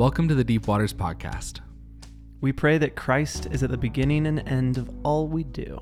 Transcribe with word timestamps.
Welcome 0.00 0.28
to 0.28 0.34
the 0.34 0.42
Deep 0.42 0.66
Waters 0.66 0.94
Podcast. 0.94 1.60
We 2.40 2.52
pray 2.52 2.78
that 2.78 2.96
Christ 2.96 3.48
is 3.50 3.62
at 3.62 3.68
the 3.68 3.76
beginning 3.76 4.26
and 4.26 4.48
end 4.48 4.78
of 4.78 4.88
all 5.04 5.28
we 5.28 5.44
do. 5.44 5.78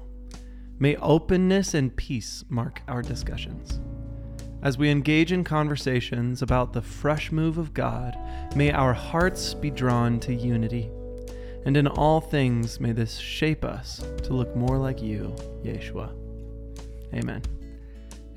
May 0.80 0.96
openness 0.96 1.74
and 1.74 1.96
peace 1.96 2.42
mark 2.48 2.82
our 2.88 3.00
discussions. 3.00 3.78
As 4.60 4.76
we 4.76 4.90
engage 4.90 5.30
in 5.30 5.44
conversations 5.44 6.42
about 6.42 6.72
the 6.72 6.82
fresh 6.82 7.30
move 7.30 7.58
of 7.58 7.72
God, 7.72 8.18
may 8.56 8.72
our 8.72 8.92
hearts 8.92 9.54
be 9.54 9.70
drawn 9.70 10.18
to 10.18 10.34
unity. 10.34 10.90
And 11.64 11.76
in 11.76 11.86
all 11.86 12.20
things, 12.20 12.80
may 12.80 12.90
this 12.90 13.18
shape 13.18 13.64
us 13.64 14.04
to 14.24 14.34
look 14.34 14.56
more 14.56 14.78
like 14.78 15.00
you, 15.00 15.32
Yeshua. 15.62 16.12
Amen. 17.14 17.42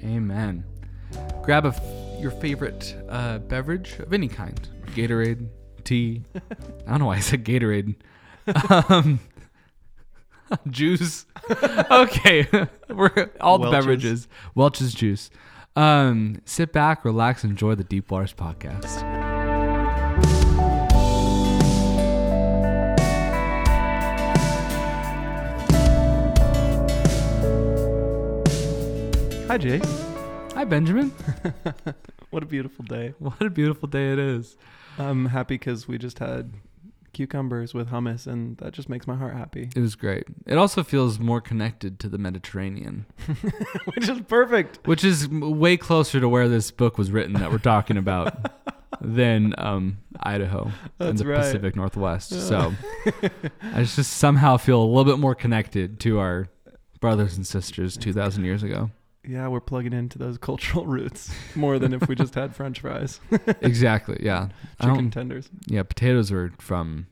Amen. 0.03 0.63
Grab 1.41 1.65
a 1.65 1.69
f- 1.69 2.21
your 2.21 2.29
favorite 2.29 2.95
uh, 3.09 3.39
beverage 3.39 3.93
of 3.97 4.13
any 4.13 4.27
kind 4.27 4.69
Gatorade, 4.93 5.47
tea. 5.81 6.23
I 6.35 6.89
don't 6.89 6.99
know 6.99 7.05
why 7.07 7.17
I 7.17 7.19
said 7.19 7.43
Gatorade. 7.43 7.95
Um, 8.69 9.19
juice. 10.69 11.25
okay. 11.91 12.47
We're 12.89 13.31
all 13.39 13.57
the 13.57 13.69
Welch's. 13.69 13.85
beverages. 13.85 14.27
Welch's 14.55 14.93
juice. 14.93 15.29
Um, 15.75 16.41
sit 16.45 16.73
back, 16.73 17.05
relax, 17.05 17.43
enjoy 17.43 17.75
the 17.75 17.83
Deep 17.83 18.11
Waters 18.11 18.33
Podcast. 18.33 19.01
Hi, 29.47 29.57
Jay. 29.57 29.81
Hi, 30.55 30.63
Benjamin. 30.63 31.11
What 32.31 32.43
a 32.43 32.45
beautiful 32.45 32.85
day. 32.85 33.13
What 33.19 33.41
a 33.41 33.49
beautiful 33.49 33.89
day 33.89 34.13
it 34.13 34.19
is. 34.19 34.55
I'm 35.09 35.25
happy 35.27 35.55
because 35.55 35.87
we 35.87 35.97
just 35.97 36.19
had 36.19 36.53
cucumbers 37.13 37.73
with 37.73 37.89
hummus, 37.89 38.27
and 38.27 38.57
that 38.57 38.73
just 38.73 38.89
makes 38.89 39.05
my 39.07 39.15
heart 39.15 39.35
happy, 39.35 39.69
It 39.75 39.79
was 39.79 39.95
great. 39.95 40.23
It 40.45 40.57
also 40.57 40.83
feels 40.83 41.19
more 41.19 41.41
connected 41.41 41.99
to 41.99 42.09
the 42.09 42.17
Mediterranean, 42.17 43.05
which 43.93 44.07
is 44.07 44.21
perfect. 44.21 44.87
which 44.87 45.03
is 45.03 45.27
way 45.27 45.77
closer 45.77 46.19
to 46.19 46.29
where 46.29 46.47
this 46.47 46.71
book 46.71 46.97
was 46.97 47.11
written 47.11 47.33
that 47.33 47.51
we're 47.51 47.57
talking 47.57 47.97
about 47.97 48.33
than 49.01 49.53
um, 49.57 49.97
Idaho 50.21 50.71
and 50.99 51.17
the 51.17 51.25
right. 51.27 51.39
Pacific 51.39 51.75
Northwest. 51.75 52.29
So 52.47 52.73
I 53.73 53.83
just 53.83 54.13
somehow 54.13 54.57
feel 54.57 54.81
a 54.81 54.85
little 54.85 55.05
bit 55.05 55.19
more 55.19 55.35
connected 55.35 55.99
to 56.01 56.19
our 56.19 56.47
brothers 56.99 57.35
and 57.35 57.45
sisters 57.45 57.97
2,000 57.97 58.45
years 58.45 58.63
ago. 58.63 58.91
Yeah, 59.27 59.47
we're 59.49 59.59
plugging 59.61 59.93
into 59.93 60.17
those 60.17 60.37
cultural 60.37 60.85
roots 60.97 61.31
more 61.55 61.77
than 61.79 61.93
if 61.93 62.07
we 62.07 62.15
just 62.15 62.33
had 62.35 62.55
French 62.55 62.79
fries, 62.81 63.19
exactly. 63.61 64.17
Yeah. 64.21 64.49
Chicken 64.81 65.11
tenders. 65.11 65.49
yeah. 65.67 65.83
Potatoes 65.83 66.31
are 66.31 66.51
from, 66.59 67.05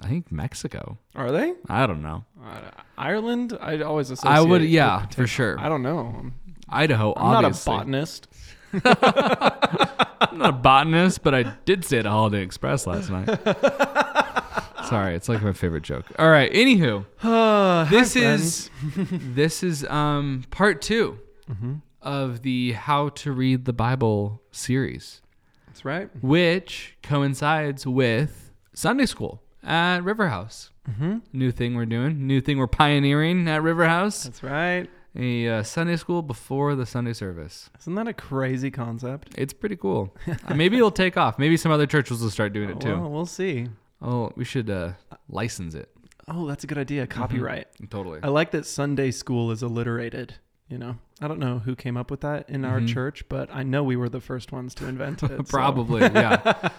I 0.00 0.08
think, 0.08 0.30
Mexico. 0.30 0.98
Are 1.16 1.32
they? 1.32 1.54
I 1.68 1.86
don't 1.86 2.02
know. 2.02 2.24
Uh, 2.44 2.70
Ireland? 2.96 3.58
I 3.60 3.80
always 3.82 4.10
associate. 4.10 4.30
I 4.32 4.40
would, 4.40 4.62
yeah, 4.62 5.06
for 5.06 5.26
sure. 5.26 5.58
I 5.58 5.68
don't 5.68 5.82
know. 5.82 6.30
Idaho, 6.68 7.12
I'm 7.16 7.42
not 7.42 7.44
a 7.44 7.64
botanist. 7.66 8.28
I'm 8.72 10.38
not 10.38 10.48
a 10.48 10.52
botanist, 10.52 11.22
but 11.22 11.34
I 11.34 11.42
did 11.64 11.84
say 11.84 11.98
it 11.98 12.06
at 12.06 12.10
Holiday 12.10 12.42
Express 12.42 12.86
last 12.86 13.10
night. 13.10 13.28
Sorry, 14.88 15.14
it's 15.14 15.28
like 15.28 15.42
my 15.42 15.52
favorite 15.52 15.82
joke. 15.82 16.04
All 16.18 16.30
right, 16.30 16.52
anywho, 16.52 17.04
Uh, 17.22 17.84
this 17.84 18.14
hi, 18.14 18.20
is 18.20 18.70
this 18.96 19.62
is 19.62 19.84
um 19.86 20.44
part 20.50 20.82
2 20.82 21.18
Mhm. 21.52 21.82
of 22.00 22.42
the 22.42 22.72
How 22.72 23.10
to 23.10 23.32
Read 23.32 23.64
the 23.64 23.72
Bible 23.72 24.42
series, 24.50 25.20
That's 25.66 25.84
right. 25.84 26.08
which 26.22 26.96
coincides 27.02 27.86
with 27.86 28.52
Sunday 28.74 29.06
school 29.06 29.42
at 29.62 30.02
River 30.02 30.28
House. 30.28 30.70
Mm-hmm. 30.90 31.18
New 31.32 31.52
thing 31.52 31.74
we're 31.76 31.86
doing, 31.86 32.26
new 32.26 32.40
thing 32.40 32.58
we're 32.58 32.66
pioneering 32.66 33.46
at 33.48 33.62
River 33.62 33.86
House. 33.86 34.24
That's 34.24 34.42
right. 34.42 34.88
A 35.14 35.46
uh, 35.48 35.62
Sunday 35.62 35.96
school 35.96 36.22
before 36.22 36.74
the 36.74 36.86
Sunday 36.86 37.12
service. 37.12 37.68
Isn't 37.80 37.94
that 37.96 38.08
a 38.08 38.14
crazy 38.14 38.70
concept? 38.70 39.34
It's 39.36 39.52
pretty 39.52 39.76
cool. 39.76 40.16
Uh, 40.48 40.54
Maybe 40.54 40.78
it'll 40.78 40.90
take 40.90 41.16
off. 41.16 41.38
Maybe 41.38 41.56
some 41.56 41.70
other 41.70 41.86
churches 41.86 42.22
will 42.22 42.30
start 42.30 42.52
doing 42.52 42.70
it 42.70 42.80
too. 42.80 42.98
Well, 42.98 43.10
we'll 43.10 43.26
see. 43.26 43.68
Oh, 44.00 44.32
we 44.36 44.44
should 44.44 44.68
uh, 44.70 44.92
license 45.28 45.74
it. 45.74 45.90
Oh, 46.26 46.46
that's 46.48 46.64
a 46.64 46.66
good 46.66 46.78
idea. 46.78 47.06
Copyright. 47.06 47.66
Totally. 47.90 48.20
I 48.22 48.28
like 48.28 48.50
that 48.52 48.64
Sunday 48.64 49.10
school 49.10 49.50
is 49.50 49.62
alliterated. 49.62 50.34
You 50.72 50.78
know, 50.78 50.96
I 51.20 51.28
don't 51.28 51.38
know 51.38 51.58
who 51.58 51.76
came 51.76 51.98
up 51.98 52.10
with 52.10 52.22
that 52.22 52.48
in 52.48 52.64
our 52.64 52.80
Mhm. 52.80 52.88
church, 52.88 53.28
but 53.28 53.54
I 53.54 53.62
know 53.62 53.82
we 53.84 53.94
were 53.94 54.08
the 54.08 54.22
first 54.22 54.52
ones 54.52 54.74
to 54.76 54.86
invent 54.88 55.22
it. 55.32 55.46
Probably, 55.48 56.00
yeah. 56.00 56.70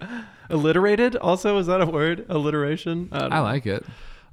Alliterated? 0.50 1.16
Also, 1.20 1.56
is 1.58 1.66
that 1.66 1.80
a 1.80 1.86
word? 1.86 2.26
Alliteration? 2.28 3.08
don't 3.10 3.32
I 3.32 3.40
like 3.40 3.66
it. 3.66 3.84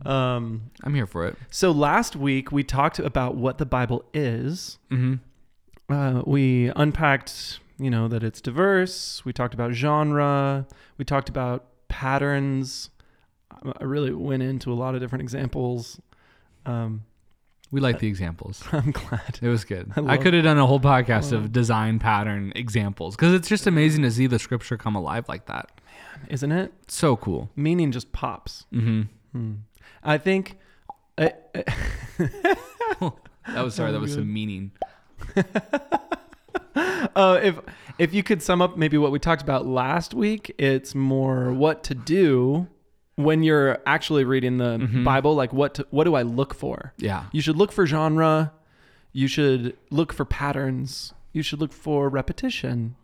Um, 0.06 0.64
I'm 0.84 0.94
here 0.94 1.08
for 1.08 1.26
it. 1.28 1.38
so 1.50 1.72
last 1.72 2.18
week 2.18 2.52
we 2.52 2.62
talked 2.64 3.00
about 3.00 3.36
what 3.36 3.58
the 3.58 3.66
Bible 3.66 4.04
is. 4.14 4.78
hmm 4.90 5.16
Uh, 5.90 6.22
we 6.26 6.72
unpacked, 6.76 7.60
you 7.80 7.90
know, 7.90 8.08
that 8.10 8.22
it's 8.24 8.42
diverse. 8.42 9.24
We 9.24 9.32
talked 9.32 9.54
about 9.54 9.72
genre. 9.74 10.66
We 10.98 11.06
talked 11.06 11.30
about 11.30 11.66
patterns. 11.88 12.90
I 13.50 13.72
I 13.80 13.84
really 13.86 14.12
went 14.14 14.44
into 14.44 14.74
a 14.74 14.76
lot 14.76 14.94
of 14.96 15.00
different 15.02 15.22
examples. 15.22 16.02
Um, 16.66 17.04
We 17.74 17.82
like 17.82 17.98
the 17.98 18.08
examples. 18.08 18.64
I'm 18.72 18.92
glad. 18.92 19.40
It 19.42 19.48
was 19.48 19.66
good. 19.66 19.92
I 19.98 20.14
I, 20.14 20.18
could 20.18 20.36
have 20.36 20.44
done 20.44 20.60
a 20.60 20.68
whole 20.68 20.80
podcast 20.80 21.32
of 21.32 21.52
design 21.52 21.98
pattern 21.98 22.54
examples 22.56 23.16
because 23.16 23.34
it's 23.34 23.48
just 23.50 23.66
amazing 23.66 24.04
to 24.04 24.12
see 24.12 24.28
the 24.28 24.38
scripture 24.38 24.78
come 24.78 24.96
alive 24.96 25.28
like 25.28 25.48
that. 25.48 25.72
Isn't 26.30 26.52
it? 26.52 26.72
So 26.88 27.16
cool. 27.16 27.50
Meaning 27.56 27.92
just 27.92 28.12
pops. 28.12 28.68
hmm 28.72 29.02
Hmm. 29.32 29.54
I 30.04 30.20
think. 30.20 30.60
I, 31.18 31.34
That 33.48 33.64
was 33.66 33.74
sorry. 33.74 33.92
That 33.92 33.98
That 33.98 34.02
was 34.02 34.12
was 34.12 34.14
some 34.14 34.32
meaning. 34.32 34.72
uh, 37.16 37.40
if 37.44 37.60
if 37.98 38.14
you 38.14 38.22
could 38.22 38.44
sum 38.44 38.62
up 38.62 38.78
maybe 38.78 39.00
what 39.00 39.12
we 39.12 39.18
talked 39.18 39.42
about 39.42 39.66
last 39.66 40.14
week, 40.14 40.54
it's 40.60 40.94
more 40.94 41.52
what 41.52 41.84
to 41.86 41.96
do 41.96 42.68
when 43.16 43.44
you're 43.44 43.80
actually 43.86 44.24
reading 44.24 44.58
the 44.58 44.78
Mhm. 44.78 45.04
Bible. 45.04 45.36
Like 45.36 45.54
what 45.54 45.76
to, 45.76 45.88
what 45.92 46.04
do 46.06 46.16
I 46.16 46.22
look 46.24 46.54
for? 46.54 46.94
Yeah. 46.98 47.26
You 47.32 47.42
should 47.42 47.58
look 47.58 47.72
for 47.72 47.86
genre. 47.86 48.52
You 49.12 49.28
should 49.28 49.78
look 49.92 50.12
for 50.14 50.26
patterns. 50.26 51.14
You 51.32 51.44
should 51.44 51.60
look 51.62 51.74
for 51.74 52.10
repetition. 52.10 52.96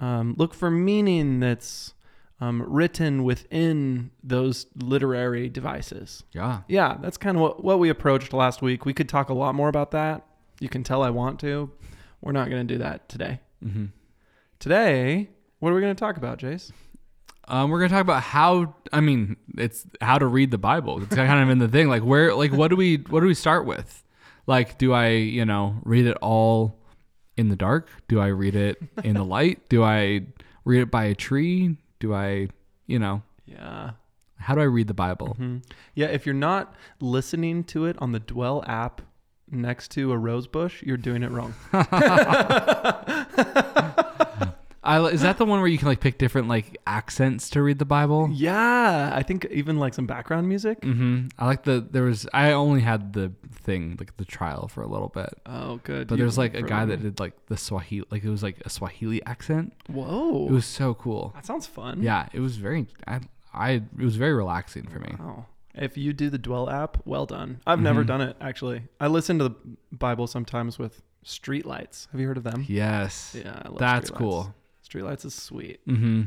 Um, 0.00 0.34
look 0.38 0.54
for 0.54 0.70
meaning 0.70 1.40
that's 1.40 1.92
um, 2.40 2.62
written 2.66 3.22
within 3.24 4.10
those 4.22 4.66
literary 4.76 5.48
devices. 5.48 6.24
Yeah. 6.32 6.62
Yeah, 6.68 6.96
that's 7.00 7.16
kind 7.16 7.36
of 7.36 7.42
what, 7.42 7.64
what 7.64 7.78
we 7.78 7.88
approached 7.90 8.32
last 8.32 8.60
week. 8.60 8.84
We 8.84 8.92
could 8.92 9.08
talk 9.08 9.28
a 9.28 9.34
lot 9.34 9.54
more 9.54 9.68
about 9.68 9.92
that. 9.92 10.26
You 10.60 10.68
can 10.68 10.82
tell 10.82 11.02
I 11.02 11.10
want 11.10 11.38
to. 11.40 11.70
We're 12.20 12.32
not 12.32 12.50
going 12.50 12.66
to 12.66 12.74
do 12.74 12.78
that 12.78 13.08
today. 13.08 13.40
hmm 13.62 13.86
Today, 14.58 15.28
what 15.58 15.70
are 15.70 15.74
we 15.74 15.80
going 15.80 15.94
to 15.94 15.98
talk 16.00 16.16
about, 16.16 16.38
Jace? 16.38 16.70
Um, 17.46 17.70
we're 17.70 17.78
gonna 17.80 17.90
talk 17.90 18.00
about 18.00 18.22
how. 18.22 18.74
I 18.92 19.00
mean, 19.00 19.36
it's 19.58 19.86
how 20.00 20.18
to 20.18 20.26
read 20.26 20.50
the 20.50 20.58
Bible. 20.58 21.02
It's 21.02 21.14
kind 21.14 21.42
of 21.42 21.50
in 21.50 21.58
the 21.58 21.68
thing. 21.68 21.88
Like 21.88 22.02
where, 22.02 22.34
like 22.34 22.52
what 22.52 22.68
do 22.68 22.76
we, 22.76 22.96
what 23.10 23.20
do 23.20 23.26
we 23.26 23.34
start 23.34 23.66
with? 23.66 24.02
Like, 24.46 24.78
do 24.78 24.92
I, 24.92 25.08
you 25.08 25.44
know, 25.44 25.76
read 25.84 26.06
it 26.06 26.16
all 26.22 26.78
in 27.36 27.48
the 27.48 27.56
dark? 27.56 27.88
Do 28.08 28.20
I 28.20 28.28
read 28.28 28.54
it 28.54 28.80
in 29.02 29.14
the 29.14 29.24
light? 29.24 29.68
Do 29.68 29.82
I 29.82 30.22
read 30.64 30.82
it 30.82 30.90
by 30.90 31.04
a 31.04 31.14
tree? 31.14 31.76
Do 31.98 32.14
I, 32.14 32.48
you 32.86 32.98
know, 32.98 33.22
Yeah. 33.46 33.92
how 34.36 34.54
do 34.54 34.60
I 34.60 34.64
read 34.64 34.86
the 34.86 34.94
Bible? 34.94 35.34
hmm 35.34 35.58
Yeah, 35.94 36.06
if 36.06 36.26
you're 36.26 36.34
not 36.34 36.74
listening 37.00 37.64
to 37.64 37.86
it 37.86 37.96
on 38.00 38.12
the 38.12 38.20
Dwell 38.20 38.62
app 38.66 39.00
next 39.50 39.90
to 39.92 40.12
a 40.12 40.18
rose 40.18 40.46
bush, 40.46 40.82
you're 40.82 40.96
doing 40.98 41.22
it 41.22 41.30
wrong. 41.30 41.54
I, 44.84 45.02
is 45.06 45.22
that 45.22 45.38
the 45.38 45.44
one 45.46 45.60
where 45.60 45.68
you 45.68 45.78
can 45.78 45.88
like 45.88 46.00
pick 46.00 46.18
different 46.18 46.46
like 46.48 46.76
accents 46.86 47.48
to 47.50 47.62
read 47.62 47.78
the 47.78 47.84
Bible? 47.84 48.28
Yeah, 48.32 49.10
I 49.14 49.22
think 49.22 49.46
even 49.50 49.78
like 49.78 49.94
some 49.94 50.06
background 50.06 50.48
music. 50.48 50.80
Mm-hmm. 50.82 51.28
I 51.38 51.46
like 51.46 51.62
the 51.64 51.86
there 51.90 52.02
was 52.04 52.26
I 52.34 52.52
only 52.52 52.80
had 52.82 53.12
the 53.14 53.32
thing 53.50 53.96
like 53.98 54.16
the 54.18 54.24
trial 54.26 54.68
for 54.68 54.82
a 54.82 54.86
little 54.86 55.08
bit, 55.08 55.30
Oh, 55.46 55.80
good. 55.84 56.06
but 56.08 56.18
there's 56.18 56.36
like 56.36 56.54
a 56.54 56.62
guy 56.62 56.84
that 56.84 57.02
did 57.02 57.18
like 57.18 57.34
the 57.46 57.56
Swahili 57.56 58.06
like 58.10 58.22
it 58.24 58.28
was 58.30 58.42
like 58.42 58.60
a 58.64 58.68
Swahili 58.70 59.24
accent. 59.24 59.72
Whoa. 59.88 60.46
It 60.48 60.52
was 60.52 60.66
so 60.66 60.94
cool. 60.94 61.32
that 61.34 61.46
sounds 61.46 61.66
fun. 61.66 62.02
Yeah, 62.02 62.28
it 62.32 62.40
was 62.40 62.56
very 62.56 62.86
I 63.06 63.20
I 63.54 63.70
it 63.98 64.04
was 64.04 64.16
very 64.16 64.34
relaxing 64.34 64.86
for 64.86 64.98
me. 64.98 65.14
Wow. 65.18 65.46
If 65.74 65.96
you 65.96 66.12
do 66.12 66.30
the 66.30 66.38
Dwell 66.38 66.68
app, 66.70 66.98
well 67.04 67.26
done. 67.26 67.60
I've 67.66 67.80
never 67.80 68.04
Mhm. 68.04 68.08
done 68.08 68.20
it 68.20 68.36
actually. 68.40 68.82
I 69.00 69.06
listen 69.08 69.38
to 69.38 69.44
the 69.48 69.54
Bible 69.92 70.26
sometimes 70.26 70.78
with 70.78 71.02
Streetlights. 71.24 72.08
Have 72.12 72.20
you 72.20 72.26
heard 72.28 72.36
of 72.36 72.44
them? 72.44 72.64
Yes. 72.68 73.34
Yeah, 73.38 73.62
That's 73.78 74.10
cool. 74.10 74.54
Streetlights 74.94 75.24
is 75.24 75.34
sweet. 75.34 75.86
Mm-hmm. 75.86 76.22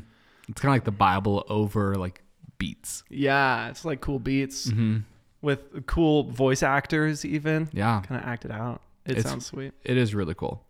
It's 0.50 0.62
kind 0.62 0.72
of 0.72 0.76
like 0.76 0.84
the 0.86 0.92
Bible 0.92 1.46
over 1.50 1.96
like 1.96 2.22
beats. 2.58 3.04
Yeah, 3.10 3.70
it's 3.70 3.86
like 3.86 4.02
cool 4.02 4.20
beats 4.20 4.68
Mm-hmm. 4.68 4.98
with 5.42 5.86
cool 5.86 6.24
voice 6.26 6.64
actors 6.64 7.24
even 7.26 7.70
Yeah, 7.74 8.02
kind 8.06 8.22
of 8.22 8.28
acted 8.28 8.52
out. 8.52 8.82
It 9.06 9.12
It's- 9.18 9.26
sounds 9.30 9.46
sweet. 9.46 9.74
it 9.84 9.98
is 9.98 10.14
really 10.14 10.34
cool. 10.34 10.64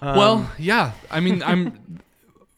Um, 0.00 0.16
well, 0.16 0.50
yeah. 0.58 0.92
I 1.10 1.20
mean, 1.20 1.42
I'm 1.42 2.00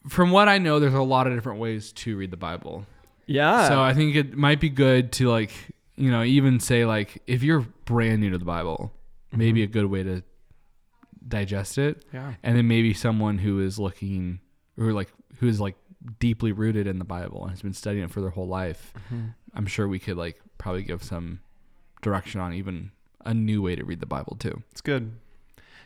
from 0.08 0.30
what 0.30 0.48
I 0.48 0.58
know, 0.58 0.80
there's 0.80 0.94
a 0.94 1.02
lot 1.02 1.26
of 1.26 1.34
different 1.34 1.58
ways 1.60 1.92
to 1.92 2.16
read 2.16 2.30
the 2.30 2.36
Bible. 2.36 2.86
Yeah. 3.26 3.68
So 3.68 3.80
I 3.80 3.92
think 3.94 4.16
it 4.16 4.36
might 4.36 4.60
be 4.60 4.68
good 4.68 5.12
to 5.12 5.28
like, 5.30 5.52
you 5.96 6.10
know, 6.10 6.22
even 6.22 6.60
say 6.60 6.84
like 6.84 7.22
if 7.26 7.42
you're 7.42 7.60
brand 7.86 8.20
new 8.20 8.30
to 8.30 8.38
the 8.38 8.44
Bible, 8.44 8.92
maybe 9.32 9.62
a 9.62 9.66
good 9.66 9.86
way 9.86 10.02
to 10.02 10.22
digest 11.26 11.78
it, 11.78 12.04
yeah. 12.12 12.34
and 12.42 12.56
then 12.56 12.68
maybe 12.68 12.92
someone 12.92 13.38
who 13.38 13.60
is 13.60 13.78
looking 13.78 14.40
or 14.78 14.92
like 14.92 15.12
who 15.38 15.48
is 15.48 15.60
like 15.60 15.76
deeply 16.18 16.52
rooted 16.52 16.86
in 16.86 16.98
the 16.98 17.04
Bible 17.04 17.42
and 17.42 17.50
has 17.50 17.62
been 17.62 17.72
studying 17.72 18.04
it 18.04 18.10
for 18.10 18.20
their 18.20 18.30
whole 18.30 18.48
life. 18.48 18.92
I'm 19.54 19.66
sure 19.66 19.88
we 19.88 19.98
could 19.98 20.16
like 20.16 20.40
probably 20.58 20.82
give 20.82 21.02
some 21.02 21.40
direction 22.02 22.40
on 22.40 22.52
even 22.52 22.90
a 23.24 23.32
new 23.32 23.62
way 23.62 23.74
to 23.76 23.84
read 23.84 24.00
the 24.00 24.06
Bible 24.06 24.36
too. 24.38 24.62
It's 24.72 24.80
good. 24.82 25.12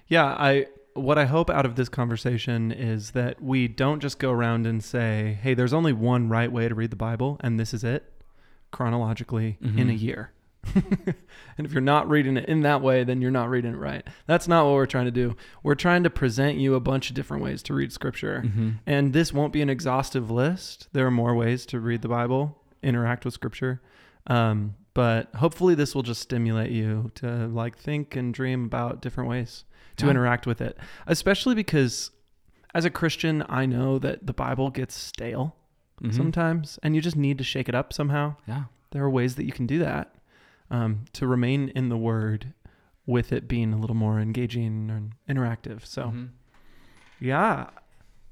Yeah, 0.09 0.25
I 0.27 0.67
what 0.95 1.17
I 1.19 1.27
hope 1.27 1.49
out 1.51 1.65
of 1.67 1.77
this 1.77 1.89
conversation 1.89 2.73
is 2.73 3.13
that 3.13 3.41
we 3.41 3.69
don't 3.69 4.01
just 4.01 4.19
go 4.19 4.33
around 4.33 4.67
and 4.67 4.83
say, 4.83 5.39
"Hey, 5.41 5.55
there's 5.55 5.73
only 5.73 5.93
one 5.93 6.29
right 6.29 6.51
way 6.51 6.67
to 6.69 6.75
read 6.75 6.91
the 6.91 6.97
Bible 6.97 7.37
and 7.41 7.59
this 7.61 7.73
is 7.75 7.85
it." 7.85 8.13
chronologically 8.71 9.57
in 9.63 9.89
a 9.89 9.93
Mhm. 9.95 10.01
year. 10.01 10.31
and 10.75 11.67
if 11.67 11.73
you're 11.73 11.81
not 11.81 12.09
reading 12.09 12.37
it 12.37 12.49
in 12.49 12.61
that 12.63 12.83
way, 12.83 13.05
then 13.05 13.21
you're 13.23 13.31
not 13.31 13.49
reading 13.49 13.73
it 13.73 13.79
right. 13.79 14.07
That's 14.27 14.47
not 14.49 14.65
what 14.67 14.75
we're 14.75 14.87
trying 14.87 15.07
to 15.07 15.11
do. 15.11 15.37
We're 15.63 15.75
trying 15.75 16.03
to 16.05 16.11
present 16.11 16.59
you 16.59 16.75
a 16.75 16.81
bunch 16.81 17.09
of 17.11 17.17
different 17.17 17.43
ways 17.43 17.63
to 17.65 17.75
read 17.75 17.93
scripture. 17.93 18.43
Mm-hmm. 18.47 18.71
And 18.87 19.13
this 19.13 19.33
won't 19.33 19.53
be 19.53 19.63
an 19.63 19.71
exhaustive 19.71 20.31
list. 20.31 20.89
There 20.93 21.07
are 21.07 21.11
more 21.11 21.35
ways 21.35 21.65
to 21.67 21.81
read 21.81 22.03
the 22.03 22.09
Bible, 22.09 22.59
interact 22.83 23.25
with 23.25 23.35
scripture. 23.35 23.81
Um, 24.27 24.75
but 24.95 25.35
hopefully 25.37 25.75
this 25.75 25.95
will 25.95 26.03
just 26.03 26.21
stimulate 26.21 26.71
you 26.73 27.11
to 27.17 27.47
like 27.47 27.79
think 27.79 28.17
and 28.17 28.35
dream 28.35 28.65
about 28.65 29.01
different 29.01 29.31
ways 29.31 29.65
to 29.97 30.07
Yeah. 30.07 30.11
interact 30.11 30.47
with 30.47 30.61
it. 30.61 30.77
Especially 31.07 31.55
because 31.55 32.11
as 32.75 32.85
a 32.85 32.91
Christian, 32.91 33.45
I 33.49 33.65
know 33.65 33.99
that 34.01 34.27
the 34.27 34.33
Bible 34.35 34.71
gets 34.71 34.95
stale 34.95 35.55
Mm-hmm. 36.03 36.13
sometimes 36.17 36.79
and 36.85 36.95
you 36.95 37.01
just 37.01 37.17
need 37.17 37.39
to 37.39 37.45
shake 37.45 37.69
it 37.69 37.75
up 37.75 37.93
somehow. 37.93 38.37
Yeah. 38.47 38.65
There 38.93 39.03
are 39.03 39.11
ways 39.11 39.35
that 39.35 39.45
you 39.47 39.51
can 39.51 39.67
do 39.67 39.81
that 39.81 40.15
um, 40.71 41.05
to 41.15 41.27
remain 41.27 41.69
in 41.71 41.89
the 41.89 41.97
word 41.97 42.53
with 43.07 43.33
it 43.33 43.49
being 43.49 43.73
a 43.73 43.79
little 43.79 43.97
more 43.97 44.21
engaging 44.21 44.91
and 44.91 45.13
interactive. 45.29 45.85
So, 45.87 46.05
Mhm. 46.11 46.29
yeah, 47.21 47.71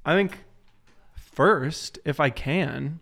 I 0.05 0.13
think 0.13 0.45
first, 1.15 1.97
if 2.05 2.19
I 2.19 2.29
can, 2.29 2.99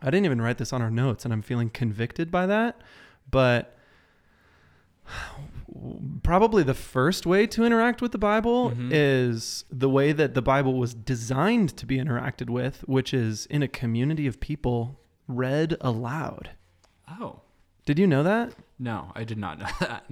I 0.00 0.06
didn't 0.06 0.24
even 0.24 0.40
write 0.40 0.58
this 0.58 0.72
on 0.72 0.80
our 0.82 0.90
notes 0.90 1.24
and 1.24 1.32
I'm 1.32 1.42
feeling 1.42 1.68
convicted 1.70 2.30
by 2.30 2.46
that, 2.46 2.80
but 3.30 3.76
probably 6.22 6.62
the 6.62 6.74
first 6.74 7.26
way 7.26 7.46
to 7.46 7.64
interact 7.64 8.00
with 8.02 8.12
the 8.12 8.18
Bible 8.18 8.70
Mhm. 8.70 8.88
is 8.92 9.64
the 9.70 9.88
way 9.88 10.12
that 10.12 10.34
the 10.34 10.42
Bible 10.42 10.74
was 10.78 10.94
designed 10.94 11.76
to 11.76 11.86
be 11.86 11.96
interacted 11.98 12.48
with, 12.50 12.82
which 12.88 13.12
is 13.14 13.46
in 13.46 13.62
a 13.62 13.68
community 13.68 14.26
of 14.26 14.40
people 14.40 15.00
read 15.28 15.76
aloud. 15.80 16.50
Oh. 17.08 17.40
Did 17.84 17.98
you 17.98 18.06
know 18.06 18.22
that? 18.22 18.54
No, 18.78 19.12
I 19.14 19.24
did 19.24 19.38
not 19.38 19.58
know 19.58 19.66
that. 19.80 20.04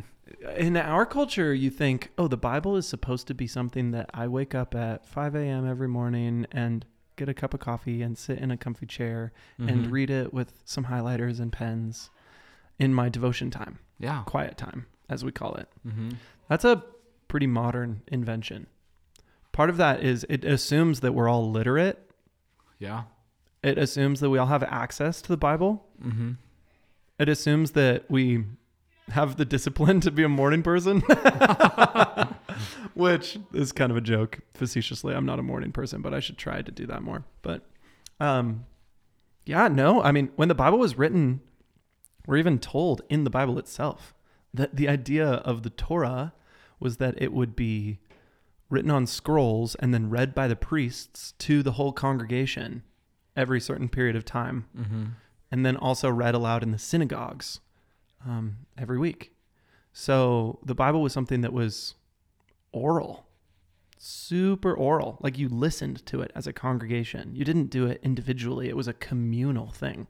in 0.57 0.77
our 0.77 1.07
culture, 1.07 1.53
you 1.55 1.71
think, 1.71 2.11
oh, 2.19 2.29
the 2.29 2.37
Bible 2.37 2.77
is 2.77 2.87
supposed 2.87 3.27
to 3.29 3.35
be 3.35 3.47
something 3.47 3.91
that 3.93 4.11
I 4.15 4.27
wake 4.29 4.55
up 4.55 4.75
at 4.75 5.07
5 5.07 5.35
a.m. 5.35 5.69
every 5.69 5.89
morning 5.89 6.47
and 6.53 6.85
get 7.17 7.29
a 7.29 7.35
cup 7.35 7.53
of 7.55 7.61
coffee 7.61 8.03
and 8.03 8.17
sit 8.17 8.39
in 8.39 8.51
a 8.51 8.57
comfy 8.57 8.87
chair 8.87 9.33
and 9.59 9.87
Mhm. 9.87 9.91
read 9.91 10.11
it 10.11 10.33
with 10.33 10.63
some 10.65 10.87
highlighters 10.87 11.39
and 11.39 11.53
pens 11.53 12.11
in 12.79 12.95
my 12.95 13.09
devotion 13.09 13.51
time, 13.51 13.79
Yeah. 13.99 14.23
quiet 14.25 14.57
time, 14.57 14.87
as 15.09 15.23
we 15.25 15.31
call 15.33 15.55
it. 15.57 15.69
Mm-hmm. 15.87 16.11
That's 16.49 16.65
a 16.65 16.83
pretty 17.29 17.47
modern 17.47 18.03
invention. 18.09 18.69
Part 19.53 19.69
of 19.69 19.77
that 19.77 20.03
is 20.03 20.25
it 20.31 20.45
assumes 20.45 21.01
that 21.01 21.13
we're 21.13 21.29
all 21.29 21.51
literate. 21.51 22.11
Yeah. 22.79 23.03
It 23.63 23.77
assumes 23.77 24.21
that 24.21 24.31
we 24.31 24.39
all 24.39 24.47
have 24.47 24.63
access 24.63 25.21
to 25.23 25.29
the 25.29 25.37
Bible. 25.37 25.87
Mm-hmm. 26.03 26.31
It 27.21 27.29
assumes 27.29 27.73
that 27.73 28.11
we 28.11 28.45
have 29.11 29.37
the 29.37 29.45
discipline 29.45 30.01
to 30.01 30.11
be 30.11 30.23
a 30.23 30.29
morning 30.29 30.63
person, 30.63 31.01
which 32.95 33.39
is 33.53 33.73
kind 33.73 33.91
of 33.91 33.99
a 33.99 34.01
joke. 34.01 34.41
Facetiously, 34.55 35.15
I'm 35.15 35.27
not 35.27 35.39
a 35.39 35.43
morning 35.43 35.71
person, 35.71 36.01
but 36.01 36.15
I 36.15 36.21
should 36.21 36.39
try 36.39 36.63
to 36.63 36.73
do 36.73 36.87
that 36.87 37.03
more. 37.03 37.25
But, 37.43 37.67
um, 38.21 38.65
yeah, 39.45 39.69
no, 39.69 40.03
I 40.03 40.13
mean, 40.13 40.31
when 40.37 40.49
the 40.49 40.55
Bible 40.55 40.79
was 40.79 40.97
written, 40.97 41.43
we're 42.27 42.39
even 42.39 42.59
told 42.59 43.03
in 43.11 43.25
the 43.25 43.31
Bible 43.31 43.59
itself 43.59 44.15
that 44.55 44.77
the 44.77 44.89
idea 44.89 45.27
of 45.27 45.63
the 45.63 45.71
Torah 45.71 46.33
was 46.79 46.97
that 46.97 47.21
it 47.21 47.35
would 47.35 47.55
be 47.55 47.99
written 48.71 48.91
on 48.91 49.07
scrolls 49.07 49.75
and 49.75 49.93
then 49.93 50.09
read 50.09 50.35
by 50.35 50.49
the 50.49 50.57
priests 50.57 51.33
to 51.33 51.63
the 51.63 51.73
whole 51.73 51.93
congregation 51.93 52.83
every 53.37 53.61
certain 53.61 53.91
period 53.91 54.17
of 54.17 54.25
time 54.25 54.67
Mm-hmm. 54.77 55.05
And 55.51 55.67
then 55.67 55.77
also 55.77 56.09
read 56.09 56.35
aloud 56.35 56.63
in 56.63 56.71
the 56.71 56.79
synagogues 56.79 57.61
um, 58.27 58.59
every 58.79 58.99
week. 58.99 59.33
So 59.93 60.59
the 60.65 60.75
Bible 60.75 61.03
was 61.03 61.13
something 61.13 61.41
that 61.41 61.53
was 61.53 61.95
oral, 62.73 63.27
super 63.99 64.73
oral. 64.73 65.19
Like 65.21 65.39
you 65.39 65.49
listened 65.49 66.05
to 66.07 66.21
it 66.21 66.31
as 66.35 66.47
a 66.47 66.53
congregation. 66.53 67.35
You 67.35 67.45
didn't 67.45 67.71
do 67.71 67.87
it 67.87 68.01
individually. 68.03 68.69
It 68.69 68.77
was 68.77 68.89
a 68.89 68.93
communal 68.93 69.71
thing. 69.71 70.07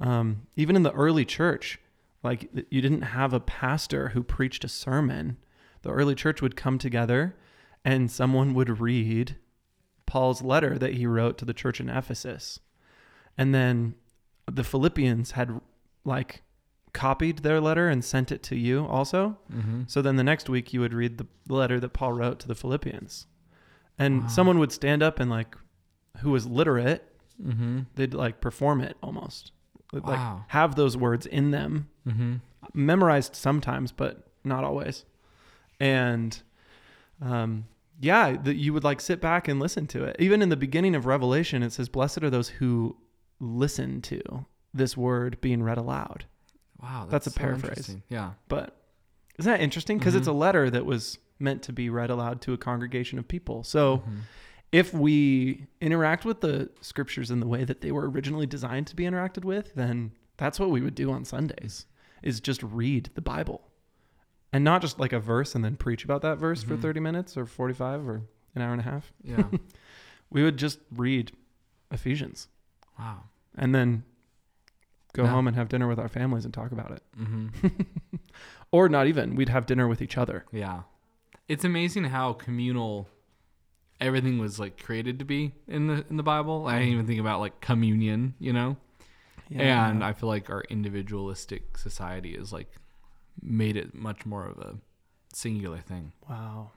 Um, 0.00 0.46
even 0.56 0.76
in 0.76 0.82
the 0.82 0.92
early 0.92 1.24
church, 1.24 1.78
like 2.22 2.50
you 2.70 2.80
didn't 2.80 3.02
have 3.02 3.32
a 3.32 3.40
pastor 3.40 4.10
who 4.10 4.22
preached 4.22 4.64
a 4.64 4.68
sermon. 4.68 5.38
The 5.82 5.90
early 5.90 6.14
church 6.14 6.42
would 6.42 6.56
come 6.56 6.78
together, 6.78 7.36
and 7.84 8.10
someone 8.10 8.54
would 8.54 8.80
read 8.80 9.36
Paul's 10.06 10.42
letter 10.42 10.78
that 10.78 10.94
he 10.94 11.06
wrote 11.06 11.38
to 11.38 11.44
the 11.44 11.54
church 11.54 11.80
in 11.80 11.88
Ephesus. 11.88 12.60
And 13.36 13.54
then 13.54 13.94
the 14.54 14.64
Philippians 14.64 15.32
had 15.32 15.60
like 16.04 16.42
copied 16.92 17.38
their 17.38 17.60
letter 17.60 17.88
and 17.88 18.04
sent 18.04 18.30
it 18.30 18.42
to 18.44 18.56
you 18.56 18.84
also. 18.86 19.38
Mm-hmm. 19.52 19.82
So 19.86 20.02
then 20.02 20.16
the 20.16 20.24
next 20.24 20.48
week 20.48 20.72
you 20.74 20.80
would 20.80 20.92
read 20.92 21.18
the 21.18 21.26
letter 21.48 21.80
that 21.80 21.92
Paul 21.94 22.12
wrote 22.12 22.38
to 22.40 22.48
the 22.48 22.54
Philippians. 22.54 23.26
And 23.98 24.22
Wow. 24.22 24.28
someone 24.28 24.58
would 24.58 24.72
stand 24.72 25.02
up 25.02 25.18
and 25.20 25.30
like 25.30 25.56
who 26.18 26.30
was 26.30 26.46
literate, 26.46 27.08
Mm-hmm. 27.42 27.80
they'd 27.94 28.12
like 28.14 28.40
perform 28.40 28.80
it 28.82 28.96
almost. 29.02 29.52
They'd, 29.92 30.04
Like 30.04 30.20
have 30.48 30.74
those 30.74 30.96
words 30.96 31.24
in 31.26 31.50
them 31.50 31.88
Mm-hmm. 32.06 32.34
memorized 32.74 33.34
sometimes, 33.36 33.90
but 33.92 34.26
not 34.44 34.64
always. 34.64 35.04
And 35.80 36.40
um, 37.20 37.64
yeah, 38.00 38.36
that 38.36 38.56
you 38.56 38.72
would 38.72 38.84
like 38.84 39.00
sit 39.00 39.20
back 39.20 39.48
and 39.48 39.60
listen 39.60 39.86
to 39.88 40.04
it. 40.04 40.16
Even 40.18 40.42
in 40.42 40.48
the 40.48 40.56
beginning 40.56 40.94
of 40.94 41.06
Revelation, 41.06 41.62
it 41.62 41.72
says, 41.72 41.88
"Blessed 41.88 42.22
are 42.22 42.30
those 42.30 42.48
who 42.48 42.96
listen 43.42 44.00
to 44.02 44.46
this 44.72 44.96
word 44.96 45.40
being 45.40 45.62
read 45.62 45.78
aloud." 45.78 46.24
Wow. 46.80 47.06
That's 47.10 47.26
a 47.26 47.30
so 47.30 47.38
paraphrase. 47.38 47.96
Yeah. 48.08 48.32
But 48.48 48.76
isn't 49.38 49.50
that 49.50 49.60
interesting? 49.60 49.98
Because 49.98 50.14
it's 50.14 50.26
Mhm. 50.28 50.32
a 50.32 50.36
letter 50.36 50.70
that 50.70 50.86
was 50.86 51.18
meant 51.38 51.62
to 51.64 51.72
be 51.72 51.90
read 51.90 52.10
aloud 52.10 52.40
to 52.42 52.52
a 52.52 52.58
congregation 52.58 53.18
of 53.18 53.26
people. 53.28 53.62
So 53.64 53.98
Mhm. 53.98 54.18
if 54.72 54.94
we 54.94 55.66
interact 55.80 56.24
with 56.24 56.40
the 56.40 56.70
scriptures 56.80 57.30
in 57.30 57.40
the 57.40 57.46
way 57.46 57.64
that 57.64 57.80
they 57.80 57.92
were 57.92 58.08
originally 58.08 58.46
designed 58.46 58.86
to 58.88 58.96
be 58.96 59.04
interacted 59.04 59.44
with, 59.44 59.74
then 59.74 60.12
that's 60.36 60.58
what 60.60 60.70
we 60.70 60.80
would 60.80 60.94
do 60.94 61.10
on 61.10 61.24
Sundays 61.24 61.86
is 62.22 62.40
just 62.40 62.62
read 62.62 63.10
the 63.14 63.20
Bible. 63.20 63.68
And 64.52 64.62
not 64.64 64.82
just 64.82 64.98
like 65.00 65.12
a 65.12 65.18
verse 65.20 65.54
and 65.54 65.64
then 65.64 65.76
preach 65.76 66.04
about 66.04 66.22
that 66.22 66.38
verse 66.38 66.62
for 66.62 66.76
Mhm. 66.76 66.82
30 66.82 67.00
minutes 67.00 67.36
or 67.36 67.46
45 67.46 68.06
or 68.06 68.22
an 68.54 68.62
hour 68.62 68.72
and 68.72 68.80
a 68.80 68.84
half. 68.84 69.12
Yeah. 69.22 69.44
We 70.30 70.42
would 70.42 70.56
just 70.56 70.78
read 70.90 71.32
Ephesians 71.90 72.48
wow. 72.98 73.24
And 73.56 73.74
then 73.74 74.04
go 75.12 75.24
Yeah. 75.24 75.30
home 75.30 75.46
and 75.46 75.56
have 75.56 75.68
dinner 75.68 75.88
with 75.88 75.98
our 75.98 76.08
families 76.08 76.44
and 76.44 76.52
talk 76.54 76.72
about 76.72 76.90
it. 76.92 77.02
Mm-hmm. 77.18 77.66
Or 78.74 78.88
not 78.88 79.06
even, 79.06 79.34
we'd 79.36 79.50
have 79.50 79.66
dinner 79.66 79.86
with 79.86 80.00
each 80.00 80.16
other. 80.16 80.46
Yeah. 80.50 80.84
It's 81.46 81.62
amazing 81.62 82.04
how 82.04 82.32
communal 82.32 83.06
everything 84.00 84.38
was 84.38 84.58
like 84.58 84.82
created 84.82 85.18
to 85.18 85.26
be 85.26 85.52
in 85.68 85.88
the 85.88 86.06
in 86.08 86.16
the 86.16 86.22
Bible. 86.22 86.66
I 86.66 86.78
didn't 86.78 86.94
even 86.94 87.06
think 87.06 87.20
about 87.20 87.40
like 87.40 87.60
communion, 87.60 88.34
you 88.38 88.54
know? 88.54 88.78
Yeah. 89.50 89.90
And 89.90 90.02
I 90.02 90.14
feel 90.14 90.30
like 90.30 90.48
our 90.48 90.62
individualistic 90.70 91.76
society 91.76 92.30
is 92.34 92.50
like 92.50 92.72
made 93.42 93.76
it 93.76 93.94
much 93.94 94.24
more 94.24 94.46
of 94.46 94.56
a 94.58 94.76
singular 95.34 95.78
thing. 95.80 96.12
wow. 96.26 96.70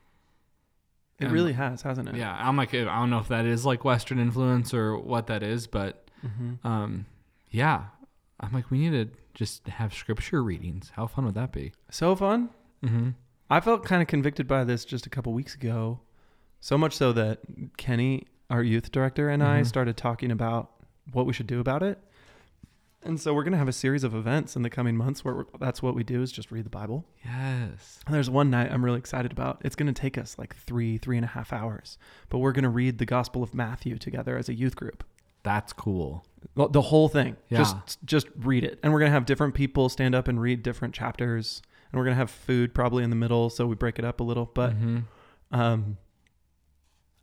It 1.18 1.26
And- 1.26 1.34
really 1.34 1.54
has, 1.54 1.84
hasn't 1.84 2.10
it? 2.10 2.16
Yeah, 2.16 2.36
I'm 2.38 2.58
like 2.58 2.74
I 2.74 2.84
don't 2.84 3.10
know 3.10 3.20
if 3.20 3.30
that 3.30 3.46
is 3.46 3.66
like 3.66 3.86
Western 3.86 4.20
influence 4.20 4.74
or 4.74 4.98
what 4.98 5.28
that 5.28 5.44
is, 5.44 5.66
but 5.66 6.05
hmm 6.26 6.54
um, 6.68 7.06
yeah, 7.52 7.86
I'm 8.40 8.52
like 8.54 8.70
we 8.72 8.78
need 8.80 8.92
to 8.92 9.10
just 9.34 9.68
have 9.68 9.94
scripture 9.94 10.44
readings. 10.44 10.92
How 10.96 11.08
fun 11.08 11.26
would 11.26 11.36
that 11.36 11.52
be? 11.52 11.72
So 11.90 12.16
fun. 12.16 12.50
Mm-hmm. 12.84 13.10
I 13.50 13.60
felt 13.60 13.84
kind 13.86 14.02
of 14.02 14.08
convicted 14.08 14.48
by 14.48 14.64
this 14.64 14.86
just 14.86 15.06
a 15.06 15.10
couple 15.10 15.32
weeks 15.34 15.56
ago. 15.56 16.00
So 16.60 16.78
much 16.78 16.94
so 16.94 17.14
that 17.14 17.40
Kenny, 17.78 18.26
our 18.50 18.64
youth 18.64 18.92
director, 18.92 19.30
and 19.30 19.44
I 19.44 19.62
Mhm. 19.62 19.66
started 19.68 19.98
talking 19.98 20.32
about 20.32 20.72
what 21.12 21.26
we 21.28 21.34
should 21.34 21.48
do 21.48 21.60
about 21.60 21.84
it. 21.84 22.00
And 23.04 23.20
so 23.22 23.36
we're 23.36 23.44
going 23.44 23.52
to 23.52 23.60
have 23.60 23.68
a 23.68 23.72
series 23.74 24.04
of 24.04 24.16
events 24.16 24.56
in 24.56 24.64
the 24.64 24.70
coming 24.70 24.98
months 24.98 25.24
where 25.24 25.46
that's 25.60 25.84
what 25.84 25.94
we 25.94 26.04
do 26.04 26.24
is 26.24 26.32
just 26.32 26.52
read 26.52 26.66
the 26.66 26.72
Bible. 26.72 27.06
Yes. 27.24 28.00
And 28.08 28.16
there's 28.16 28.32
one 28.32 28.50
night 28.50 28.72
I'm 28.72 28.84
really 28.84 28.98
excited 28.98 29.32
about. 29.32 29.62
It's 29.64 29.76
going 29.76 29.94
to 29.94 30.02
take 30.02 30.18
us 30.18 30.40
like 30.40 30.56
three, 30.56 30.98
three 30.98 31.16
and 31.18 31.24
a 31.24 31.28
half 31.30 31.54
hours, 31.54 32.00
but 32.30 32.40
we're 32.40 32.52
going 32.52 32.64
to 32.64 32.70
read 32.70 32.98
the 32.98 33.06
Gospel 33.06 33.44
of 33.44 33.54
Matthew 33.54 34.00
together 34.00 34.36
as 34.40 34.50
a 34.50 34.56
youth 34.56 34.76
group. 34.76 35.04
That's 35.46 35.72
cool. 35.72 36.26
The- 36.56 36.68
The 36.70 36.82
whole 36.82 37.08
thing. 37.08 37.38
Yeah. 37.50 37.60
Just 37.60 38.04
just 38.06 38.28
read 38.38 38.64
it. 38.66 38.80
And 38.84 38.92
we're 38.92 39.00
going 39.00 39.10
to 39.12 39.14
have 39.14 39.26
different 39.26 39.54
people 39.56 39.88
stand 39.88 40.14
up 40.14 40.28
and 40.28 40.42
read 40.42 40.62
different 40.64 40.94
chapters. 40.94 41.62
And 41.92 41.98
we're 42.00 42.04
going 42.06 42.16
to 42.16 42.20
have 42.20 42.30
food 42.32 42.74
probably 42.74 43.04
in 43.06 43.10
the 43.10 43.16
middle 43.16 43.50
so 43.50 43.66
we 43.68 43.76
break 43.76 43.98
it 44.00 44.04
up 44.06 44.20
a 44.20 44.24
little, 44.24 44.52
but 44.54 44.74
Mhm. 44.78 45.04
um 45.52 45.98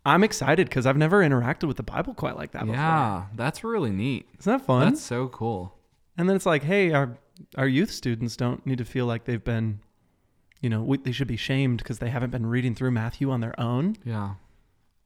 I'm 0.05 0.25
excited 0.25 0.69
cuz 0.71 0.85
I've 0.87 0.97
never 0.97 1.21
interacted 1.23 1.69
with 1.69 1.76
the 1.76 1.83
Bible 1.85 2.14
quite 2.14 2.37
like 2.37 2.50
that 2.52 2.62
before. 2.62 2.75
yeah, 2.75 3.26
that's 3.37 3.62
really 3.62 3.91
neat. 3.91 4.29
Isn't 4.41 4.52
that 4.59 4.64
fun? 4.67 4.81
That's 4.91 5.02
so 5.02 5.29
cool. 5.29 5.79
and 6.17 6.29
then 6.29 6.37
it's 6.37 6.47
like, 6.47 6.62
hey, 6.64 6.93
our 6.93 7.17
our 7.57 7.67
youth 7.69 7.91
students 7.91 8.37
don't 8.37 8.64
need 8.67 8.79
to 8.79 8.85
feel 8.85 9.07
like 9.07 9.25
they've 9.25 9.43
been 9.45 9.81
you 10.61 10.69
know, 10.71 10.81
we, 10.83 10.97
they 10.99 11.11
should 11.11 11.26
be 11.26 11.37
shamed 11.37 11.79
because 11.79 11.99
they 11.99 12.09
haven't 12.11 12.31
been 12.31 12.47
reading 12.47 12.73
through 12.73 12.93
Matthew 12.93 13.31
on 13.33 13.41
their 13.41 13.59
own. 13.59 13.97
Yeah. 14.05 14.35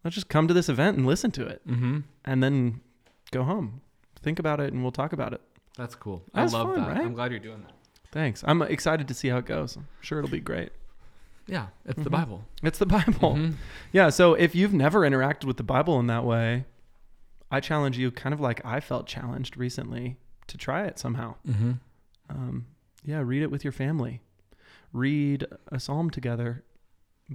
Let's 0.05 0.15
just 0.15 0.29
come 0.29 0.47
to 0.49 0.53
this 0.55 0.69
event 0.69 0.99
and 0.99 1.07
listen 1.07 1.31
to 1.33 1.47
it 1.47 1.67
Mm-hmm. 1.67 2.01
and 2.27 2.43
then 2.43 2.81
go 3.31 3.43
home. 3.43 3.81
Think 4.23 4.39
about 4.39 4.61
it 4.61 4.73
and 4.73 4.83
we'll 4.83 4.93
talk 4.93 5.13
about 5.13 5.33
it. 5.33 5.41
That's 5.77 5.95
cool. 5.95 6.23
That's 6.33 6.55
I 6.55 6.59
love 6.59 6.75
fun, 6.75 6.81
that. 6.83 6.89
right? 6.89 7.05
I'm 7.07 7.13
glad 7.15 7.31
you're 7.31 7.41
doing 7.41 7.63
that. 7.63 7.73
Thanks. 8.13 8.43
I'm 8.47 8.63
excited 8.63 9.09
to 9.09 9.15
see 9.15 9.29
how 9.29 9.39
it 9.39 9.47
goes. 9.47 9.77
I'm 9.77 9.87
sure 10.01 10.19
it'll 10.19 10.31
be 10.31 10.41
great. 10.41 10.71
Yeah, 11.47 11.67
it's 11.85 12.03
the 12.03 12.09
Mhm. 12.09 12.13
Bible. 12.13 12.45
It's 12.63 12.79
the 12.79 12.87
Bible. 12.87 13.35
Mhm. 13.35 13.55
Yeah. 13.93 14.09
So 14.11 14.35
if 14.35 14.55
you've 14.55 14.73
never 14.75 15.01
interacted 15.01 15.45
with 15.45 15.59
the 15.59 15.63
Bible 15.63 16.01
in 16.01 16.07
that 16.09 16.25
way, 16.25 16.65
I 17.51 17.61
challenge 17.61 17.99
you, 17.99 18.11
kind 18.11 18.33
of 18.33 18.41
like 18.41 18.65
I 18.65 18.81
felt 18.81 19.07
challenged 19.07 19.57
recently, 19.57 20.17
to 20.49 20.57
try 20.57 20.85
it 20.85 20.99
somehow. 20.99 21.37
Mm-hmm. 21.47 21.73
Um, 22.31 22.67
yeah, 23.05 23.21
read 23.21 23.43
it 23.43 23.51
with 23.51 23.63
your 23.65 23.73
family. 23.73 24.23
Read 24.93 25.47
a 25.69 25.79
psalm 25.79 26.11
together 26.11 26.65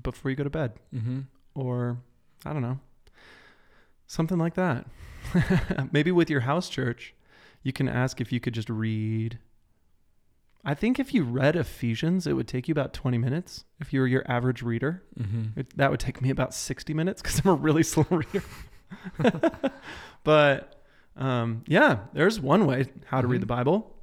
before 0.01 0.31
you 0.31 0.35
go 0.35 0.43
to 0.43 0.49
bed, 0.49 0.73
Mm-hmm. 0.93 1.21
or 1.55 1.97
I 2.45 2.51
don't 2.53 2.61
know, 2.61 2.79
something 4.11 4.37
like 4.37 4.55
that. 4.55 4.85
Maybe 5.91 6.11
with 6.11 6.29
your 6.29 6.41
house 6.41 6.67
church, 6.69 7.13
you 7.63 7.71
can 7.71 7.87
ask 7.87 8.19
if 8.19 8.31
you 8.31 8.39
could 8.39 8.53
just 8.53 8.69
read. 8.69 9.39
I 10.65 10.73
think 10.75 10.99
if 10.99 11.13
you 11.13 11.23
read 11.23 11.55
Ephesians, 11.55 12.27
it 12.27 12.33
would 12.33 12.47
take 12.47 12.67
you 12.67 12.71
about 12.73 12.93
20 12.93 13.17
minutes 13.17 13.65
if 13.79 13.93
you 13.93 13.99
were 14.01 14.07
your 14.07 14.23
average 14.29 14.61
reader. 14.61 15.01
Mm-hmm. 15.19 15.59
It, 15.59 15.77
that 15.77 15.89
would 15.89 15.99
take 15.99 16.21
me 16.21 16.29
about 16.29 16.53
60 16.53 16.93
minutes 16.93 17.21
because 17.21 17.39
I'm 17.43 17.49
a 17.51 17.55
really 17.55 17.83
slow 17.93 18.05
reader. 18.09 18.43
but 20.23 20.83
um, 21.15 21.63
yeah, 21.67 21.99
there's 22.13 22.39
one 22.39 22.65
way 22.67 22.87
how 23.05 23.21
to 23.21 23.27
read 23.27 23.37
Mhm. 23.37 23.41
the 23.41 23.47
Bible 23.47 23.95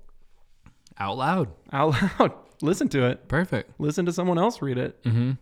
Out 0.98 1.16
loud. 1.16 1.48
out 1.72 1.90
loud. 2.18 2.32
Listen 2.60 2.88
to 2.88 3.06
it. 3.06 3.28
Perfect. 3.28 3.72
Listen 3.78 4.04
to 4.06 4.12
someone 4.12 4.38
else 4.38 4.60
read 4.62 4.78
it, 4.78 5.02
Mm-hmm. 5.04 5.32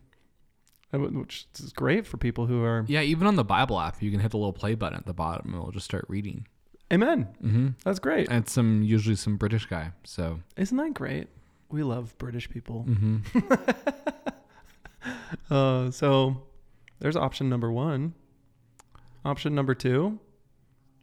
Which 0.93 1.47
is 1.59 1.73
great 1.73 2.07
for 2.07 2.17
people 2.17 2.47
who 2.47 2.63
are. 2.63 2.85
Yeah, 2.89 3.03
even 3.03 3.27
on 3.27 3.37
the 3.37 3.45
Bible 3.45 3.81
app, 3.81 4.03
you 4.03 4.11
can 4.11 4.21
hit 4.21 4.31
the 4.31 4.39
little 4.39 4.53
play 4.53 4.75
button 4.75 4.99
at 4.99 5.07
the 5.07 5.15
bottom, 5.15 5.53
and 5.53 5.61
it'll 5.61 5.73
just 5.73 5.85
start 5.87 6.05
reading. 6.09 6.47
Amen. 6.93 7.29
Mm-hmm. 7.43 7.69
That's 7.85 7.99
great. 7.99 8.29
And 8.29 8.45
it's 8.45 8.53
some 8.53 8.83
usually 8.83 9.17
some 9.17 9.37
British 9.37 9.67
guy. 9.67 9.91
So. 10.05 10.41
Isn't 10.57 10.77
that 10.77 10.95
great? 10.95 11.29
We 11.69 11.83
love 11.83 12.17
British 12.19 12.49
people. 12.49 12.87
Mm-hmm. 12.89 13.41
Uh, 15.51 15.91
so 15.91 16.43
there's 16.99 17.17
option 17.17 17.49
number 17.49 17.71
one. 17.71 18.15
Option 19.25 19.55
number 19.55 19.75
two. 19.75 20.19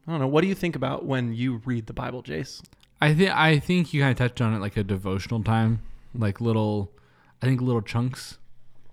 I 0.07 0.11
don't 0.11 0.19
know. 0.19 0.27
What 0.27 0.41
do 0.41 0.47
you 0.47 0.55
think 0.55 0.75
about 0.75 1.05
when 1.05 1.33
you 1.33 1.61
read 1.65 1.87
the 1.87 1.93
Bible, 1.93 2.23
Jace? 2.23 2.61
I 3.01 3.13
think 3.13 3.31
I 3.31 3.59
think 3.59 3.93
you 3.93 4.01
kind 4.01 4.11
of 4.11 4.17
touched 4.17 4.41
on 4.41 4.53
it 4.53 4.59
like 4.59 4.77
a 4.77 4.83
devotional 4.83 5.43
time, 5.43 5.81
like 6.13 6.41
little. 6.41 6.91
I 7.41 7.45
think 7.45 7.61
little 7.61 7.81
chunks 7.81 8.37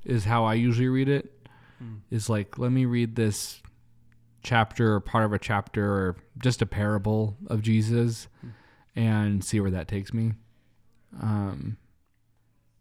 is 0.04 0.24
how 0.24 0.44
I 0.44 0.54
usually 0.54 0.88
read 0.88 1.08
it. 1.08 1.32
Is 2.10 2.28
like 2.28 2.58
let 2.58 2.72
me 2.72 2.84
read 2.84 3.16
this 3.16 3.62
chapter 4.42 4.94
or 4.94 5.00
part 5.00 5.24
of 5.24 5.32
a 5.32 5.38
chapter 5.38 5.84
or 5.84 6.16
just 6.38 6.60
a 6.62 6.66
parable 6.66 7.36
of 7.46 7.62
Jesus, 7.62 8.28
and 8.94 9.42
see 9.44 9.60
where 9.60 9.70
that 9.70 9.88
takes 9.88 10.12
me. 10.12 10.32
Um, 11.22 11.76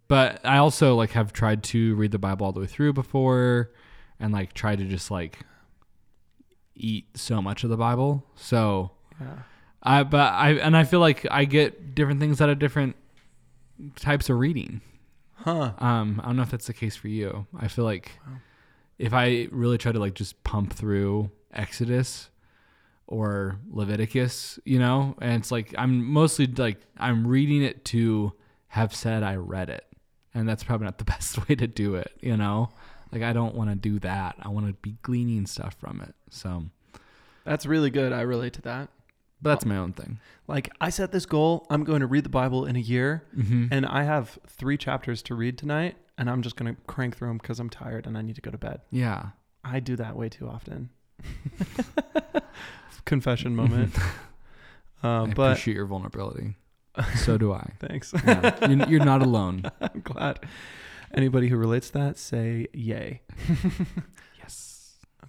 but 0.09 0.45
I 0.45 0.57
also 0.57 0.95
like 0.95 1.11
have 1.11 1.31
tried 1.31 1.63
to 1.65 1.95
read 1.95 2.11
the 2.11 2.19
Bible 2.19 2.45
all 2.45 2.51
the 2.51 2.59
way 2.61 2.67
through 2.67 2.93
before, 2.93 3.71
and 4.19 4.33
like 4.33 4.53
try 4.53 4.75
to 4.75 4.83
just 4.83 5.09
like 5.11 5.39
eat 6.75 7.05
so 7.17 7.41
much 7.41 7.63
of 7.63 7.69
the 7.69 7.77
Bible. 7.77 8.25
So 8.35 8.91
Yeah. 9.19 9.39
I 9.81 10.03
but 10.03 10.33
I 10.33 10.51
and 10.55 10.75
I 10.75 10.83
feel 10.83 10.99
like 10.99 11.25
I 11.31 11.45
get 11.45 11.95
different 11.95 12.19
things 12.19 12.41
out 12.41 12.49
of 12.49 12.59
different 12.59 12.95
types 13.95 14.29
of 14.29 14.38
reading. 14.39 14.81
Huh. 15.43 15.72
Um, 15.79 16.19
I 16.24 16.27
don't 16.27 16.36
know 16.36 16.43
if 16.43 16.51
that's 16.51 16.67
the 16.67 16.74
case 16.74 16.96
for 16.96 17.08
you. 17.08 17.48
I 17.58 17.67
feel 17.67 17.86
like 17.86 18.12
Wow. 18.27 18.34
if 18.98 19.13
I 19.13 19.48
really 19.51 19.77
try 19.77 19.91
to 19.91 20.00
like 20.00 20.13
just 20.13 20.43
pump 20.43 20.74
through 20.74 21.31
Exodus 21.53 22.29
or 23.08 23.58
Leviticus, 23.72 24.60
you 24.65 24.79
know, 24.79 25.15
and 25.22 25.34
it's 25.34 25.51
like 25.51 25.74
I'm 25.77 26.05
mostly 26.05 26.46
like 26.48 26.77
I'm 26.98 27.25
reading 27.25 27.63
it 27.63 27.86
to 27.86 28.34
have 28.67 28.93
said 28.93 29.24
I 29.24 29.36
read 29.36 29.69
it, 29.69 29.86
and 30.34 30.48
that's 30.48 30.63
probably 30.63 30.86
not 30.86 30.98
the 30.98 31.03
best 31.15 31.48
way 31.48 31.55
to 31.55 31.67
do 31.67 31.96
it, 31.96 32.12
you 32.22 32.38
know. 32.38 32.69
Like 33.12 33.24
I 33.24 33.34
don't 33.34 33.55
want 33.55 33.69
to 33.72 33.75
do 33.75 33.98
that. 34.00 34.36
I 34.41 34.50
want 34.50 34.67
to 34.67 34.74
be 34.74 34.96
gleaning 35.01 35.48
stuff 35.48 35.75
from 35.79 36.01
it. 36.01 36.13
So, 36.29 36.65
That's 37.46 37.65
really 37.65 37.89
good. 37.89 38.13
I 38.13 38.22
relate 38.22 38.53
to 38.53 38.62
that. 38.63 38.89
But 39.41 39.50
that's 39.51 39.65
my 39.65 39.77
own 39.77 39.93
thing. 39.93 40.19
Like, 40.48 40.69
I 40.81 40.89
set 40.89 41.12
this 41.12 41.25
goal. 41.25 41.65
I'm 41.69 41.84
going 41.84 42.00
to 42.01 42.08
read 42.08 42.24
the 42.24 42.29
Bible 42.29 42.65
in 42.65 42.75
a 42.75 42.79
year, 42.79 43.24
Mm-hmm. 43.38 43.67
and 43.72 43.86
I 43.86 44.03
have 44.03 44.38
three 44.48 44.77
chapters 44.77 45.22
to 45.24 45.36
read 45.36 45.58
tonight, 45.58 45.96
and 46.17 46.29
I'm 46.29 46.41
just 46.41 46.55
going 46.55 46.75
to 46.75 46.81
crank 46.88 47.15
through 47.17 47.29
them 47.29 47.38
because 47.38 47.60
I'm 47.60 47.69
tired 47.69 48.05
and 48.08 48.17
I 48.17 48.22
need 48.22 48.36
to 48.36 48.41
go 48.41 48.51
to 48.51 48.58
bed. 48.58 48.81
Yeah. 48.91 49.29
I 49.63 49.79
do 49.79 49.96
that 49.98 50.15
way 50.15 50.29
too 50.29 50.48
often. 50.48 50.89
Confession 53.05 53.55
moment. 53.55 53.96
I 55.03 55.08
Um, 55.22 55.29
but 55.31 55.51
appreciate 55.51 55.75
your 55.75 55.86
vulnerability. 55.86 56.55
So 57.15 57.38
do 57.38 57.53
I. 57.53 57.72
thanks. 57.79 58.13
Yeah. 58.25 58.67
You're, 58.67 58.89
you're 58.89 59.05
not 59.05 59.22
alone. 59.22 59.63
I'm 59.79 60.01
glad. 60.03 60.39
Anybody 61.13 61.48
who 61.48 61.55
relates 61.58 61.88
to 61.91 62.00
that, 62.00 62.17
say 62.17 62.67
yay. 62.74 63.22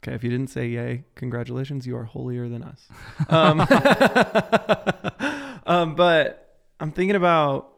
Okay, 0.02 0.14
if 0.14 0.24
you 0.24 0.30
didn't 0.30 0.48
say 0.48 0.66
yay, 0.68 1.04
congratulations, 1.14 1.86
you 1.86 1.94
are 1.96 2.04
holier 2.04 2.48
than 2.48 2.62
us. 2.62 2.88
Um, 3.28 3.60
um, 5.66 5.94
but 5.94 6.58
I'm 6.80 6.92
thinking 6.92 7.16
about 7.16 7.68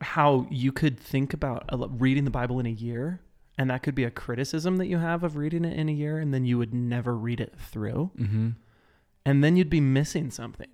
how 0.00 0.46
you 0.50 0.72
could 0.72 0.98
think 0.98 1.32
about 1.34 1.64
a 1.68 1.76
reading 1.88 2.24
the 2.24 2.30
Bible 2.30 2.58
in 2.60 2.66
a 2.66 2.70
year, 2.70 3.20
and 3.58 3.70
that 3.70 3.82
could 3.82 3.94
be 3.94 4.04
a 4.04 4.10
criticism 4.10 4.76
that 4.78 4.86
you 4.86 4.98
have 4.98 5.22
of 5.24 5.36
reading 5.36 5.64
it 5.64 5.76
in 5.78 5.88
a 5.88 5.92
year, 5.92 6.18
and 6.18 6.32
then 6.32 6.44
you 6.44 6.58
would 6.58 6.72
never 6.74 7.16
read 7.16 7.40
it 7.40 7.54
through, 7.58 8.10
Mm-hmm. 8.18 8.50
and 9.24 9.44
then 9.44 9.56
you'd 9.56 9.70
be 9.70 9.80
missing 9.80 10.30
something. 10.30 10.68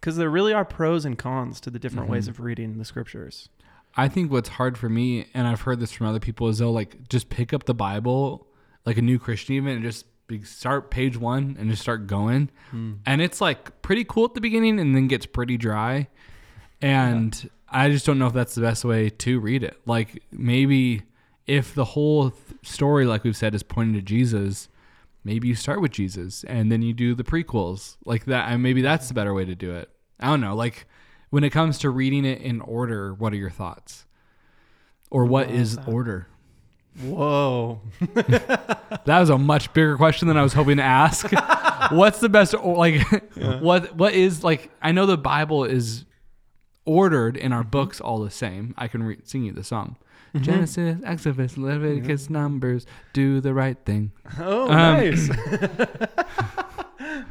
Because 0.00 0.16
there 0.16 0.30
really 0.30 0.52
are 0.52 0.64
pros 0.66 1.04
and 1.06 1.18
cons 1.18 1.60
to 1.60 1.70
the 1.70 1.78
different 1.78 2.10
ways 2.10 2.26
Mhm. 2.26 2.30
of 2.30 2.40
reading 2.40 2.76
the 2.78 2.84
scriptures. 2.84 3.48
I 3.96 4.08
think 4.08 4.30
what's 4.30 4.50
hard 4.50 4.76
for 4.76 4.88
me, 4.90 5.26
and 5.32 5.46
I've 5.46 5.62
heard 5.62 5.80
this 5.80 5.92
from 5.92 6.06
other 6.06 6.20
people, 6.20 6.48
is 6.48 6.58
they'll 6.58 6.72
like 6.72 7.08
just 7.08 7.30
pick 7.30 7.54
up 7.54 7.64
the 7.64 7.74
Bible, 7.74 8.46
like 8.86 8.98
a 8.98 9.02
new 9.02 9.18
Christian 9.18 9.54
even, 9.54 9.72
and 9.72 9.82
just 9.82 10.06
be, 10.26 10.42
start 10.42 10.90
page 10.90 11.16
one 11.16 11.56
and 11.58 11.70
just 11.70 11.82
start 11.82 12.06
going. 12.06 12.50
Hmm. 12.70 12.94
And 13.06 13.20
it's 13.20 13.40
like 13.40 13.82
pretty 13.82 14.04
cool 14.04 14.24
at 14.24 14.34
the 14.34 14.40
beginning 14.40 14.80
and 14.80 14.94
then 14.94 15.08
gets 15.08 15.26
pretty 15.26 15.56
dry. 15.56 16.08
And 16.80 17.50
I 17.68 17.90
just 17.90 18.06
don't 18.06 18.18
know 18.18 18.26
if 18.26 18.32
that's 18.32 18.54
the 18.54 18.60
best 18.60 18.84
way 18.84 19.10
to 19.10 19.40
read 19.40 19.62
it. 19.62 19.80
Like 19.86 20.22
maybe 20.30 21.02
if 21.46 21.74
the 21.74 21.84
whole 21.84 22.30
th- 22.30 22.42
story, 22.62 23.06
like 23.06 23.24
we've 23.24 23.36
said, 23.36 23.54
is 23.54 23.62
pointing 23.62 23.94
to 23.94 24.02
Jesus, 24.02 24.68
maybe 25.24 25.48
you 25.48 25.54
start 25.54 25.80
with 25.80 25.92
Jesus 25.92 26.44
and 26.44 26.70
then 26.70 26.82
you 26.82 26.92
do 26.92 27.14
the 27.14 27.24
prequels 27.24 27.96
like 28.04 28.24
that. 28.26 28.50
And 28.50 28.62
maybe 28.62 28.82
that's 28.82 29.08
the 29.08 29.14
better 29.14 29.34
way 29.34 29.44
to 29.44 29.54
do 29.54 29.74
it. 29.74 29.90
I 30.20 30.26
don't 30.26 30.40
know. 30.40 30.54
Like 30.54 30.86
when 31.30 31.44
it 31.44 31.50
comes 31.50 31.78
to 31.78 31.90
reading 31.90 32.24
it 32.24 32.40
in 32.40 32.60
order, 32.60 33.14
what 33.14 33.32
are 33.32 33.36
your 33.36 33.50
thoughts? 33.50 34.06
Or 35.10 35.24
what 35.24 35.50
is 35.50 35.78
order? 35.86 36.28
Whoa. 37.02 37.80
That 39.06 39.20
was 39.20 39.28
a 39.28 39.36
much 39.36 39.70
bigger 39.74 39.96
question 39.98 40.28
than 40.28 40.38
I 40.38 40.42
was 40.42 40.54
hoping 40.54 40.78
to 40.78 40.82
ask. 40.82 41.30
What's 41.92 42.20
the 42.20 42.30
best 42.30 42.54
or 42.54 42.74
like 42.76 43.02
what 43.60 43.94
what 43.96 44.14
is 44.14 44.42
like 44.42 44.70
I 44.80 44.92
know 44.92 45.04
the 45.04 45.18
Bible 45.18 45.64
is 45.64 46.06
ordered 46.86 47.36
in 47.36 47.52
our 47.52 47.64
books 47.64 48.00
all 48.00 48.20
the 48.20 48.30
same. 48.30 48.74
I 48.78 48.88
can 48.88 49.02
re- 49.02 49.18
sing 49.24 49.44
you 49.44 49.52
the 49.52 49.62
song. 49.64 49.96
Genesis, 50.40 50.98
Exodus, 51.04 51.56
Leviticus, 51.58 52.28
Numbers, 52.30 52.86
do 53.12 53.40
the 53.40 53.52
right 53.54 53.76
thing. 53.84 54.10
Oh, 54.40 54.62
Um, 54.64 54.70
nice. 54.70 55.28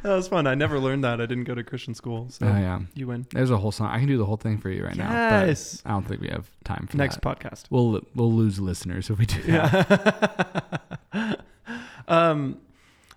that 0.03 0.13
was 0.15 0.27
fun. 0.27 0.45
I 0.48 0.53
never 0.55 0.79
learned 0.79 1.03
that. 1.03 1.19
I 1.19 1.25
didn't 1.25 1.45
go 1.45 1.55
to 1.55 1.63
Christian 1.63 1.93
school. 1.95 2.27
So 2.29 2.45
Oh 2.45 2.50
yeah. 2.50 2.79
you 2.93 3.07
win. 3.07 3.25
There's 3.31 3.50
a 3.51 3.57
whole 3.57 3.72
song. 3.72 3.88
I 3.88 3.98
can 4.00 4.07
do 4.07 4.17
the 4.17 4.25
whole 4.25 4.38
thing 4.38 4.57
for 4.57 4.69
you 4.69 4.83
right 4.86 4.95
now. 4.95 5.10
Yes. 5.12 5.81
But 5.81 5.89
I 5.89 5.93
don't 5.93 6.07
think 6.07 6.22
we 6.22 6.27
have 6.29 6.50
time 6.63 6.88
for 6.88 6.98
Next 6.98 7.19
that. 7.22 7.24
podcast. 7.39 7.63
We'll 7.69 8.01
we'll 8.15 8.31
lose 8.31 8.60
listeners 8.60 9.10
if 9.10 9.17
we 9.17 9.25
do 9.25 9.41
that. 9.43 10.83
Yeah. 11.13 11.36
um, 12.07 12.60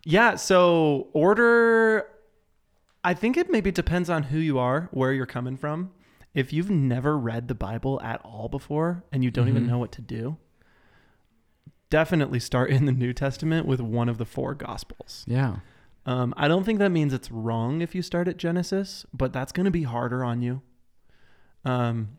yeah. 0.04 0.36
So 0.36 1.08
order. 1.12 2.06
I 3.04 3.14
think 3.14 3.36
it 3.36 3.50
maybe 3.50 3.70
depends 3.70 4.10
on 4.10 4.24
who 4.24 4.38
you 4.38 4.58
are, 4.58 4.88
where 4.90 5.12
you're 5.12 5.26
coming 5.26 5.56
from. 5.56 5.92
If 6.34 6.52
you've 6.52 6.70
never 6.70 7.16
read 7.16 7.46
the 7.48 7.54
Bible 7.54 8.00
at 8.02 8.20
all 8.24 8.48
before 8.48 9.04
and 9.12 9.22
you 9.22 9.30
don't 9.30 9.48
even 9.48 9.64
Mhm. 9.64 9.68
know 9.68 9.78
what 9.78 9.92
to 9.92 10.02
do, 10.02 10.36
definitely 11.88 12.40
start 12.40 12.68
in 12.70 12.84
the 12.86 12.92
New 12.92 13.12
Testament 13.12 13.64
with 13.64 13.80
one 13.80 14.08
of 14.08 14.18
the 14.18 14.24
four 14.26 14.54
Gospels. 14.54 15.24
Yeah. 15.28 15.58
Um, 16.06 16.32
I 16.36 16.46
don't 16.46 16.64
think 16.64 16.78
that 16.78 16.90
means 16.90 17.12
it's 17.12 17.32
wrong 17.32 17.82
if 17.82 17.94
you 17.94 18.00
start 18.00 18.28
at 18.28 18.36
Genesis, 18.36 19.04
but 19.12 19.32
that's 19.32 19.52
going 19.52 19.64
to 19.64 19.72
be 19.72 19.82
harder 19.82 20.24
on 20.24 20.40
you. 20.40 20.62
Um, 21.64 22.18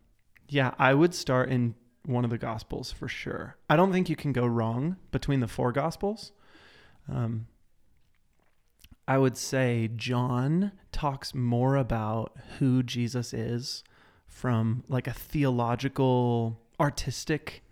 yeah, 0.49 0.73
I 0.77 0.93
would 0.93 1.15
start 1.15 1.49
in 1.49 1.73
one 2.05 2.25
of 2.25 2.29
the 2.29 2.37
Gospels 2.37 2.91
for 2.91 3.07
sure. 3.07 3.55
I 3.69 3.77
don't 3.77 3.93
think 3.93 4.09
you 4.09 4.15
can 4.17 4.33
go 4.33 4.45
wrong 4.45 4.97
between 5.11 5.39
the 5.39 5.47
four 5.47 5.71
Gospels. 5.71 6.33
Um, 7.09 7.47
I 9.07 9.17
would 9.17 9.37
say 9.37 9.89
John 9.95 10.73
talks 10.91 11.33
more 11.33 11.77
about 11.77 12.35
who 12.59 12.83
Jesus 12.83 13.33
is 13.33 13.85
from 14.27 14.83
like 14.89 15.07
a 15.07 15.13
theological, 15.13 16.59
artistic 16.77 17.63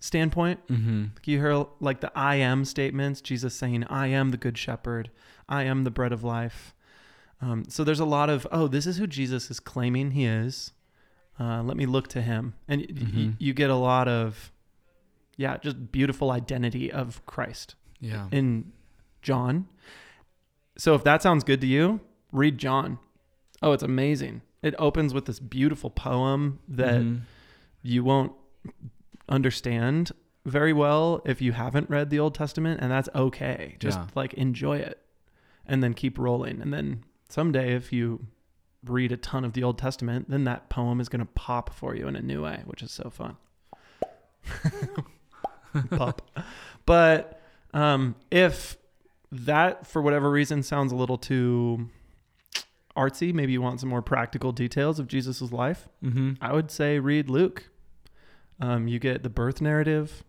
standpoint. 0.00 0.66
Mm-hmm. 0.68 1.04
You 1.24 1.38
hear 1.38 1.66
like 1.80 2.00
the 2.00 2.10
I 2.16 2.36
am 2.36 2.64
statements, 2.64 3.20
Jesus 3.20 3.54
saying, 3.54 3.84
I 3.84 4.08
am 4.08 4.30
the 4.30 4.36
good 4.36 4.56
shepherd, 4.58 5.10
I 5.48 5.64
am 5.64 5.84
the 5.84 5.90
bread 5.90 6.12
of 6.12 6.22
life. 6.24 6.74
Um, 7.40 7.64
so 7.68 7.84
there's 7.84 8.00
a 8.00 8.04
lot 8.06 8.30
of, 8.30 8.46
oh, 8.50 8.66
this 8.68 8.86
is 8.86 8.96
who 8.96 9.06
Jesus 9.06 9.50
is 9.50 9.60
claiming 9.60 10.12
he 10.12 10.24
is. 10.24 10.72
Uh, 11.38 11.62
let 11.62 11.76
me 11.76 11.84
look 11.84 12.08
to 12.08 12.22
him. 12.22 12.54
And 12.66 12.80
y- 12.80 12.86
y- 13.14 13.32
you 13.38 13.52
get 13.52 13.68
a 13.68 13.74
lot 13.74 14.08
of, 14.08 14.50
yeah, 15.36 15.58
just 15.58 15.92
beautiful 15.92 16.30
identity 16.30 16.90
of 16.90 17.24
Christ 17.26 17.74
Yeah. 18.00 18.28
in 18.32 18.72
John. 19.20 19.68
So 20.78 20.94
if 20.94 21.04
that 21.04 21.22
sounds 21.22 21.44
good 21.44 21.60
to 21.60 21.66
you, 21.66 22.00
read 22.32 22.56
John. 22.58 22.98
Oh, 23.62 23.72
it's 23.72 23.82
amazing. 23.82 24.40
It 24.62 24.74
opens 24.78 25.12
with 25.12 25.26
this 25.26 25.38
beautiful 25.38 25.90
poem 25.90 26.58
that 26.68 27.02
Mhm. 27.02 27.20
you 27.82 28.02
won't 28.02 28.32
understand 29.28 30.12
very 30.44 30.72
well 30.72 31.20
if 31.24 31.42
you 31.42 31.52
haven't 31.52 31.90
read 31.90 32.10
the 32.10 32.18
Old 32.20 32.34
Testament, 32.34 32.80
and 32.80 32.90
that's 32.90 33.08
okay. 33.14 33.76
Just 33.80 33.98
Yeah. 33.98 34.06
like 34.14 34.34
enjoy 34.34 34.78
it 34.78 35.00
and 35.66 35.82
then 35.82 35.92
keep 35.94 36.18
rolling. 36.18 36.60
And 36.62 36.72
then 36.72 37.02
someday, 37.28 37.74
if 37.74 37.92
you 37.92 38.26
read 38.84 39.10
a 39.10 39.16
ton 39.16 39.44
of 39.44 39.52
the 39.54 39.64
Old 39.64 39.78
Testament, 39.78 40.30
then 40.30 40.44
that 40.44 40.68
poem 40.68 41.00
is 41.00 41.08
going 41.08 41.18
to 41.20 41.32
pop 41.34 41.74
for 41.74 41.96
you 41.96 42.06
in 42.06 42.14
a 42.14 42.22
new 42.22 42.44
way, 42.44 42.62
which 42.66 42.82
is 42.82 42.92
so 42.92 43.10
fun. 43.10 43.36
pop. 45.90 46.22
But 46.84 47.40
um, 47.74 48.14
if 48.30 48.76
that, 49.32 49.86
for 49.86 50.00
whatever 50.02 50.30
reason, 50.30 50.62
sounds 50.62 50.92
a 50.92 50.96
little 50.96 51.18
too 51.18 51.88
artsy, 52.96 53.34
maybe 53.34 53.52
you 53.52 53.60
want 53.60 53.80
some 53.80 53.88
more 53.88 54.02
practical 54.02 54.52
details 54.52 54.98
of 54.98 55.08
Jesus' 55.08 55.52
life, 55.52 55.88
Mhm. 56.02 56.38
I 56.40 56.52
would 56.52 56.70
say 56.70 56.98
read 56.98 57.28
Luke. 57.28 57.68
Um, 58.60 58.88
you 58.88 58.98
get 58.98 59.22
the 59.22 59.28
birth 59.30 59.60
narrative. 59.60 60.24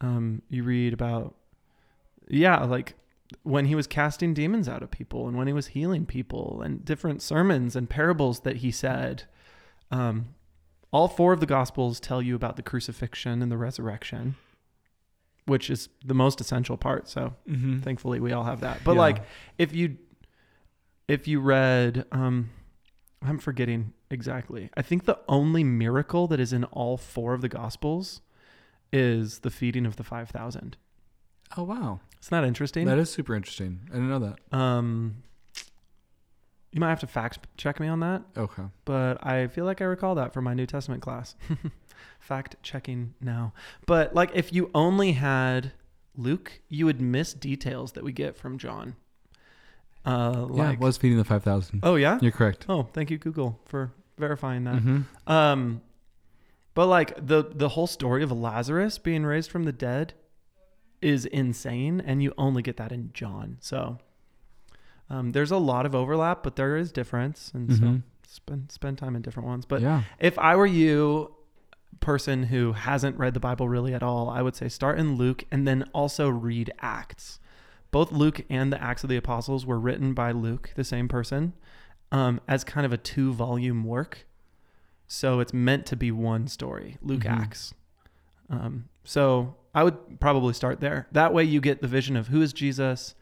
Um, 0.00 0.42
you 0.48 0.64
read 0.64 0.92
about, 0.92 1.36
yeah, 2.28 2.64
like 2.64 2.94
when 3.44 3.66
he 3.66 3.74
was 3.74 3.86
casting 3.86 4.34
demons 4.34 4.68
out 4.68 4.82
of 4.82 4.90
people 4.90 5.28
and 5.28 5.36
when 5.36 5.46
he 5.46 5.52
was 5.52 5.68
healing 5.68 6.04
people 6.06 6.60
and 6.62 6.84
different 6.84 7.22
sermons 7.22 7.76
and 7.76 7.88
parables 7.88 8.40
that 8.40 8.56
he 8.56 8.70
said. 8.70 9.24
Um, 9.90 10.34
all 10.90 11.08
four 11.08 11.32
of 11.32 11.40
the 11.40 11.46
gospels 11.46 11.98
tell 12.00 12.20
you 12.20 12.34
about 12.34 12.56
the 12.56 12.62
crucifixion 12.62 13.40
and 13.42 13.50
the 13.50 13.56
resurrection, 13.56 14.34
which 15.46 15.70
is 15.70 15.88
the 16.04 16.14
most 16.14 16.40
essential 16.40 16.76
part. 16.76 17.08
So 17.08 17.34
Mhm. 17.48 17.82
thankfully 17.82 18.20
we 18.20 18.32
all 18.32 18.44
have 18.44 18.60
that. 18.60 18.84
But 18.84 18.94
Yeah. 18.94 19.00
like 19.00 19.22
if 19.58 19.74
you 19.74 19.96
if 21.08 21.26
you 21.26 21.40
read 21.40 22.04
um 22.12 22.50
I'm 23.22 23.38
forgetting 23.38 23.92
exactly. 24.12 24.70
I 24.76 24.82
think 24.82 25.04
the 25.04 25.18
only 25.28 25.64
miracle 25.64 26.26
that 26.28 26.38
is 26.40 26.52
in 26.52 26.64
all 26.64 26.96
four 26.96 27.34
of 27.34 27.40
the 27.40 27.48
gospels 27.48 28.20
is 28.92 29.40
the 29.40 29.50
feeding 29.50 29.86
of 29.86 29.96
the 29.96 30.04
5000. 30.04 30.76
Oh 31.56 31.62
wow, 31.64 32.00
It's 32.18 32.30
not 32.30 32.42
that 32.42 32.46
interesting. 32.48 32.86
that 32.86 32.98
is 32.98 33.10
super 33.10 33.34
interesting. 33.34 33.80
I 33.90 33.94
didn't 33.94 34.08
know 34.10 34.18
that. 34.20 34.56
um 34.56 35.22
you 36.70 36.80
might 36.80 36.88
have 36.88 37.00
to 37.00 37.06
fact 37.06 37.38
check 37.58 37.78
me 37.80 37.86
on 37.88 38.00
that, 38.00 38.22
Okay. 38.36 38.62
but 38.86 39.24
I 39.26 39.46
feel 39.48 39.66
like 39.66 39.82
I 39.82 39.84
recall 39.84 40.14
that 40.14 40.32
from 40.32 40.44
my 40.44 40.54
New 40.54 40.64
Testament 40.66 41.02
class. 41.02 41.34
fact 42.20 42.56
checking 42.62 43.12
now. 43.20 43.52
But 43.86 44.14
like 44.14 44.30
if 44.34 44.52
you 44.52 44.70
only 44.74 45.12
had 45.12 45.72
Luke, 46.16 46.60
you 46.68 46.86
would 46.86 47.00
miss 47.00 47.34
details 47.34 47.92
that 47.92 48.04
we 48.04 48.12
get 48.12 48.36
from 48.36 48.56
John. 48.58 48.96
Uh 50.04 50.46
yeah, 50.54 50.64
like 50.68 50.74
it 50.74 50.80
was 50.80 50.96
feeding 50.96 51.18
the 51.18 51.24
five 51.24 51.42
thousand. 51.42 51.80
Oh 51.82 51.96
yeah? 51.96 52.18
You're 52.22 52.32
correct. 52.32 52.64
Oh, 52.68 52.84
thank 52.94 53.10
you 53.10 53.18
Google 53.18 53.60
for 53.66 53.92
verifying 54.18 54.64
that. 54.64 54.76
Mm-hmm. 54.76 55.30
Um 55.32 55.80
but 56.74 56.86
like 56.86 57.14
the 57.26 57.44
the 57.54 57.70
whole 57.70 57.86
story 57.86 58.22
of 58.22 58.32
Lazarus 58.32 58.98
being 58.98 59.24
raised 59.24 59.50
from 59.50 59.64
the 59.64 59.72
dead 59.72 60.14
is 61.00 61.24
insane 61.26 62.00
and 62.04 62.22
you 62.22 62.32
only 62.38 62.62
get 62.62 62.76
that 62.76 62.92
in 62.92 63.10
John. 63.12 63.58
So 63.60 63.98
um 65.10 65.30
there's 65.30 65.50
a 65.50 65.56
lot 65.58 65.86
of 65.86 65.94
overlap, 65.94 66.42
but 66.42 66.56
there 66.56 66.76
is 66.76 66.92
difference 66.92 67.50
and 67.54 67.72
so 67.74 67.82
Mhm. 67.84 68.02
spend 68.26 68.70
spend 68.72 68.98
time 68.98 69.16
in 69.16 69.22
different 69.22 69.48
ones. 69.48 69.66
But 69.66 69.82
yeah. 69.82 70.02
if 70.18 70.38
I 70.38 70.56
were 70.56 70.66
you 70.66 71.34
person 72.00 72.44
who 72.44 72.72
hasn't 72.72 73.16
read 73.18 73.34
the 73.34 73.40
Bible 73.40 73.68
really 73.68 73.94
at 73.94 74.02
all, 74.02 74.28
I 74.28 74.42
would 74.42 74.56
say 74.56 74.68
start 74.68 74.98
in 74.98 75.16
Luke 75.16 75.44
and 75.52 75.68
then 75.68 75.84
also 75.92 76.28
read 76.28 76.72
Acts. 76.80 77.38
Both 77.92 78.10
Luke 78.10 78.44
and 78.48 78.72
the 78.72 78.82
Acts 78.82 79.04
of 79.04 79.10
the 79.10 79.16
Apostles 79.18 79.66
were 79.66 79.78
written 79.78 80.14
by 80.14 80.32
Luke, 80.32 80.70
the 80.74 80.82
same 80.84 81.06
person, 81.08 81.52
um, 82.12 82.40
as 82.46 82.62
kind 82.62 82.86
of 82.86 82.92
a 82.92 82.96
two 82.96 83.32
volume 83.32 83.82
work. 83.84 84.26
So 85.08 85.40
it's 85.40 85.52
meant 85.52 85.84
to 85.86 85.96
be 85.96 86.10
one 86.10 86.46
story, 86.46 86.96
Luke 87.02 87.22
Mhm. 87.22 87.30
Acts. 87.30 87.74
Um, 88.48 88.84
so 89.04 89.56
I 89.74 89.82
would 89.84 90.20
probably 90.20 90.54
start 90.54 90.80
there. 90.80 91.06
That 91.12 91.34
way 91.34 91.44
you 91.44 91.60
get 91.60 91.80
the 91.82 91.88
vision 91.88 92.16
of 92.16 92.28
who 92.28 92.40
is 92.42 92.52
Jesus, 92.52 93.14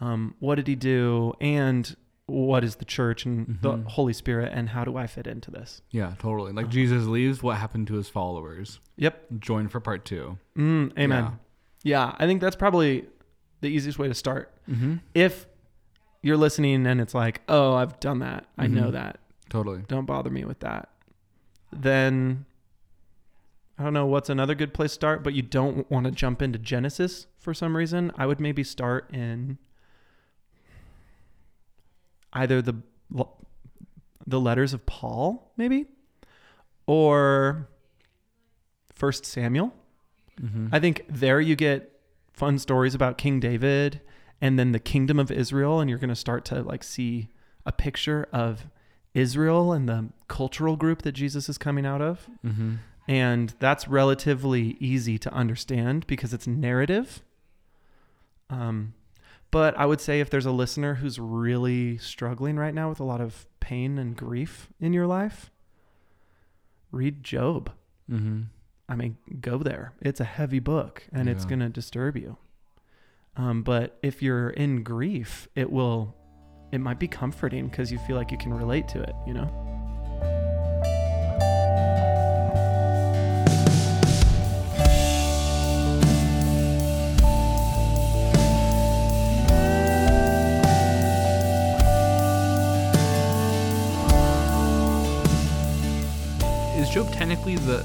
um, 0.00 0.34
what 0.40 0.54
did 0.56 0.66
he 0.68 0.74
do, 0.74 1.34
and 1.40 1.94
what 2.26 2.62
is 2.62 2.76
the 2.76 2.84
church 2.84 3.24
and 3.24 3.58
the 3.62 3.72
Mhm. 3.72 3.86
Holy 3.86 4.12
Spirit, 4.12 4.52
and 4.54 4.68
how 4.70 4.84
do 4.84 4.96
I 4.96 5.06
fit 5.06 5.26
into 5.26 5.50
this? 5.50 5.80
Yeah, 5.90 6.14
totally. 6.18 6.52
Like 6.52 6.66
Uh-huh. 6.66 6.72
Jesus 6.72 7.06
leaves, 7.06 7.42
what 7.42 7.56
happened 7.56 7.86
to 7.88 7.94
his 7.94 8.08
followers? 8.08 8.80
Yep. 8.96 9.40
Join 9.40 9.68
for 9.68 9.80
part 9.80 10.04
two. 10.04 10.38
Mm, 10.56 10.92
amen. 10.98 11.38
Yeah. 11.82 12.14
I 12.18 12.26
think 12.26 12.40
that's 12.40 12.56
probably 12.56 13.06
the 13.60 13.68
easiest 13.68 13.98
way 13.98 14.08
to 14.08 14.14
start. 14.14 14.52
Mm-hmm. 14.68 14.96
If 15.14 15.46
you're 16.22 16.36
listening 16.36 16.86
and 16.86 17.00
it's 17.00 17.14
like, 17.14 17.40
oh, 17.48 17.74
I've 17.74 17.98
done 18.00 18.18
that, 18.20 18.46
I 18.56 18.66
know 18.66 18.88
Mhm. 18.88 18.92
that, 18.92 19.20
Totally. 19.48 19.82
don't 19.88 20.04
bother 20.06 20.30
me 20.30 20.44
with 20.44 20.60
that, 20.60 20.88
then 21.72 22.44
I 23.78 23.84
don't 23.84 23.94
know 23.94 24.06
what's 24.06 24.28
another 24.28 24.54
good 24.56 24.74
place 24.74 24.90
to 24.90 24.94
start, 24.94 25.22
but 25.22 25.34
you 25.34 25.42
don't 25.42 25.88
want 25.90 26.06
to 26.06 26.10
jump 26.10 26.42
into 26.42 26.58
Genesis 26.58 27.28
for 27.38 27.54
some 27.54 27.76
reason. 27.76 28.10
I 28.16 28.26
would 28.26 28.40
maybe 28.40 28.64
start 28.64 29.08
in 29.12 29.58
either 32.32 32.60
the 32.62 32.74
the 34.26 34.40
letters 34.40 34.74
of 34.74 34.84
Paul, 34.84 35.52
maybe, 35.56 35.86
or 36.86 37.68
First 38.92 39.24
Samuel. 39.24 39.72
Mm-hmm. 40.40 40.68
I 40.70 40.80
think 40.80 41.04
there 41.08 41.40
you 41.40 41.56
get 41.56 41.98
fun 42.32 42.58
stories 42.58 42.94
about 42.94 43.16
King 43.16 43.40
David 43.40 44.00
and 44.40 44.58
then 44.58 44.72
the 44.72 44.78
kingdom 44.78 45.18
of 45.18 45.30
Israel, 45.30 45.80
and 45.80 45.90
you're 45.90 45.98
going 45.98 46.08
to 46.08 46.16
start 46.16 46.44
to 46.46 46.62
like 46.62 46.82
see 46.82 47.28
a 47.66 47.72
picture 47.72 48.28
of 48.32 48.66
Israel 49.14 49.72
and 49.72 49.88
the 49.88 50.08
cultural 50.28 50.76
group 50.76 51.02
that 51.02 51.12
Jesus 51.12 51.48
is 51.48 51.58
coming 51.58 51.86
out 51.86 52.00
of. 52.00 52.28
mm-hmm. 52.44 52.76
And 53.10 53.54
that's 53.58 53.88
relatively 53.88 54.76
easy 54.80 55.16
to 55.16 55.32
understand 55.32 56.06
because 56.06 56.34
it's 56.34 56.46
narrative. 56.46 57.22
Um, 58.50 58.92
but 59.50 59.76
I 59.78 59.86
would 59.86 60.02
say 60.02 60.20
if 60.20 60.28
there's 60.28 60.44
a 60.44 60.52
listener 60.52 60.96
who's 60.96 61.18
really 61.18 61.96
struggling 61.96 62.56
right 62.56 62.74
now 62.74 62.90
with 62.90 63.00
a 63.00 63.04
lot 63.04 63.22
of 63.22 63.46
pain 63.60 63.96
and 63.98 64.14
grief 64.14 64.68
in 64.78 64.92
your 64.92 65.06
life, 65.06 65.50
read 66.92 67.24
Job. 67.24 67.72
Mm-hmm. 68.10 68.42
I 68.90 68.94
mean, 68.94 69.16
go 69.40 69.58
there. 69.58 69.94
It's 70.00 70.20
a 70.20 70.24
heavy 70.24 70.60
book 70.60 71.06
and 71.10 71.28
it's 71.28 71.44
going 71.44 71.60
to 71.60 71.68
disturb 71.68 72.16
you. 72.16 72.36
Um, 73.38 73.62
but 73.62 73.96
if 74.02 74.20
you're 74.20 74.50
in 74.50 74.82
grief, 74.82 75.46
it 75.54 75.70
will, 75.70 76.12
it 76.72 76.80
might 76.80 76.98
be 76.98 77.06
comforting 77.06 77.68
because 77.68 77.92
you 77.92 77.98
feel 78.00 78.16
like 78.16 78.32
you 78.32 78.38
can 78.38 78.52
relate 78.52 78.88
to 78.88 79.00
it, 79.00 79.14
you 79.28 79.32
know? 79.32 79.48
Is 96.76 96.90
Job 96.90 97.12
technically 97.12 97.54
the 97.56 97.84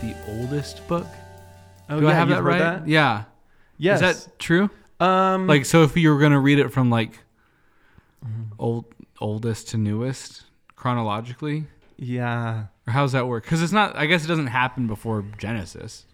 the 0.00 0.16
oldest 0.26 0.86
book? 0.88 1.06
Oh, 1.88 2.00
Do 2.00 2.08
I 2.08 2.14
have 2.14 2.28
that 2.30 2.42
right? 2.42 2.84
Yeah. 2.86 3.24
Yes. 3.80 4.02
Is 4.02 4.24
that 4.26 4.38
true? 4.38 4.70
um, 5.00 5.46
Like, 5.46 5.64
so 5.64 5.82
if 5.82 5.96
you 5.96 6.10
were 6.12 6.20
gonna 6.20 6.38
read 6.40 6.58
it 6.58 6.68
from 6.72 6.90
like 6.90 7.18
old 8.58 8.84
oldest 9.20 9.68
to 9.70 9.76
newest 9.78 10.44
chronologically, 10.76 11.64
Yeah. 11.96 12.66
or 12.86 12.92
how 12.92 13.02
does 13.02 13.12
that 13.12 13.26
work? 13.26 13.44
Because 13.44 13.62
it's 13.62 13.72
not. 13.72 13.96
I 13.96 14.06
guess 14.06 14.24
it 14.24 14.28
doesn't 14.28 14.48
happen 14.48 14.86
before 14.86 15.24
Genesis. 15.38 16.06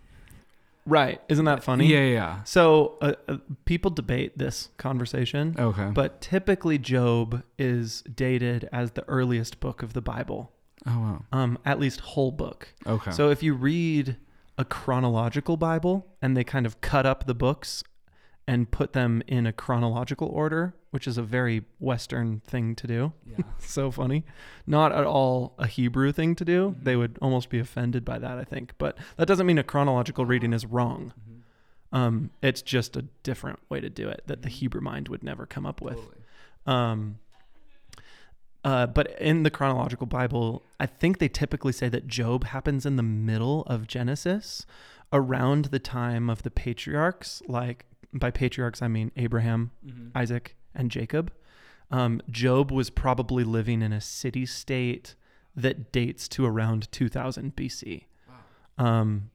Right. 0.88 1.20
Isn't 1.28 1.46
that 1.46 1.64
funny? 1.64 1.86
Yeah, 1.88 2.04
yeah. 2.04 2.42
So 2.44 2.96
uh, 3.00 3.14
uh, 3.28 3.38
people 3.64 3.90
debate 3.90 4.38
this 4.38 4.68
conversation. 4.76 5.56
Okay. 5.58 5.90
but 5.92 6.20
typically 6.20 6.78
Job 6.78 7.42
is 7.58 8.02
dated 8.02 8.68
as 8.72 8.92
the 8.92 9.04
earliest 9.08 9.58
book 9.58 9.82
of 9.82 9.94
the 9.94 10.00
Bible, 10.00 10.52
oh 10.86 10.98
wow. 10.98 11.24
um, 11.32 11.58
at 11.64 11.80
least 11.80 12.00
whole 12.00 12.30
book. 12.30 12.68
Okay. 12.86 13.10
So 13.10 13.30
if 13.30 13.42
you 13.42 13.54
read 13.54 14.16
a 14.58 14.64
chronological 14.64 15.56
Bible 15.56 16.06
and 16.22 16.36
they 16.36 16.44
kind 16.44 16.66
of 16.66 16.80
cut 16.80 17.06
up 17.06 17.26
the 17.26 17.34
books 17.34 17.82
and 18.48 18.70
put 18.70 18.92
them 18.92 19.22
in 19.26 19.46
a 19.46 19.52
chronological 19.52 20.28
order, 20.28 20.74
which 20.90 21.08
is 21.08 21.18
a 21.18 21.22
very 21.22 21.64
Western 21.80 22.40
thing 22.46 22.76
to 22.76 22.86
do. 22.86 23.12
yeah. 23.26 23.44
so 23.58 23.90
funny. 23.90 24.24
Not 24.66 24.92
at 24.92 25.04
all 25.04 25.54
a 25.58 25.66
Hebrew 25.66 26.12
thing 26.12 26.36
to 26.36 26.44
do. 26.44 26.76
They 26.80 26.94
would 26.94 27.18
almost 27.20 27.50
be 27.50 27.58
offended 27.58 28.04
by 28.04 28.18
that, 28.18 28.38
I 28.38 28.44
think. 28.44 28.74
But 28.78 28.96
that 29.16 29.26
doesn't 29.26 29.46
mean 29.46 29.58
a 29.58 29.64
chronological 29.64 30.24
reading 30.24 30.52
is 30.52 30.64
wrong. 30.64 31.12
Um, 31.92 32.30
it's 32.42 32.62
just 32.62 32.96
a 32.96 33.02
different 33.22 33.58
way 33.68 33.80
to 33.80 33.88
do 33.88 34.08
it 34.08 34.22
that 34.26 34.42
the 34.42 34.48
Hebrew 34.48 34.80
mind 34.80 35.08
would 35.08 35.22
never 35.22 35.46
come 35.46 35.66
up 35.66 35.80
with. 35.80 35.96
Totally. 35.96 36.16
Um, 36.66 37.18
uh, 38.66 38.86
but 38.86 39.06
in 39.20 39.42
the 39.44 39.50
chronological 39.50 40.06
Bible, 40.06 40.62
I 40.80 40.86
think 40.86 41.18
they 41.18 41.28
typically 41.28 41.72
say 41.72 41.88
that 41.88 42.06
Job 42.08 42.44
happens 42.44 42.84
in 42.84 42.96
the 42.96 43.02
middle 43.02 43.62
of 43.62 43.86
Genesis, 43.86 44.66
around 45.12 45.66
the 45.66 45.78
time 45.78 46.28
of 46.28 46.42
the 46.42 46.50
patriarchs. 46.50 47.42
Like 47.46 47.86
by 48.12 48.30
patriarchs, 48.30 48.82
I 48.82 48.88
mean 48.88 49.12
Abraham, 49.16 49.70
Mhm. 49.86 50.10
Isaac, 50.14 50.56
and 50.74 50.90
Jacob. 50.90 51.32
Um, 51.92 52.20
Job 52.28 52.72
was 52.72 52.90
probably 52.90 53.44
living 53.44 53.80
in 53.82 53.92
a 53.92 54.00
city 54.00 54.44
state 54.46 55.14
that 55.54 55.92
dates 55.92 56.26
to 56.28 56.44
around 56.44 56.90
2000 56.90 57.54
BC. 57.56 58.08
Um, 58.78 59.30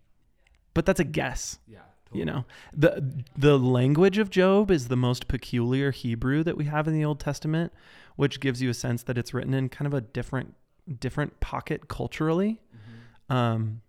but 0.73 0.85
that's 0.85 0.99
a 0.99 1.03
guess. 1.05 1.57
Yeah. 1.65 1.79
You 2.13 2.25
know, 2.25 2.45
the 2.73 3.23
the 3.37 3.57
language 3.57 4.17
of 4.17 4.29
Job 4.29 4.69
is 4.69 4.87
the 4.89 4.97
most 4.97 5.27
peculiar 5.27 5.91
Hebrew 5.91 6.43
that 6.43 6.57
we 6.57 6.65
have 6.65 6.87
in 6.87 6.93
the 6.93 7.05
Old 7.05 7.19
Testament, 7.21 7.71
which 8.17 8.39
gives 8.41 8.61
you 8.61 8.69
a 8.69 8.73
sense 8.73 9.03
that 9.03 9.17
it's 9.17 9.33
written 9.33 9.53
in 9.53 9.69
kind 9.69 9.87
of 9.87 9.93
a 9.93 10.01
different 10.01 10.55
different 10.99 11.39
pocket 11.39 11.87
culturally. 11.87 12.59
Um, 13.29 13.81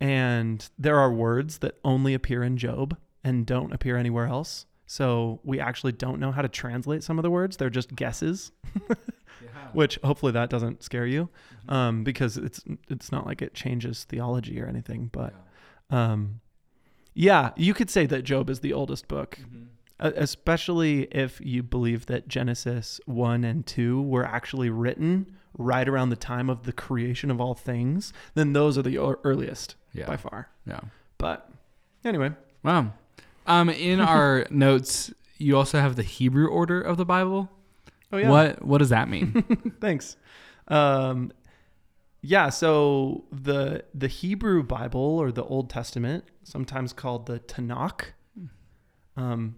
and 0.00 0.68
there 0.78 0.98
are 0.98 1.12
words 1.12 1.58
that 1.58 1.76
only 1.84 2.14
appear 2.14 2.42
in 2.42 2.56
Job 2.56 2.96
and 3.24 3.44
don't 3.44 3.72
appear 3.72 3.96
anywhere 3.96 4.26
else. 4.26 4.66
So 4.86 5.40
we 5.44 5.60
actually 5.60 5.92
don't 5.92 6.18
know 6.20 6.32
how 6.32 6.40
to 6.40 6.48
translate 6.48 7.02
some 7.02 7.18
of 7.18 7.22
the 7.22 7.30
words. 7.30 7.56
They're 7.58 7.68
just 7.68 7.94
guesses, 7.94 8.52
Yeah. 8.88 8.94
which 9.74 9.98
hopefully 10.02 10.32
that 10.32 10.48
doesn't 10.48 10.82
scare 10.82 11.04
you, 11.06 11.28
um, 11.68 12.04
because 12.04 12.38
it's 12.38 12.62
it's 12.88 13.12
not 13.12 13.26
like 13.26 13.42
it 13.42 13.52
changes 13.52 14.04
theology 14.04 14.58
or 14.62 14.66
anything. 14.66 15.10
But 15.12 15.34
um, 15.90 16.40
yeah, 17.20 17.50
you 17.56 17.74
could 17.74 17.90
say 17.90 18.06
that 18.06 18.22
Job 18.22 18.48
is 18.48 18.60
the 18.60 18.72
oldest 18.72 19.08
book, 19.08 19.38
uh, 19.98 20.12
especially 20.14 21.02
if 21.10 21.40
you 21.42 21.64
believe 21.64 22.06
that 22.06 22.28
Genesis 22.28 23.00
1 23.06 23.42
and 23.42 23.66
2 23.66 24.00
were 24.02 24.24
actually 24.24 24.70
written 24.70 25.36
right 25.58 25.88
around 25.88 26.10
the 26.10 26.16
time 26.16 26.48
of 26.48 26.62
the 26.62 26.72
creation 26.72 27.28
of 27.32 27.40
all 27.40 27.54
things, 27.54 28.12
then 28.34 28.52
those 28.52 28.78
are 28.78 28.82
the 28.82 28.98
earliest 29.24 29.74
Yeah. 29.92 30.06
by 30.06 30.16
far. 30.16 30.48
Yeah. 30.64 30.80
But 31.18 31.50
anyway, 32.04 32.30
Wow. 32.62 32.92
Um, 33.46 33.68
in 33.70 33.98
our 34.00 34.46
notes, 34.50 35.12
you 35.38 35.56
also 35.56 35.80
have 35.80 35.96
the 35.96 36.02
Hebrew 36.04 36.46
order 36.46 36.80
of 36.80 36.96
the 36.98 37.04
Bible. 37.04 37.48
oh 38.12 38.18
yeah, 38.18 38.30
What 38.30 38.62
What 38.64 38.78
does 38.78 38.90
that 38.90 39.08
mean? 39.08 39.42
thanks. 39.80 40.16
Um, 40.68 41.32
yeah, 42.20 42.48
so 42.48 43.24
the 43.30 43.84
the 43.94 44.08
Hebrew 44.08 44.62
Bible 44.62 45.00
or 45.18 45.30
the 45.32 45.44
Old 45.44 45.70
Testament, 45.70 46.24
sometimes 46.42 46.92
called 46.92 47.26
the 47.26 47.40
Tanakh, 47.40 48.12
um, 49.16 49.56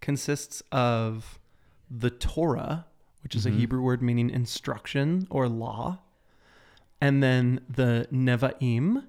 consists 0.00 0.62
of 0.72 1.38
the 1.90 2.10
Torah, 2.10 2.86
which 3.22 3.34
is 3.34 3.44
Mhm. 3.44 3.48
a 3.48 3.52
Hebrew 3.52 3.80
word 3.82 4.02
meaning 4.02 4.30
instruction 4.30 5.26
or 5.30 5.48
law, 5.48 6.00
and 7.00 7.22
then 7.22 7.60
the 7.68 8.08
Nevi'im, 8.10 9.06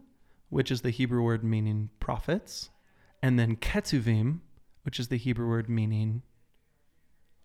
which 0.50 0.72
is 0.72 0.82
the 0.82 0.92
Hebrew 0.92 1.22
word 1.24 1.44
meaning 1.44 1.90
prophets, 2.00 2.70
and 3.22 3.40
then 3.40 3.56
Ketuvim, 3.56 4.42
which 4.84 5.00
is 5.00 5.08
the 5.08 5.18
Hebrew 5.18 5.48
word 5.48 5.70
meaning 5.70 6.22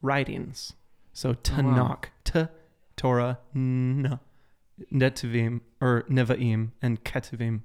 writings. 0.02 0.74
So 1.12 1.34
Tanakh, 1.34 2.06
T, 2.24 2.46
Torah, 2.96 3.38
N, 3.54 4.18
Netuvim, 4.92 5.60
or 5.80 6.04
Nevi'im, 6.10 6.70
and 6.82 7.02
Ketuvim, 7.04 7.60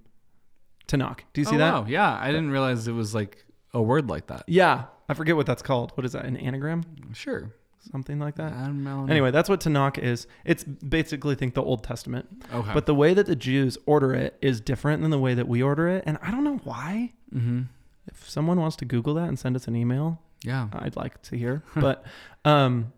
Tanakh. 0.87 1.19
Do 1.33 1.41
you 1.41 1.45
see 1.45 1.55
oh, 1.55 1.59
that? 1.59 1.73
Wow. 1.73 1.85
Yeah, 1.87 2.17
I 2.19 2.27
didn't 2.27 2.51
realize 2.51 2.87
it 2.87 2.91
was 2.93 3.15
like 3.15 3.45
a 3.73 3.81
word 3.81 4.09
like 4.09 4.27
that. 4.27 4.43
Yeah, 4.47 4.85
I 5.09 5.13
forget 5.13 5.35
what 5.35 5.45
that's 5.45 5.61
called. 5.61 5.91
What 5.95 6.05
is 6.05 6.11
that? 6.13 6.25
An 6.25 6.37
anagram? 6.37 6.83
Sure. 7.13 7.51
Something 7.91 8.17
like 8.19 8.35
that. 8.35 8.51
I 8.53 8.65
don't 8.65 8.83
know. 8.83 9.05
Anyway, 9.07 9.29
that's 9.29 9.47
what 9.47 9.59
Tanakh 9.61 9.99
is. 9.99 10.25
It's 10.43 10.63
basically 10.63 11.35
think 11.35 11.53
the 11.53 11.61
Old 11.61 11.83
Testament, 11.83 12.27
Okay. 12.51 12.71
but 12.73 12.87
the 12.87 12.95
way 12.95 13.13
that 13.13 13.27
the 13.27 13.35
Jews 13.35 13.77
order 13.85 14.13
it 14.13 14.37
is 14.41 14.59
different 14.59 15.03
than 15.03 15.11
the 15.11 15.19
way 15.19 15.35
that 15.35 15.47
we 15.47 15.61
order 15.61 15.87
it, 15.89 16.03
and 16.07 16.17
I 16.21 16.31
don't 16.31 16.43
know 16.43 16.59
why. 16.63 17.13
mm-hmm. 17.33 17.61
If 18.07 18.29
someone 18.29 18.59
wants 18.59 18.75
to 18.77 18.85
Google 18.85 19.15
that 19.15 19.27
and 19.27 19.37
send 19.37 19.55
us 19.55 19.67
an 19.67 19.75
email, 19.75 20.21
Yeah. 20.43 20.67
I'd 20.73 20.95
like 20.95 21.21
to 21.23 21.35
hear. 21.37 21.63
but 21.75 22.05
um, 22.43 22.91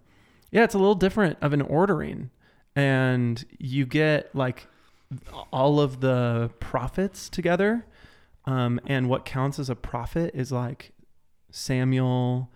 yeah, 0.51 0.63
it's 0.63 0.73
a 0.73 0.77
little 0.77 0.95
different 0.95 1.37
of 1.41 1.53
an 1.53 1.61
ordering, 1.61 2.29
and 2.77 3.43
you 3.57 3.85
get 3.85 4.33
like 4.35 4.67
all 5.51 5.79
of 5.79 5.99
the 6.01 6.51
prophets 6.59 7.27
together. 7.29 7.85
Um, 8.45 8.79
and 8.85 9.09
what 9.09 9.25
counts 9.25 9.59
as 9.59 9.69
a 9.69 9.75
prophet 9.75 10.31
is 10.33 10.51
like 10.51 10.91
Samuel. 11.51 12.49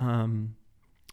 Um, 0.00 0.56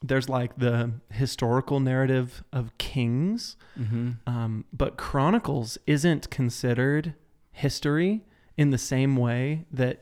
there's 0.02 0.28
like 0.30 0.58
the 0.58 0.92
historical 1.12 1.80
narrative 1.80 2.44
of 2.52 2.78
kings, 2.78 3.56
Mm-hmm. 3.80 4.12
um, 4.28 4.66
but 4.74 4.98
Chronicles 4.98 5.78
isn't 5.88 6.30
considered 6.30 7.14
history 7.52 8.24
in 8.58 8.70
the 8.72 8.78
same 8.78 9.16
way 9.16 9.66
that 9.72 10.02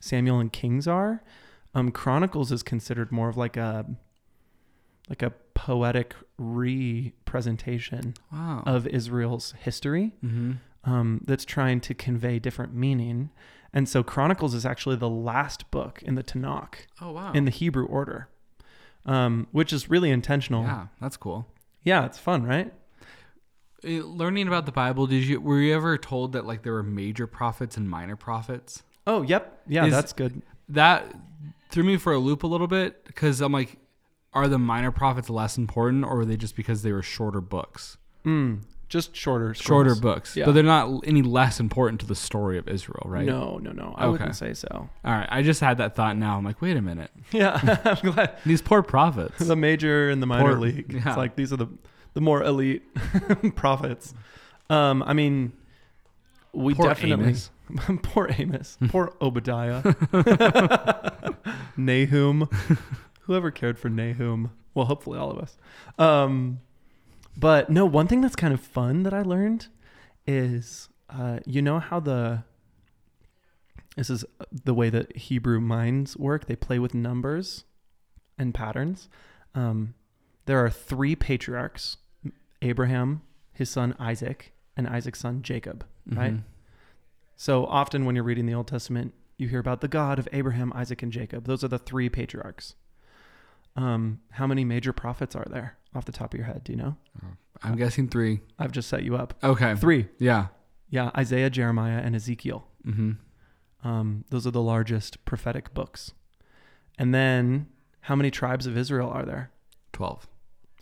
Samuel 0.00 0.38
and 0.40 0.52
Kings 0.52 0.86
are. 0.88 1.22
Um, 1.74 1.90
Chronicles 1.92 2.50
is 2.52 2.62
considered 2.62 3.10
more 3.12 3.28
of 3.28 3.36
like 3.36 3.56
a 3.56 3.86
like 5.08 5.22
a 5.22 5.32
poetic 5.58 6.14
representation 6.38 8.14
Wow. 8.32 8.62
of 8.64 8.86
Israel's 8.86 9.54
history 9.58 10.14
mm-hmm. 10.24 10.52
um, 10.90 11.20
that's 11.26 11.44
trying 11.44 11.80
to 11.80 11.94
convey 11.94 12.38
different 12.38 12.74
meaning. 12.74 13.30
And 13.72 13.88
so 13.88 14.02
Chronicles 14.02 14.54
is 14.54 14.64
actually 14.64 14.96
the 14.96 15.08
last 15.10 15.70
book 15.70 16.00
in 16.02 16.14
the 16.14 16.22
Tanakh 16.22 16.86
Oh 17.00 17.10
wow. 17.12 17.32
in 17.32 17.44
the 17.44 17.50
Hebrew 17.50 17.86
order, 17.86 18.28
um, 19.04 19.46
which 19.52 19.72
is 19.72 19.90
really 19.90 20.10
intentional. 20.10 20.62
yeah, 20.62 20.86
that's 21.00 21.16
cool. 21.16 21.46
yeah, 21.82 22.06
it's 22.06 22.18
fun, 22.18 22.44
right? 22.44 22.72
Uh, 23.84 23.88
Learning 24.04 24.46
about 24.48 24.64
the 24.66 24.72
Bible, 24.72 25.06
did 25.06 25.24
you 25.26 25.40
were 25.40 25.60
you 25.60 25.74
ever 25.74 25.98
told 25.98 26.32
that 26.32 26.46
like 26.46 26.62
there 26.62 26.72
were 26.72 26.82
major 26.82 27.26
prophets 27.26 27.76
and 27.76 27.88
minor 27.90 28.16
prophets? 28.16 28.82
Oh, 29.06 29.22
yep. 29.22 29.60
Yeah, 29.66 29.86
Is- 29.86 29.92
that's 29.92 30.12
good. 30.12 30.40
That 30.68 31.14
threw 31.70 31.82
me 31.82 31.96
for 31.96 32.12
a 32.12 32.18
loop 32.18 32.42
a 32.42 32.46
little 32.46 32.66
bit 32.66 33.04
because 33.06 33.40
I'm 33.40 33.52
like, 33.52 33.76
are 34.34 34.48
the 34.48 34.58
minor 34.58 34.90
prophets 34.90 35.30
less 35.30 35.56
important, 35.58 36.04
or 36.04 36.16
were 36.16 36.24
they 36.24 36.36
just 36.36 36.54
because 36.56 36.82
they 36.82 36.92
were 36.92 37.02
shorter 37.02 37.40
books, 37.40 37.96
Mm, 38.24 38.60
just 38.88 39.14
shorter, 39.16 39.54
shorter 39.54 39.90
scrolls. 39.94 40.00
books? 40.00 40.36
Yeah. 40.36 40.44
But 40.46 40.52
they're 40.52 40.62
not 40.62 41.02
any 41.06 41.22
less 41.22 41.60
important 41.60 42.00
to 42.00 42.06
the 42.06 42.14
story 42.14 42.58
of 42.58 42.68
Israel, 42.68 43.02
right? 43.06 43.24
No, 43.26 43.58
no, 43.58 43.70
no. 43.72 43.94
I 43.96 44.06
wouldn't 44.06 44.34
say 44.36 44.54
so. 44.54 44.68
All 45.04 45.12
right, 45.12 45.28
I 45.30 45.42
just 45.42 45.60
had 45.60 45.78
that 45.78 45.94
thought. 45.94 46.16
Now 46.16 46.36
I'm 46.36 46.44
like, 46.44 46.60
wait 46.60 46.76
a 46.76 46.82
minute, 46.82 47.10
Yeah, 47.32 47.58
I'm 47.84 48.12
glad 48.12 48.36
these 48.46 48.60
poor 48.62 48.82
prophets. 48.82 49.38
the 49.38 49.56
major 49.56 50.10
and 50.10 50.20
the 50.22 50.26
minor 50.26 50.58
league. 50.58 50.92
yeah. 50.92 51.08
It's 51.08 51.16
like 51.16 51.36
these 51.36 51.52
are 51.52 51.56
the 51.56 51.68
the 52.14 52.20
more 52.20 52.42
elite 52.42 52.82
prophets. 53.56 54.14
Um, 54.70 55.02
I 55.04 55.12
mean, 55.14 55.52
we 56.52 56.74
Poor 56.74 56.88
definitely 56.88 57.24
Amos. 57.26 57.50
poor 58.02 58.30
Amos, 58.38 58.76
poor 58.88 59.14
Obadiah, 59.20 59.82
Nahum. 61.76 62.48
Whoever 63.28 63.50
cared 63.50 63.78
for 63.78 63.90
Nahum? 63.90 64.52
Well, 64.72 64.86
hopefully 64.86 65.18
all 65.18 65.30
of 65.30 65.38
us. 65.38 65.58
Um, 65.98 66.60
but 67.36 67.68
no, 67.68 67.84
one 67.84 68.06
thing 68.08 68.22
that's 68.22 68.34
kind 68.34 68.54
of 68.54 68.60
fun 68.60 69.02
that 69.02 69.12
I 69.12 69.20
learned 69.20 69.66
is, 70.26 70.88
uh, 71.10 71.40
you 71.46 71.60
know 71.60 71.78
how 71.78 72.00
the 72.00 72.42
this 73.96 74.08
is 74.08 74.24
the 74.50 74.72
way 74.72 74.88
that 74.90 75.14
Hebrew 75.14 75.60
minds 75.60 76.16
work. 76.16 76.46
They 76.46 76.56
play 76.56 76.78
with 76.78 76.94
numbers 76.94 77.64
and 78.38 78.54
patterns. 78.54 79.10
Um, 79.54 79.94
there 80.46 80.64
are 80.64 80.70
three 80.70 81.14
patriarchs: 81.14 81.98
Abraham, 82.62 83.20
his 83.52 83.68
son 83.68 83.94
Isaac, 83.98 84.52
and 84.74 84.88
Isaac's 84.88 85.20
son 85.20 85.42
Jacob. 85.42 85.84
Right. 86.10 86.32
Mhm. 86.32 86.42
So 87.36 87.66
often 87.66 88.06
when 88.06 88.14
you're 88.14 88.24
reading 88.24 88.46
the 88.46 88.54
Old 88.54 88.68
Testament, 88.68 89.12
you 89.36 89.48
hear 89.48 89.60
about 89.60 89.82
the 89.82 89.88
God 89.88 90.18
of 90.18 90.28
Abraham, 90.32 90.72
Isaac, 90.74 91.02
and 91.02 91.12
Jacob. 91.12 91.44
Those 91.44 91.62
are 91.62 91.68
the 91.68 91.78
three 91.78 92.08
patriarchs. 92.08 92.74
Um, 93.78 94.20
how 94.30 94.48
many 94.48 94.64
major 94.64 94.92
prophets 94.92 95.36
are 95.36 95.46
there 95.48 95.78
off 95.94 96.04
the 96.04 96.10
top 96.10 96.34
of 96.34 96.38
your 96.38 96.46
head? 96.46 96.64
Do 96.64 96.72
you 96.72 96.78
know? 96.78 96.96
I'm 97.62 97.76
guessing 97.76 98.08
three. 98.08 98.40
I've 98.58 98.72
just 98.72 98.88
set 98.88 99.04
you 99.04 99.14
up. 99.14 99.34
Okay. 99.42 99.76
Three. 99.76 100.08
Yeah. 100.18 100.48
Yeah, 100.90 101.10
Isaiah, 101.16 101.48
Jeremiah, 101.48 101.98
and 101.98 102.16
Ezekiel. 102.16 102.66
Mm-hmm. 102.84 103.88
Um, 103.88 104.24
those 104.30 104.46
are 104.48 104.50
the 104.50 104.62
largest 104.62 105.24
prophetic 105.24 105.72
books. 105.74 106.12
And 106.98 107.14
then, 107.14 107.68
how 108.00 108.16
many 108.16 108.32
tribes 108.32 108.66
of 108.66 108.76
Israel 108.76 109.10
are 109.10 109.24
there? 109.24 109.52
Twelve. 109.92 110.26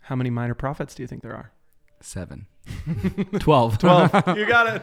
How 0.03 0.15
many 0.15 0.31
minor 0.31 0.55
prophets 0.55 0.95
do 0.95 1.03
you 1.03 1.07
think 1.07 1.21
there 1.21 1.35
are? 1.35 1.51
Seven. 1.99 2.47
Twelve. 3.39 3.77
Twelve. 3.77 4.11
you 4.35 4.47
got 4.47 4.75
it. 4.75 4.81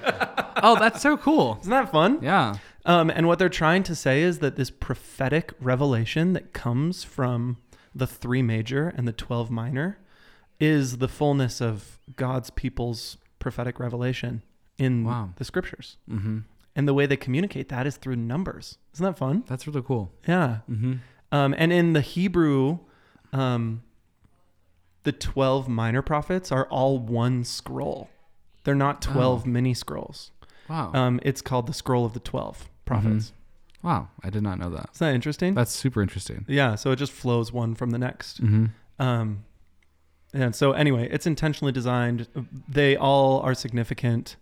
oh, 0.63 0.77
that's 0.79 1.01
so 1.01 1.17
cool. 1.17 1.59
Isn't 1.63 1.71
that 1.71 1.91
fun? 1.91 2.21
Yeah. 2.23 2.57
Um, 2.85 3.11
and 3.11 3.27
what 3.27 3.41
they're 3.41 3.49
trying 3.49 3.83
to 3.85 3.97
say 3.97 4.23
is 4.23 4.39
that 4.39 4.55
this 4.55 4.71
prophetic 4.71 5.53
revelation 5.59 6.35
that 6.35 6.53
comes 6.53 7.03
from 7.03 7.57
the 7.95 8.07
three 8.07 8.43
major 8.43 8.89
and 8.97 9.07
the 9.07 9.13
12 9.13 9.51
minor 9.51 9.99
is 10.61 10.99
the 10.99 11.09
fullness 11.09 11.61
of 11.61 11.99
God's 12.17 12.51
people's 12.51 13.19
prophetic 13.39 13.79
revelation 13.79 14.43
in 14.79 15.05
Wow. 15.05 15.31
the 15.37 15.45
scriptures. 15.45 15.97
Mm-hmm. 16.11 16.39
And 16.77 16.89
the 16.89 16.95
way 16.95 17.07
they 17.07 17.17
communicate 17.17 17.69
that 17.69 17.87
is 17.87 17.97
through 17.97 18.17
numbers. 18.17 18.79
Isn't 18.95 19.05
that 19.07 19.19
fun? 19.19 19.45
That's 19.47 19.67
really 19.67 19.83
cool. 19.83 20.13
Yeah. 20.27 20.59
Mm-hmm. 20.71 20.95
Um, 21.31 21.55
and 21.57 21.73
in 21.73 21.93
the 21.93 22.01
Hebrew, 22.01 22.79
um, 23.33 23.83
the 25.05 25.13
12 25.13 25.69
minor 25.69 26.03
prophets 26.03 26.51
are 26.51 26.67
all 26.69 26.99
one 26.99 27.45
scroll. 27.45 28.09
They're 28.65 28.75
not 28.75 29.03
12 29.03 29.43
Oh. 29.45 29.49
mini 29.49 29.75
scrolls. 29.75 30.31
Wow. 30.69 30.91
Um, 30.95 31.21
it's 31.23 31.43
called 31.43 31.67
the 31.67 31.75
scroll 31.75 32.05
of 32.05 32.15
the 32.15 32.21
12 32.21 32.69
prophets. 32.87 33.33
Wow. 33.85 34.09
I 34.23 34.31
did 34.31 34.43
not 34.43 34.59
know 34.59 34.71
that. 34.71 34.91
Isn't 34.95 35.07
that 35.07 35.15
interesting? 35.15 35.55
That's 35.55 35.73
super 35.73 36.03
interesting. 36.03 36.45
Yeah, 36.49 36.75
so 36.75 36.91
it 36.91 36.97
just 36.97 37.13
flows 37.13 37.53
one 37.53 37.75
from 37.75 37.91
the 37.91 37.99
next. 37.99 38.43
Mm-hmm. 38.43 38.67
Um, 39.03 39.45
and 40.33 40.55
so 40.55 40.73
anyway, 40.73 41.09
it's 41.11 41.27
intentionally 41.27 41.73
designed. 41.73 42.27
They 42.69 42.97
all 42.97 43.41
are 43.41 43.55
significant. 43.55 44.37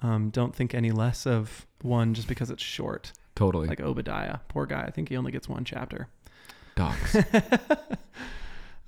Um, 0.00 0.30
don't 0.30 0.54
think 0.56 0.74
any 0.74 0.90
less 0.90 1.26
of 1.26 1.66
one 1.82 2.14
just 2.14 2.26
because 2.26 2.50
it's 2.50 2.62
short. 2.62 3.12
Totally. 3.36 3.68
Like 3.68 3.80
Obadiah, 3.80 4.38
poor 4.48 4.66
guy. 4.66 4.82
I 4.82 4.90
think 4.90 5.10
he 5.10 5.16
only 5.16 5.30
gets 5.30 5.48
one 5.48 5.64
chapter. 5.64 6.08
Dogs. 6.74 7.16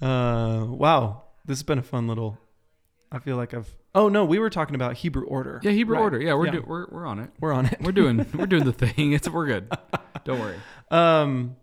Uh, 0.03 0.67
wow, 0.69 1.23
this 1.45 1.59
has 1.59 1.63
been 1.63 1.79
a 1.79 1.83
fun 1.83 2.09
little. 2.09 2.37
I 3.13 3.19
feel 3.19 3.37
like 3.37 3.53
I've. 3.55 3.73
Oh 3.95 4.09
no, 4.09 4.25
we 4.25 4.39
were 4.39 4.51
talking 4.51 4.75
about 4.75 4.95
Hebrew 4.97 5.25
order. 5.27 5.61
yeah. 5.63 5.71
Hebrew 5.73 5.97
Right. 5.97 6.03
order. 6.03 6.21
Yeah. 6.21 6.35
We're 6.35 6.47
Yeah. 6.47 6.53
Do, 6.53 6.65
we're 6.67 6.87
we're 6.91 7.07
on 7.07 7.19
it. 7.21 7.31
We're 7.41 7.53
on 7.53 7.67
it. 7.67 7.79
We're 7.81 7.93
doing 7.93 8.27
we're 8.35 8.47
doing 8.47 8.65
the 8.65 8.73
thing. 8.73 9.13
It's 9.13 9.29
we're 9.29 9.47
good. 9.47 9.71
Don't 10.25 10.41
worry. 10.41 10.57
Um, 10.91 11.57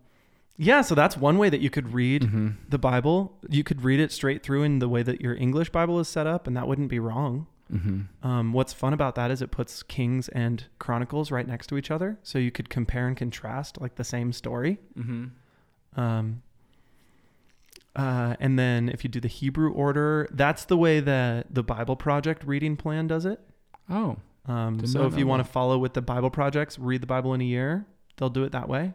yeah, 0.56 0.82
so 0.82 0.94
that's 0.94 1.16
one 1.16 1.38
way 1.38 1.48
that 1.48 1.60
you 1.60 1.70
could 1.70 1.92
read 1.94 2.22
Mm-hmm. 2.22 2.48
the 2.68 2.78
Bible. 2.78 3.36
You 3.48 3.64
could 3.64 3.82
read 3.82 3.98
it 3.98 4.12
straight 4.12 4.42
through 4.42 4.62
in 4.62 4.78
the 4.78 4.88
way 4.88 5.02
that 5.02 5.20
your 5.20 5.34
English 5.34 5.70
Bible 5.70 5.98
is 6.00 6.06
set 6.08 6.26
up, 6.26 6.46
and 6.46 6.56
that 6.56 6.68
wouldn't 6.68 6.88
be 6.90 6.98
wrong. 6.98 7.46
Mm-hmm. 7.72 8.26
Um, 8.28 8.52
what's 8.52 8.72
fun 8.72 8.92
about 8.92 9.14
that 9.14 9.30
is 9.30 9.40
it 9.40 9.50
puts 9.50 9.82
Kings 9.82 10.28
and 10.28 10.64
Chronicles 10.78 11.30
right 11.30 11.46
next 11.46 11.68
to 11.68 11.78
each 11.78 11.90
other, 11.90 12.18
so 12.22 12.38
you 12.38 12.50
could 12.50 12.68
compare 12.68 13.06
and 13.06 13.16
contrast 13.16 13.80
like 13.80 13.94
the 13.94 14.04
same 14.04 14.32
story. 14.32 14.78
Mm-hmm. 14.98 16.00
Um, 16.00 16.42
uh, 17.96 18.36
and 18.38 18.58
then 18.58 18.88
if 18.88 19.04
you 19.04 19.10
do 19.10 19.20
the 19.20 19.28
Hebrew 19.28 19.70
order, 19.72 20.28
that's 20.30 20.64
the 20.64 20.76
way 20.76 21.00
that 21.00 21.54
the 21.54 21.62
Bible 21.62 21.96
Project 21.96 22.44
reading 22.44 22.76
plan 22.76 23.06
does 23.06 23.24
it. 23.24 23.40
Oh. 23.88 24.16
Um, 24.46 24.84
so 24.86 25.06
if 25.06 25.18
you 25.18 25.26
want 25.26 25.44
to 25.44 25.50
follow 25.50 25.78
with 25.78 25.94
the 25.94 26.02
Bible 26.02 26.30
projects, 26.30 26.78
read 26.78 27.02
the 27.02 27.06
Bible 27.06 27.34
in 27.34 27.40
a 27.40 27.44
year, 27.44 27.86
they'll 28.16 28.30
do 28.30 28.44
it 28.44 28.52
that 28.52 28.68
way. 28.68 28.94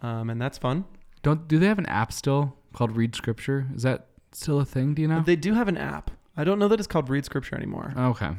Um, 0.00 0.30
and 0.30 0.40
that's 0.40 0.58
fun. 0.58 0.84
Don't 1.22 1.46
do 1.46 1.58
they 1.58 1.66
have 1.66 1.78
an 1.78 1.86
app 1.86 2.12
still 2.12 2.56
called 2.72 2.96
Read 2.96 3.14
Scripture? 3.14 3.68
Is 3.74 3.82
that 3.82 4.06
still 4.32 4.60
a 4.60 4.64
thing? 4.64 4.94
Do 4.94 5.02
you 5.02 5.08
know? 5.08 5.20
They 5.20 5.36
do 5.36 5.54
have 5.54 5.68
an 5.68 5.76
app. 5.76 6.10
I 6.36 6.44
don't 6.44 6.58
know 6.58 6.68
that 6.68 6.78
it's 6.78 6.86
called 6.86 7.08
Read 7.10 7.24
Scripture 7.24 7.56
anymore. 7.56 7.92
okay. 7.96 8.30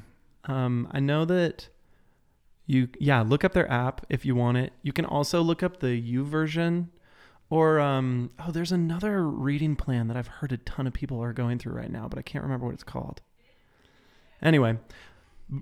Um, 0.46 0.90
I 0.92 1.00
know 1.00 1.24
that 1.26 1.70
you, 2.66 2.90
yeah, 3.00 3.22
look 3.22 3.44
up 3.46 3.54
their 3.54 3.70
app 3.72 4.06
if 4.10 4.26
you 4.26 4.36
want 4.36 4.58
it. 4.58 4.74
You 4.82 4.92
can 4.92 5.06
also 5.06 5.42
look 5.42 5.64
up 5.64 5.80
the 5.80 5.88
YouVersion, 5.88 6.88
or 7.50 7.80
um, 7.80 8.32
oh, 8.40 8.52
there's 8.52 8.72
another 8.72 9.28
reading 9.28 9.76
plan 9.76 10.08
that 10.08 10.18
I've 10.18 10.28
heard 10.28 10.52
a 10.52 10.58
ton 10.58 10.88
of 10.88 10.94
people 10.94 11.22
are 11.22 11.34
going 11.34 11.60
through 11.60 11.74
right 11.74 11.92
now, 11.92 12.08
but 12.08 12.18
I 12.18 12.22
can't 12.24 12.44
remember 12.44 12.66
what 12.66 12.74
it's 12.74 12.84
called. 12.84 13.22
Anyway, 14.42 14.78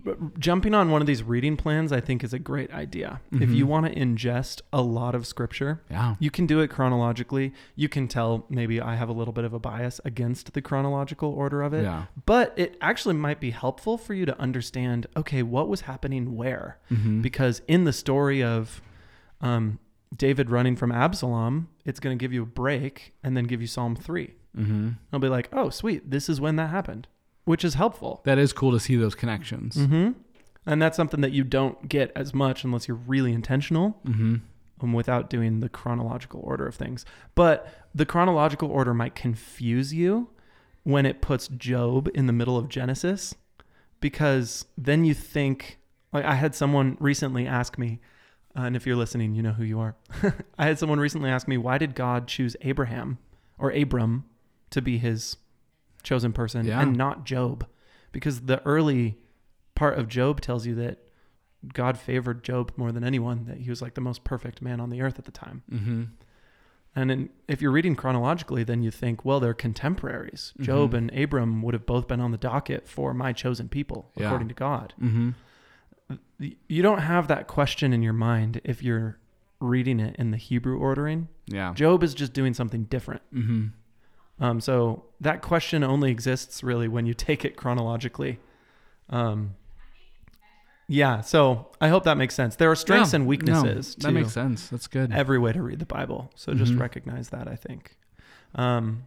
b- 0.03 0.11
jumping 0.39 0.73
on 0.73 0.89
one 0.89 1.01
of 1.01 1.07
these 1.07 1.21
reading 1.21 1.55
plans, 1.57 1.91
I 1.91 1.99
think, 1.99 2.23
is 2.23 2.33
a 2.33 2.39
great 2.39 2.71
idea. 2.73 3.21
If 3.31 3.49
Mhm. 3.49 3.55
you 3.55 3.67
want 3.67 3.85
to 3.87 3.93
ingest 3.95 4.61
a 4.73 4.81
lot 4.81 5.13
of 5.15 5.27
scripture, 5.27 5.81
Yeah. 5.89 6.15
you 6.19 6.31
can 6.31 6.47
do 6.47 6.61
it 6.61 6.69
chronologically. 6.69 7.53
You 7.75 7.89
can 7.89 8.07
tell 8.07 8.45
maybe 8.49 8.81
I 8.81 8.95
have 8.95 9.09
a 9.09 9.13
little 9.13 9.33
bit 9.33 9.43
of 9.43 9.53
a 9.53 9.59
bias 9.59 9.99
against 10.05 10.53
the 10.53 10.61
chronological 10.61 11.29
order 11.29 11.61
of 11.61 11.73
it. 11.73 11.83
Yeah. 11.83 12.05
But 12.25 12.53
it 12.57 12.75
actually 12.81 13.15
might 13.15 13.39
be 13.39 13.51
helpful 13.51 13.97
for 13.97 14.13
you 14.13 14.25
to 14.25 14.39
understand 14.39 15.07
okay, 15.15 15.43
what 15.43 15.67
was 15.67 15.81
happening 15.81 16.35
where? 16.35 16.79
Mm-hmm. 16.89 17.21
Because 17.21 17.61
in 17.67 17.83
the 17.83 17.93
story 17.93 18.41
of 18.41 18.81
um, 19.41 19.77
David 20.15 20.49
running 20.49 20.75
from 20.75 20.91
Absalom, 20.91 21.69
it's 21.85 21.99
going 21.99 22.17
to 22.17 22.21
give 22.21 22.33
you 22.33 22.43
a 22.43 22.45
break 22.45 23.13
and 23.23 23.35
then 23.35 23.45
give 23.45 23.61
you 23.61 23.67
Psalm 23.67 23.95
3. 23.95 24.33
mm-hmm. 24.57 24.89
I'll 25.13 25.19
be 25.19 25.29
like, 25.29 25.49
oh, 25.53 25.69
sweet, 25.69 26.09
this 26.11 26.27
is 26.29 26.41
when 26.41 26.57
that 26.57 26.69
happened, 26.69 27.07
which 27.45 27.63
is 27.63 27.75
helpful. 27.75 28.21
That 28.25 28.37
is 28.37 28.51
cool 28.53 28.71
to 28.71 28.79
see 28.79 28.95
those 28.97 29.15
connections. 29.15 29.75
Mm-hmm. 29.77 30.11
And 30.65 30.81
that's 30.81 30.95
something 30.97 31.21
that 31.21 31.31
you 31.31 31.43
don't 31.43 31.87
get 31.89 32.11
as 32.15 32.33
much 32.33 32.63
unless 32.63 32.87
you're 32.87 32.97
really 32.97 33.31
intentional 33.33 33.99
Mm-hmm. 34.05 34.35
um, 34.81 34.93
without 34.93 35.29
doing 35.29 35.59
the 35.59 35.69
chronological 35.69 36.41
order 36.43 36.67
of 36.67 36.75
things. 36.75 37.05
But 37.33 37.67
the 37.95 38.05
chronological 38.05 38.69
order 38.69 38.93
might 38.93 39.15
confuse 39.15 39.93
you 39.93 40.29
when 40.83 41.05
it 41.05 41.21
puts 41.21 41.47
Job 41.47 42.09
in 42.13 42.27
the 42.27 42.33
middle 42.33 42.57
of 42.57 42.67
Genesis 42.69 43.33
because 43.99 44.65
then 44.77 45.05
you 45.05 45.13
think 45.13 45.77
like 46.11 46.25
I 46.25 46.35
had 46.35 46.53
someone 46.55 46.97
recently 46.99 47.47
ask 47.47 47.77
me 47.77 47.99
uh, 48.57 48.61
and 48.63 48.75
if 48.75 48.85
you're 48.85 48.95
listening, 48.95 49.33
you 49.35 49.41
know 49.41 49.51
who 49.53 49.63
you 49.63 49.79
are. 49.79 49.95
I 50.57 50.65
had 50.65 50.77
someone 50.79 50.99
recently 50.99 51.29
ask 51.29 51.47
me 51.47 51.57
why 51.57 51.77
did 51.77 51.95
God 51.95 52.27
choose 52.27 52.55
Abraham 52.61 53.17
or 53.57 53.71
Abram 53.71 54.25
to 54.71 54.81
be 54.81 54.97
his 54.97 55.37
chosen 56.03 56.33
person 56.33 56.65
Yeah. 56.65 56.81
and 56.81 56.95
not 56.95 57.25
Job? 57.25 57.65
Because 58.11 58.41
the 58.41 58.61
early 58.65 59.17
part 59.75 59.97
of 59.97 60.07
Job 60.09 60.41
tells 60.41 60.65
you 60.65 60.75
that 60.75 60.99
God 61.73 61.97
favored 61.97 62.43
Job 62.43 62.71
more 62.75 62.91
than 62.91 63.03
anyone, 63.03 63.45
that 63.45 63.57
he 63.59 63.69
was 63.69 63.81
like 63.81 63.93
the 63.93 64.01
most 64.01 64.23
perfect 64.23 64.61
man 64.61 64.79
on 64.81 64.89
the 64.89 65.01
earth 65.01 65.17
at 65.19 65.25
the 65.25 65.31
time. 65.31 65.63
Mm-hmm. 65.71 66.03
And 66.93 67.09
in, 67.11 67.29
if 67.47 67.61
you're 67.61 67.71
reading 67.71 67.95
chronologically, 67.95 68.65
then 68.65 68.81
you 68.83 68.91
think, 68.91 69.23
well, 69.23 69.39
they're 69.39 69.53
contemporaries. 69.53 70.53
Job 70.59 70.91
Mhm. 70.91 70.97
and 70.97 71.17
Abram 71.17 71.61
would 71.61 71.73
have 71.73 71.85
both 71.85 72.05
been 72.07 72.19
on 72.19 72.31
the 72.31 72.37
docket 72.37 72.85
for 72.87 73.13
my 73.13 73.31
chosen 73.31 73.69
people, 73.69 74.11
Yeah. 74.17 74.25
according 74.25 74.49
to 74.49 74.53
God. 74.53 74.93
Mm-hmm. 75.01 75.29
You 76.39 76.81
don't 76.81 76.99
have 76.99 77.27
that 77.27 77.47
question 77.47 77.93
in 77.93 78.01
your 78.01 78.13
mind 78.13 78.61
if 78.63 78.81
you're 78.83 79.17
reading 79.59 79.99
it 79.99 80.15
in 80.17 80.31
the 80.31 80.37
Hebrew 80.37 80.77
ordering. 80.79 81.27
Yeah. 81.45 81.73
Job 81.73 82.03
is 82.03 82.13
just 82.15 82.33
doing 82.33 82.53
something 82.53 82.85
different. 82.85 83.21
Mm-hmm. 83.33 83.67
Um, 84.43 84.59
so 84.59 85.05
that 85.19 85.41
question 85.43 85.83
only 85.83 86.09
exists 86.09 86.63
really 86.63 86.87
when 86.87 87.05
you 87.05 87.13
take 87.27 87.45
it 87.45 87.55
chronologically. 87.55 88.39
Um, 89.09 89.55
yeah, 90.87 91.21
so 91.21 91.67
I 91.79 91.87
hope 91.87 92.03
that 92.03 92.17
makes 92.17 92.35
sense. 92.35 92.55
There 92.55 92.69
are 92.69 92.75
strengths 92.75 93.13
Yeah. 93.13 93.17
and 93.19 93.27
weaknesses 93.27 93.95
No, 93.97 94.01
to 94.01 94.07
that 94.07 94.11
makes 94.19 94.33
sense. 94.33 94.67
That's 94.69 94.87
good. 94.87 95.11
every 95.13 95.37
way 95.39 95.53
to 95.53 95.61
read 95.61 95.79
the 95.79 95.85
Bible. 95.85 96.31
So 96.35 96.53
just 96.53 96.73
Mhm. 96.73 96.79
recognize 96.81 97.29
that, 97.29 97.47
I 97.47 97.55
think. 97.55 97.97
Um, 98.55 99.03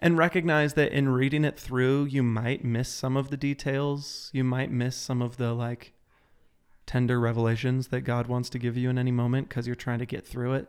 and 0.00 0.16
recognize 0.16 0.74
that 0.74 0.92
in 0.92 1.08
reading 1.08 1.44
it 1.44 1.58
through, 1.58 2.04
you 2.04 2.22
might 2.22 2.64
miss 2.64 2.88
some 2.88 3.16
of 3.16 3.30
the 3.30 3.36
details. 3.36 4.30
You 4.32 4.44
might 4.44 4.70
miss 4.70 4.96
some 4.96 5.20
of 5.20 5.36
the 5.36 5.52
like 5.52 5.92
tender 6.86 7.18
revelations 7.20 7.88
that 7.88 8.02
God 8.02 8.26
wants 8.28 8.48
to 8.50 8.58
give 8.58 8.76
you 8.76 8.88
in 8.90 8.96
any 8.98 9.10
moment 9.12 9.48
because 9.48 9.66
you're 9.66 9.74
trying 9.76 9.98
to 9.98 10.06
get 10.06 10.26
through 10.26 10.54
it. 10.54 10.68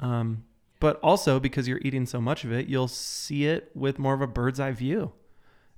Um, 0.00 0.44
but 0.80 0.98
also 1.00 1.40
because 1.40 1.66
you're 1.68 1.80
eating 1.82 2.06
so 2.06 2.20
much 2.20 2.44
of 2.44 2.52
it, 2.52 2.68
you'll 2.68 2.88
see 2.88 3.44
it 3.46 3.70
with 3.74 3.98
more 3.98 4.14
of 4.14 4.20
a 4.20 4.26
bird's 4.26 4.60
eye 4.60 4.72
view 4.72 5.12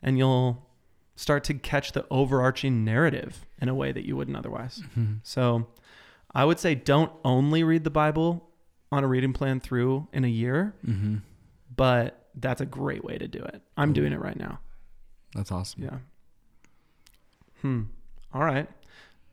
and 0.02 0.18
you'll 0.18 0.66
start 1.16 1.44
to 1.44 1.54
catch 1.54 1.92
the 1.92 2.06
overarching 2.10 2.84
narrative 2.84 3.44
in 3.60 3.68
a 3.68 3.74
way 3.74 3.92
that 3.92 4.06
you 4.06 4.16
wouldn't 4.16 4.36
otherwise. 4.36 4.82
Mhm. 4.98 5.20
So 5.22 5.68
I 6.34 6.44
would 6.44 6.58
say 6.58 6.74
don't 6.74 7.12
only 7.24 7.62
read 7.62 7.84
the 7.84 7.90
Bible 7.90 8.48
on 8.92 9.04
a 9.04 9.06
reading 9.06 9.32
plan 9.32 9.60
through 9.60 10.08
in 10.12 10.24
a 10.24 10.28
year, 10.28 10.74
Mm-hmm. 10.86 11.16
but 11.76 12.28
that's 12.34 12.60
a 12.60 12.66
great 12.66 13.04
way 13.04 13.18
to 13.18 13.28
do 13.28 13.38
it. 13.40 13.62
I'm 13.76 13.92
doing 13.92 14.12
it 14.12 14.20
right 14.20 14.38
now. 14.38 14.60
That's 15.34 15.52
awesome. 15.52 15.82
Yeah. 15.82 15.98
Hmm. 17.62 17.82
All 18.32 18.44
right. 18.44 18.68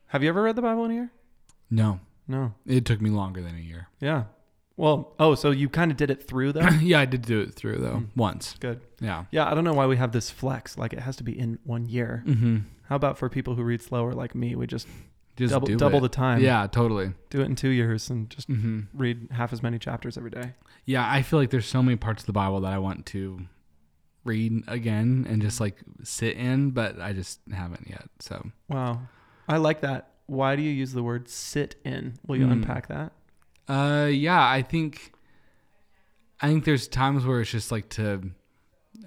Have 0.08 0.22
you 0.22 0.28
ever 0.28 0.42
read 0.42 0.56
the 0.56 0.62
Bible 0.62 0.84
in 0.86 0.90
a 0.90 0.94
year? 0.94 1.12
No, 1.70 2.00
No. 2.26 2.54
it 2.66 2.84
took 2.84 3.00
me 3.00 3.10
longer 3.10 3.42
than 3.42 3.54
a 3.56 3.60
year. 3.60 3.88
Yeah. 4.00 4.24
Well, 4.76 5.14
oh, 5.18 5.34
so 5.34 5.50
you 5.50 5.68
kind 5.68 5.90
of 5.90 5.96
did 5.96 6.08
it 6.10 6.22
through 6.26 6.52
though? 6.52 6.68
yeah, 6.80 7.00
I 7.00 7.04
did 7.04 7.22
do 7.22 7.40
it 7.40 7.54
through 7.54 7.78
though 7.78 7.96
Mm. 7.96 8.08
once. 8.16 8.54
Good. 8.60 8.80
Yeah. 9.00 9.24
Yeah, 9.30 9.50
I 9.50 9.54
don't 9.54 9.64
know 9.64 9.74
why 9.74 9.86
we 9.86 9.96
have 9.96 10.12
this 10.12 10.30
flex. 10.30 10.78
Like 10.78 10.92
it 10.92 11.00
has 11.00 11.16
to 11.16 11.24
be 11.24 11.36
in 11.38 11.58
one 11.64 11.86
year. 11.86 12.22
Mm-hmm. 12.26 12.58
How 12.84 12.96
about 12.96 13.18
for 13.18 13.28
people 13.28 13.54
who 13.54 13.62
read 13.62 13.82
slower 13.82 14.12
like 14.14 14.34
me, 14.34 14.54
we 14.54 14.66
just 14.66 14.86
Just 15.36 15.52
double 15.52 15.66
do 15.66 15.76
double 15.76 15.98
it. 15.98 16.02
the 16.02 16.08
time. 16.08 16.40
Yeah, 16.40 16.66
totally. 16.68 17.12
Do 17.30 17.40
it 17.40 17.44
in 17.46 17.54
two 17.56 17.68
years 17.70 18.08
and 18.08 18.30
just 18.30 18.46
hmm 18.48 18.82
read 18.94 19.28
half 19.32 19.52
as 19.52 19.62
many 19.62 19.78
chapters 19.78 20.16
every 20.16 20.30
day. 20.30 20.54
Yeah, 20.86 21.06
I 21.10 21.22
feel 21.22 21.38
like 21.40 21.50
there's 21.50 21.66
so 21.66 21.82
many 21.82 21.96
parts 21.96 22.22
of 22.22 22.26
the 22.26 22.32
Bible 22.32 22.60
that 22.60 22.72
I 22.72 22.78
want 22.78 23.04
to 23.06 23.46
read 24.24 24.62
again 24.68 25.26
and 25.28 25.42
just 25.42 25.60
like 25.60 25.76
sit 26.02 26.36
in, 26.36 26.70
but 26.70 27.00
I 27.00 27.12
just 27.12 27.40
haven't 27.52 27.88
yet. 27.90 28.08
So 28.20 28.50
Wow. 28.68 29.00
I 29.48 29.56
like 29.56 29.80
that. 29.80 30.10
Why 30.26 30.56
do 30.56 30.62
you 30.62 30.70
use 30.70 30.92
the 30.92 31.02
word 31.02 31.28
sit 31.28 31.76
in? 31.84 32.14
Will 32.26 32.36
you 32.36 32.46
Hmm. 32.46 32.52
unpack 32.52 32.88
that? 32.88 33.12
Uh, 33.66 34.06
yeah, 34.06 34.46
I 34.46 34.62
think, 34.62 35.12
I 36.40 36.48
think 36.48 36.64
there's 36.64 36.86
times 36.88 37.24
where 37.26 37.40
it's 37.40 37.50
just 37.50 37.72
like 37.72 37.88
to, 37.90 38.30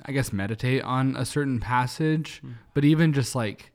I 0.05 0.11
guess, 0.11 0.33
meditate 0.33 0.83
on 0.83 1.15
a 1.15 1.25
certain 1.25 1.59
passage, 1.59 2.41
Mm. 2.43 2.53
but 2.73 2.83
even 2.83 3.13
just 3.13 3.35
like, 3.35 3.71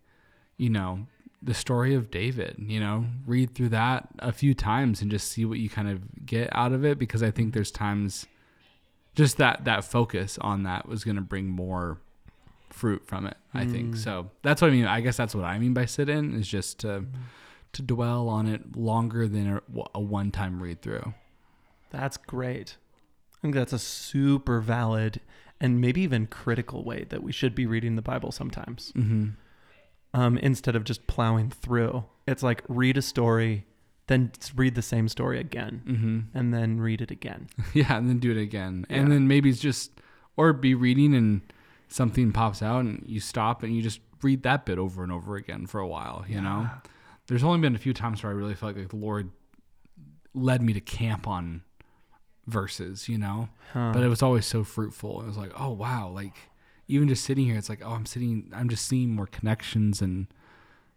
you 0.56 0.70
know, 0.70 1.06
the 1.42 1.54
story 1.54 1.94
of 1.94 2.10
David, 2.10 2.56
you 2.58 2.80
know, 2.80 3.06
read 3.26 3.54
through 3.54 3.68
that 3.70 4.08
a 4.18 4.32
few 4.32 4.54
times 4.54 5.00
and 5.02 5.10
just 5.10 5.28
see 5.30 5.44
what 5.44 5.58
you 5.58 5.68
kind 5.68 5.88
of 5.88 6.26
get 6.26 6.48
out 6.52 6.72
of 6.72 6.84
it, 6.84 6.98
because 6.98 7.22
I 7.22 7.30
think 7.30 7.54
there's 7.54 7.70
times, 7.70 8.26
just 9.14 9.36
that 9.36 9.64
that 9.64 9.84
focus 9.84 10.38
on 10.40 10.64
that 10.64 10.88
was 10.88 11.04
going 11.04 11.16
to 11.16 11.22
bring 11.22 11.48
more 11.48 11.98
fruit 12.70 13.06
from 13.06 13.26
it. 13.26 13.36
I 13.54 13.64
think 13.64 13.94
Mm. 13.94 13.98
so. 13.98 14.30
That's 14.42 14.60
what 14.62 14.68
I 14.68 14.74
mean. 14.74 14.86
I 14.86 15.00
guess 15.00 15.16
that's 15.16 15.34
what 15.34 15.44
I 15.44 15.58
mean 15.58 15.72
by 15.74 15.86
sit 15.86 16.08
in 16.08 16.34
is 16.34 16.48
just 16.48 16.78
to 16.80 16.86
Mm. 17.00 17.06
to 17.72 17.82
dwell 17.82 18.28
on 18.28 18.46
it 18.46 18.76
longer 18.76 19.28
than 19.28 19.46
a, 19.48 19.60
a 19.94 20.00
one 20.00 20.30
time 20.30 20.62
read 20.62 20.80
through. 20.82 21.14
That's 21.90 22.16
great. 22.16 22.76
I 23.34 23.38
think 23.42 23.54
that's 23.54 23.72
a 23.72 23.78
super 23.78 24.60
valid 24.60 25.20
and 25.60 25.80
maybe 25.80 26.00
even 26.02 26.26
critical 26.26 26.84
way 26.84 27.04
that 27.08 27.22
we 27.22 27.32
should 27.32 27.54
be 27.54 27.66
reading 27.66 27.96
the 27.96 28.02
Bible 28.02 28.32
sometimes. 28.32 28.92
Mm-hmm. 28.96 29.28
Um, 30.14 30.38
instead 30.38 30.74
of 30.76 30.84
just 30.84 31.06
plowing 31.06 31.50
through. 31.50 32.04
It's 32.26 32.42
like 32.42 32.62
read 32.68 32.96
a 32.96 33.02
story, 33.02 33.66
then 34.06 34.32
read 34.54 34.74
the 34.74 34.82
same 34.82 35.08
story 35.08 35.38
again, 35.38 35.82
Mm-hmm. 35.86 36.20
and 36.38 36.54
then 36.54 36.80
read 36.80 37.00
it 37.02 37.10
again. 37.10 37.48
Yeah, 37.74 37.96
and 37.98 38.08
then 38.08 38.18
do 38.18 38.30
it 38.30 38.40
again, 38.40 38.86
Yeah. 38.88 38.96
and 38.96 39.12
then 39.12 39.28
maybe 39.28 39.50
it's 39.50 39.60
just 39.60 39.90
or 40.36 40.52
be 40.52 40.74
reading 40.74 41.14
and 41.14 41.40
something 41.88 42.32
pops 42.32 42.62
out 42.62 42.80
and 42.80 43.02
you 43.06 43.20
stop 43.20 43.62
and 43.62 43.74
you 43.74 43.82
just 43.82 44.00
read 44.22 44.42
that 44.42 44.64
bit 44.66 44.78
over 44.78 45.02
and 45.02 45.12
over 45.12 45.36
again 45.36 45.66
for 45.66 45.80
a 45.80 45.86
while. 45.86 46.24
You 46.28 46.40
know, 46.40 46.68
there's 47.28 47.44
only 47.44 47.60
been 47.60 47.74
a 47.74 47.78
few 47.78 47.92
times 47.94 48.22
where 48.22 48.32
I 48.32 48.34
really 48.34 48.54
felt 48.54 48.76
like 48.76 48.88
the 48.88 48.96
Lord 48.96 49.30
led 50.34 50.62
me 50.62 50.72
to 50.72 50.80
camp 50.80 51.26
on 51.26 51.62
verses. 52.46 53.08
You 53.08 53.18
know, 53.18 53.48
Huh. 53.72 53.90
but 53.92 54.02
it 54.02 54.08
was 54.08 54.22
always 54.22 54.46
so 54.46 54.64
fruitful. 54.64 55.22
It 55.22 55.26
was 55.26 55.36
like, 55.36 55.52
oh 55.58 55.70
wow, 55.70 56.08
like 56.08 56.34
even 56.88 57.08
just 57.08 57.24
sitting 57.24 57.44
here, 57.46 57.56
it's 57.56 57.68
like, 57.68 57.82
oh, 57.84 57.90
I'm 57.90 58.06
sitting, 58.06 58.50
I'm 58.54 58.68
just 58.68 58.86
seeing 58.86 59.14
more 59.14 59.26
connections 59.26 60.00
and 60.00 60.28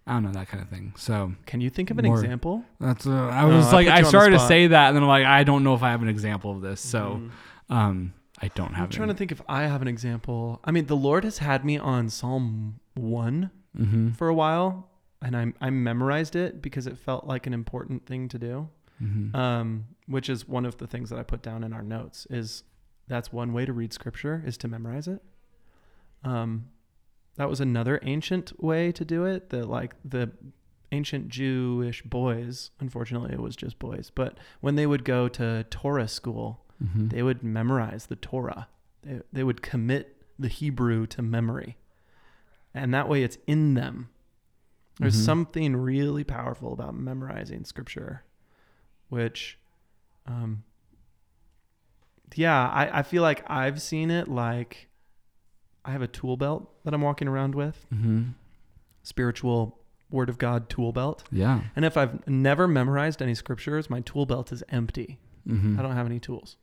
I 0.06 0.14
don't 0.14 0.24
know 0.24 0.32
that 0.32 0.48
kind 0.48 0.62
of 0.64 0.70
thing. 0.70 0.94
So 0.98 1.34
Can 1.46 1.62
you 1.62 1.70
think 1.70 1.92
of 1.92 1.98
an 2.00 2.06
More- 2.06 2.16
example? 2.20 2.64
that's 2.80 3.06
uh, 3.08 3.12
I 3.28 3.44
Oh, 3.44 3.56
was 3.56 3.68
I 3.68 3.72
like, 3.74 3.88
put 3.88 3.94
I 3.94 3.96
you 3.96 3.98
on 3.98 4.04
the 4.04 4.10
started 4.10 4.38
to 4.40 4.48
say 4.48 4.68
that, 4.68 4.88
and 4.88 4.96
then 4.96 5.04
I'm 5.04 5.10
like, 5.10 5.26
I 5.26 5.44
don't 5.44 5.64
know 5.64 5.74
if 5.76 5.84
I 5.84 5.92
have 5.92 6.02
an 6.02 6.08
example 6.10 6.52
of 6.52 6.62
this. 6.62 6.80
So 6.82 7.22
Mm. 7.70 7.76
um, 7.76 8.14
I 8.42 8.50
don't 8.50 8.74
have. 8.74 8.86
I'm 8.86 8.92
trying 8.92 9.08
to 9.10 9.14
think 9.14 9.32
if 9.32 9.42
I 9.48 9.64
have 9.64 9.82
an 9.82 9.88
example. 9.88 10.60
I 10.64 10.72
mean, 10.72 10.86
the 10.86 10.96
Lord 10.96 11.24
has 11.24 11.40
had 11.40 11.66
me 11.66 11.78
on 11.78 12.10
Psalm 12.10 12.80
1 12.96 13.52
Mm-hmm. 13.78 14.10
for 14.14 14.28
a 14.28 14.34
while, 14.34 14.90
and 15.22 15.38
I, 15.38 15.54
I 15.62 15.70
memorized 15.70 16.36
it 16.36 16.60
because 16.60 16.88
it 16.88 16.98
felt 16.98 17.28
like 17.28 17.46
an 17.46 17.54
important 17.54 18.08
thing 18.08 18.28
to 18.30 18.40
do. 18.40 18.70
Mm-hmm. 19.02 19.34
um, 19.34 19.86
which 20.08 20.28
is 20.28 20.46
one 20.46 20.66
of 20.66 20.78
the 20.78 20.88
things 20.88 21.10
that 21.10 21.18
I 21.20 21.24
put 21.24 21.42
down 21.42 21.64
in 21.64 21.72
our 21.72 21.84
notes. 21.84 22.28
Is 22.30 22.64
that's 23.08 23.32
one 23.32 23.54
way 23.54 23.66
to 23.66 23.72
read 23.72 23.94
scripture 23.94 24.44
is 24.46 24.58
to 24.58 24.68
memorize 24.68 25.08
it. 25.08 25.22
Um, 26.24 26.66
that 27.38 27.48
was 27.50 27.62
another 27.62 28.00
ancient 28.04 28.62
way 28.62 28.92
to 28.92 29.06
do 29.06 29.24
it. 29.24 29.52
That 29.52 29.70
like 29.70 29.96
the 30.04 30.32
ancient 30.92 31.30
Jewish 31.30 32.02
boys, 32.02 32.72
unfortunately, 32.80 33.32
it 33.32 33.40
was 33.40 33.56
just 33.56 33.80
boys, 33.80 34.12
but 34.14 34.38
when 34.60 34.76
they 34.76 34.86
would 34.88 35.06
go 35.06 35.28
to 35.30 35.64
Torah 35.70 36.08
school, 36.08 36.66
mm-hmm. 36.84 37.08
they 37.10 37.22
would 37.24 37.44
memorize 37.44 38.06
the 38.08 38.16
Torah. 38.16 38.68
They, 39.04 39.22
they 39.34 39.44
would 39.44 39.62
commit 39.62 40.16
the 40.38 40.48
Hebrew 40.48 41.06
to 41.08 41.22
memory. 41.22 41.78
And 42.74 42.94
that 42.94 43.10
way 43.10 43.24
it's 43.24 43.38
in 43.48 43.74
them. 43.74 44.10
There's 45.00 45.16
Mhm. 45.16 45.26
something 45.26 45.76
really 45.78 46.24
powerful 46.24 46.74
about 46.74 46.94
memorizing 46.96 47.64
scripture, 47.66 48.24
which, 49.10 49.58
um, 50.26 50.64
yeah, 52.36 52.68
I, 52.70 53.00
I 53.00 53.04
feel 53.04 53.22
like 53.24 53.50
I've 53.50 53.82
seen 53.82 54.12
it 54.12 54.28
like 54.28 54.88
I 55.86 55.92
have 55.92 56.02
a 56.02 56.08
tool 56.08 56.38
belt 56.38 56.70
that 56.84 56.94
I'm 56.94 57.02
walking 57.02 57.28
around 57.28 57.56
with, 57.56 57.86
Mm-hmm. 57.94 58.24
spiritual 59.04 59.80
word 60.12 60.30
of 60.30 60.38
God 60.38 60.70
tool 60.70 60.92
belt. 60.92 61.24
Yeah. 61.32 61.62
And 61.76 61.86
if 61.86 61.96
I've 61.98 62.28
never 62.28 62.68
memorized 62.68 63.22
any 63.22 63.36
scriptures, 63.36 63.90
my 63.90 64.02
tool 64.02 64.26
belt 64.26 64.52
is 64.52 64.64
empty. 64.70 65.20
Mm-hmm. 65.48 65.80
I 65.80 65.84
don't 65.84 65.96
have 65.96 66.06
any 66.06 66.20
tools. 66.20 66.58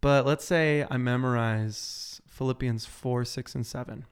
But 0.00 0.26
let's 0.26 0.44
say 0.44 0.86
I 0.90 0.96
memorize 0.98 2.20
Philippians 2.28 2.86
4, 2.86 3.24
6, 3.24 3.54
and 3.54 3.66
7. 3.66 4.04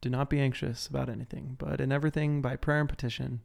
Do 0.00 0.08
not 0.10 0.30
be 0.30 0.40
anxious 0.40 0.86
about 0.86 1.08
anything, 1.08 1.56
but 1.58 1.80
in 1.80 1.92
everything 1.92 2.40
by 2.42 2.56
prayer 2.56 2.80
and 2.80 2.88
petition, 2.88 3.40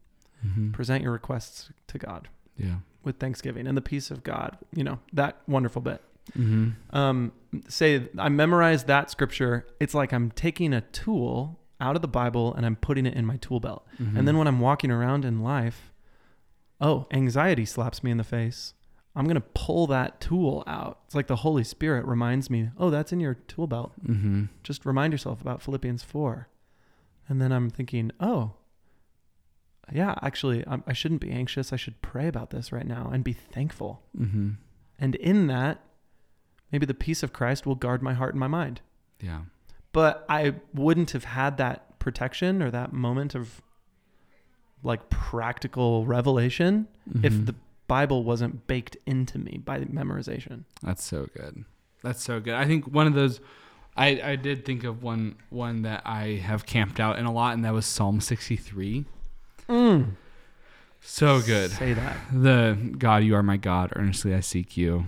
Mm-hmm. 0.46 0.72
present 0.74 1.02
your 1.02 1.14
requests 1.14 1.72
to 1.88 1.98
God 1.98 2.28
Yeah. 2.56 2.76
with 3.04 3.18
thanksgiving 3.18 3.66
and 3.66 3.76
the 3.76 3.82
peace 3.82 4.12
of 4.12 4.22
God. 4.24 4.58
You 4.76 4.84
know, 4.84 5.00
that 5.14 5.38
wonderful 5.48 5.82
bit. 5.82 6.04
Mm-hmm. 6.38 6.96
Um, 6.96 7.32
say 7.68 8.10
I 8.20 8.30
memorized 8.30 8.86
that 8.86 9.10
scripture. 9.10 9.66
It's 9.80 9.96
like 9.96 10.12
I'm 10.14 10.30
taking 10.32 10.72
a 10.74 10.82
tool 10.82 11.60
out 11.82 11.96
of 11.96 12.02
the 12.04 12.08
Bible 12.08 12.54
and 12.54 12.64
I'm 12.66 12.76
putting 12.76 13.06
it 13.08 13.16
in 13.16 13.26
my 13.26 13.38
tool 13.38 13.60
belt. 13.60 13.88
Mm-hmm. 14.00 14.18
And 14.18 14.28
then 14.28 14.38
when 14.38 14.48
I'm 14.48 14.60
walking 14.60 14.92
around 14.92 15.26
in 15.26 15.42
life, 15.42 15.92
oh, 16.80 17.08
anxiety 17.12 17.66
slaps 17.66 18.04
me 18.04 18.12
in 18.12 18.18
the 18.18 18.24
face. 18.24 18.74
I'm 19.16 19.26
going 19.26 19.36
to 19.36 19.48
pull 19.54 19.88
that 19.88 20.20
tool 20.20 20.64
out. 20.68 21.00
It's 21.06 21.16
like 21.16 21.28
the 21.28 21.38
Holy 21.38 21.64
Spirit 21.64 22.06
reminds 22.06 22.50
me, 22.50 22.70
oh, 22.78 22.90
that's 22.90 23.14
in 23.14 23.20
your 23.22 23.36
tool 23.36 23.66
belt. 23.68 23.94
Mm-hmm. 24.06 24.46
Just 24.64 24.86
remind 24.86 25.14
yourself 25.14 25.40
about 25.42 25.62
Philippians 25.62 26.04
4. 26.04 26.50
And 27.30 27.42
then 27.42 27.52
I'm 27.52 27.70
thinking, 27.70 28.12
oh, 28.20 28.54
yeah, 29.92 30.16
actually, 30.22 30.66
I, 30.68 30.80
I 30.88 30.94
shouldn't 30.94 31.22
be 31.22 31.32
anxious. 31.32 31.72
I 31.72 31.76
should 31.78 32.02
pray 32.02 32.28
about 32.28 32.50
this 32.50 32.72
right 32.72 32.86
now 32.86 33.10
and 33.14 33.24
be 33.24 33.34
thankful. 33.34 34.02
Mm-hmm. 34.20 34.52
And 35.00 35.16
in 35.16 35.48
that, 35.48 35.82
maybe 36.72 36.86
the 36.86 36.94
peace 36.94 37.24
of 37.24 37.32
Christ 37.34 37.66
will 37.66 37.76
guard 37.76 38.02
my 38.02 38.14
heart 38.14 38.34
and 38.34 38.40
my 38.40 38.48
mind. 38.48 38.82
Yeah. 39.22 39.42
But 39.94 40.26
I 40.28 40.56
wouldn't 40.74 41.12
have 41.12 41.24
had 41.24 41.58
that 41.58 42.00
protection 42.00 42.62
or 42.62 42.70
that 42.72 42.92
moment 42.94 43.34
of 43.34 43.62
like 44.84 45.10
practical 45.10 46.06
revelation 46.06 46.88
if 47.24 47.34
Mhm. 47.34 47.46
the 47.48 47.56
Bible 47.88 48.24
wasn't 48.24 48.68
baked 48.68 48.98
into 49.06 49.38
me 49.38 49.60
by 49.64 49.80
memorization. 49.80 50.64
That's 50.82 51.04
so 51.04 51.28
good. 51.36 51.66
That's 52.04 52.24
so 52.24 52.40
good. 52.40 52.54
I 52.54 52.66
think 52.66 52.86
one 52.88 53.08
of 53.08 53.14
those 53.14 53.40
I, 53.98 54.22
I 54.24 54.36
did 54.36 54.66
think 54.66 54.84
of 54.84 55.04
one 55.04 55.36
one 55.50 55.84
that 55.84 56.02
I 56.06 56.42
have 56.44 56.66
camped 56.66 57.00
out 57.00 57.18
in 57.18 57.26
a 57.26 57.32
lot 57.32 57.54
and 57.54 57.64
that 57.66 57.74
was 57.74 57.86
Psalm 57.86 58.20
63. 58.20 59.06
Mm. 59.70 60.12
So 61.02 61.42
good. 61.42 61.72
Say 61.72 61.94
that. 61.94 62.18
The 62.34 62.78
God, 62.98 63.24
you 63.24 63.36
are 63.36 63.44
my 63.44 63.58
God. 63.58 63.94
Earnestly 63.96 64.34
I 64.34 64.40
seek 64.40 64.76
you. 64.76 65.06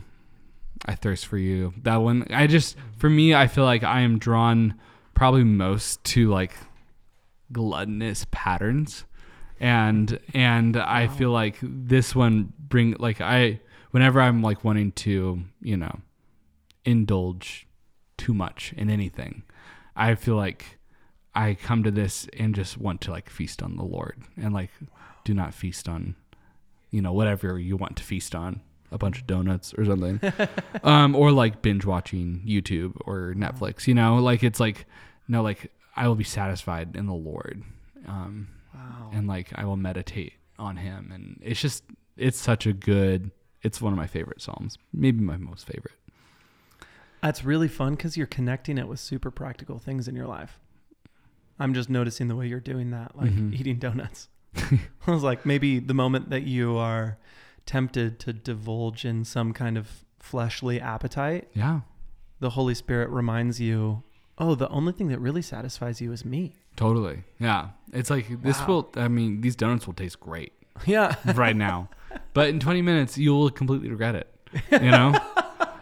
I 0.86 0.96
thirst 0.96 1.26
for 1.26 1.38
you. 1.38 1.74
That 1.82 1.98
one, 1.98 2.28
I 2.30 2.48
just, 2.48 2.78
for 2.98 3.10
me, 3.10 3.34
I 3.34 3.48
feel 3.48 3.64
like 3.64 3.84
I 3.84 4.02
am 4.02 4.20
drawn 4.20 4.76
probably 5.16 5.44
most 5.44 6.04
to 6.06 6.30
like 6.30 6.54
gluttonous 7.52 8.26
patterns. 8.30 9.06
And, 9.60 10.20
and 10.34 10.78
I 10.78 11.08
feel 11.08 11.32
like 11.32 11.58
this 11.62 12.16
one 12.16 12.54
bring, 12.60 12.96
like, 13.00 13.22
I, 13.22 13.60
whenever 13.92 14.22
I'm 14.22 14.42
like 14.42 14.64
wanting 14.64 14.92
to, 14.94 15.42
you 15.62 15.78
know, 15.78 16.00
indulge 16.86 17.68
too 18.18 18.34
much 18.34 18.74
in 18.78 18.90
anything, 18.90 19.44
I 19.96 20.16
feel 20.16 20.36
like 20.36 20.78
I 21.34 21.54
come 21.54 21.84
to 21.84 21.92
this 21.92 22.28
and 22.38 22.56
just 22.56 22.78
want 22.78 23.02
to 23.02 23.12
like 23.12 23.30
feast 23.30 23.62
on 23.62 23.76
the 23.76 23.84
Lord 23.84 24.24
and 24.38 24.54
like 24.54 24.72
do 25.24 25.34
not 25.34 25.54
feast 25.54 25.88
on, 25.88 26.16
you 26.90 27.02
know, 27.02 27.14
whatever 27.14 27.60
you 27.60 27.78
want 27.78 27.96
to 27.98 28.04
feast 28.04 28.34
on, 28.34 28.62
a 28.92 28.98
bunch 28.98 29.20
of 29.20 29.28
donuts 29.28 29.74
or 29.76 29.86
something, 29.86 30.20
um, 30.84 31.16
or 31.16 31.32
like 31.32 31.62
binge 31.62 31.86
watching 31.86 32.42
YouTube 32.46 32.94
or 33.06 33.34
Netflix. 33.38 33.86
You 33.86 33.94
know, 33.94 34.16
like 34.18 34.44
it's 34.44 34.60
like 34.60 34.86
no, 35.28 35.42
like 35.42 35.72
I 35.96 36.08
will 36.08 36.16
be 36.16 36.24
satisfied 36.24 36.96
in 36.96 37.06
the 37.06 37.14
Lord, 37.14 37.64
um, 38.08 38.48
Wow. 38.78 39.10
and 39.14 39.28
like 39.28 39.52
I 39.56 39.66
will 39.66 39.78
meditate 39.78 40.34
on 40.60 40.78
Him, 40.78 41.12
and 41.14 41.40
it's 41.44 41.60
just 41.62 41.84
it's 42.16 42.38
such 42.40 42.66
a 42.66 42.74
good. 42.74 43.32
It's 43.64 43.82
one 43.82 43.92
of 43.94 43.98
my 43.98 44.08
favorite 44.08 44.42
psalms, 44.42 44.78
maybe 44.94 45.20
my 45.22 45.38
most 45.38 45.66
favorite. 45.68 45.96
That's 47.22 47.44
really 47.44 47.68
fun 47.68 47.96
because 47.96 48.16
you're 48.16 48.28
connecting 48.28 48.78
it 48.78 48.88
with 48.88 49.00
super 49.00 49.32
practical 49.32 49.80
things 49.80 50.08
in 50.08 50.16
your 50.16 50.28
life. 50.28 50.60
I'm 51.60 51.74
just 51.74 51.90
noticing 51.90 52.28
the 52.28 52.36
way 52.36 52.48
you're 52.48 52.60
doing 52.60 52.92
that, 52.92 53.18
like 53.18 53.32
Mhm. 53.32 53.54
eating 53.60 53.78
donuts. 53.80 54.30
I 54.56 55.12
was 55.12 55.24
like, 55.24 55.46
maybe 55.46 55.80
the 55.80 55.94
moment 55.96 56.30
that 56.30 56.44
you 56.44 56.78
are 56.78 57.18
tempted 57.66 58.20
to 58.20 58.34
divulge 58.34 59.04
in 59.06 59.26
some 59.26 59.52
kind 59.54 59.78
of 59.78 60.06
fleshly 60.20 60.80
appetite, 60.80 61.50
Yeah, 61.54 61.82
the 62.40 62.52
Holy 62.52 62.76
Spirit 62.76 63.10
reminds 63.10 63.60
you, 63.60 64.04
oh, 64.38 64.54
the 64.56 64.70
only 64.70 64.94
thing 64.94 65.08
that 65.10 65.20
really 65.20 65.42
satisfies 65.42 66.00
you 66.00 66.12
is 66.12 66.24
me. 66.24 66.56
Totally. 66.78 67.24
Yeah, 67.40 67.70
it's 67.92 68.10
like 68.10 68.42
this 68.42 68.60
Wow. 68.62 68.68
will. 68.68 68.92
I 68.96 69.10
mean, 69.10 69.42
these 69.42 69.56
donuts 69.58 69.86
will 69.86 69.94
taste 69.94 70.20
great. 70.22 70.54
Yeah. 70.86 71.16
right 71.36 71.56
now. 71.56 71.90
But 72.34 72.50
in 72.50 72.60
20 72.60 72.82
minutes, 72.84 73.18
you'll 73.18 73.50
completely 73.50 73.90
regret 73.90 74.16
it. 74.16 74.34
You 74.72 74.92
know? 74.92 75.14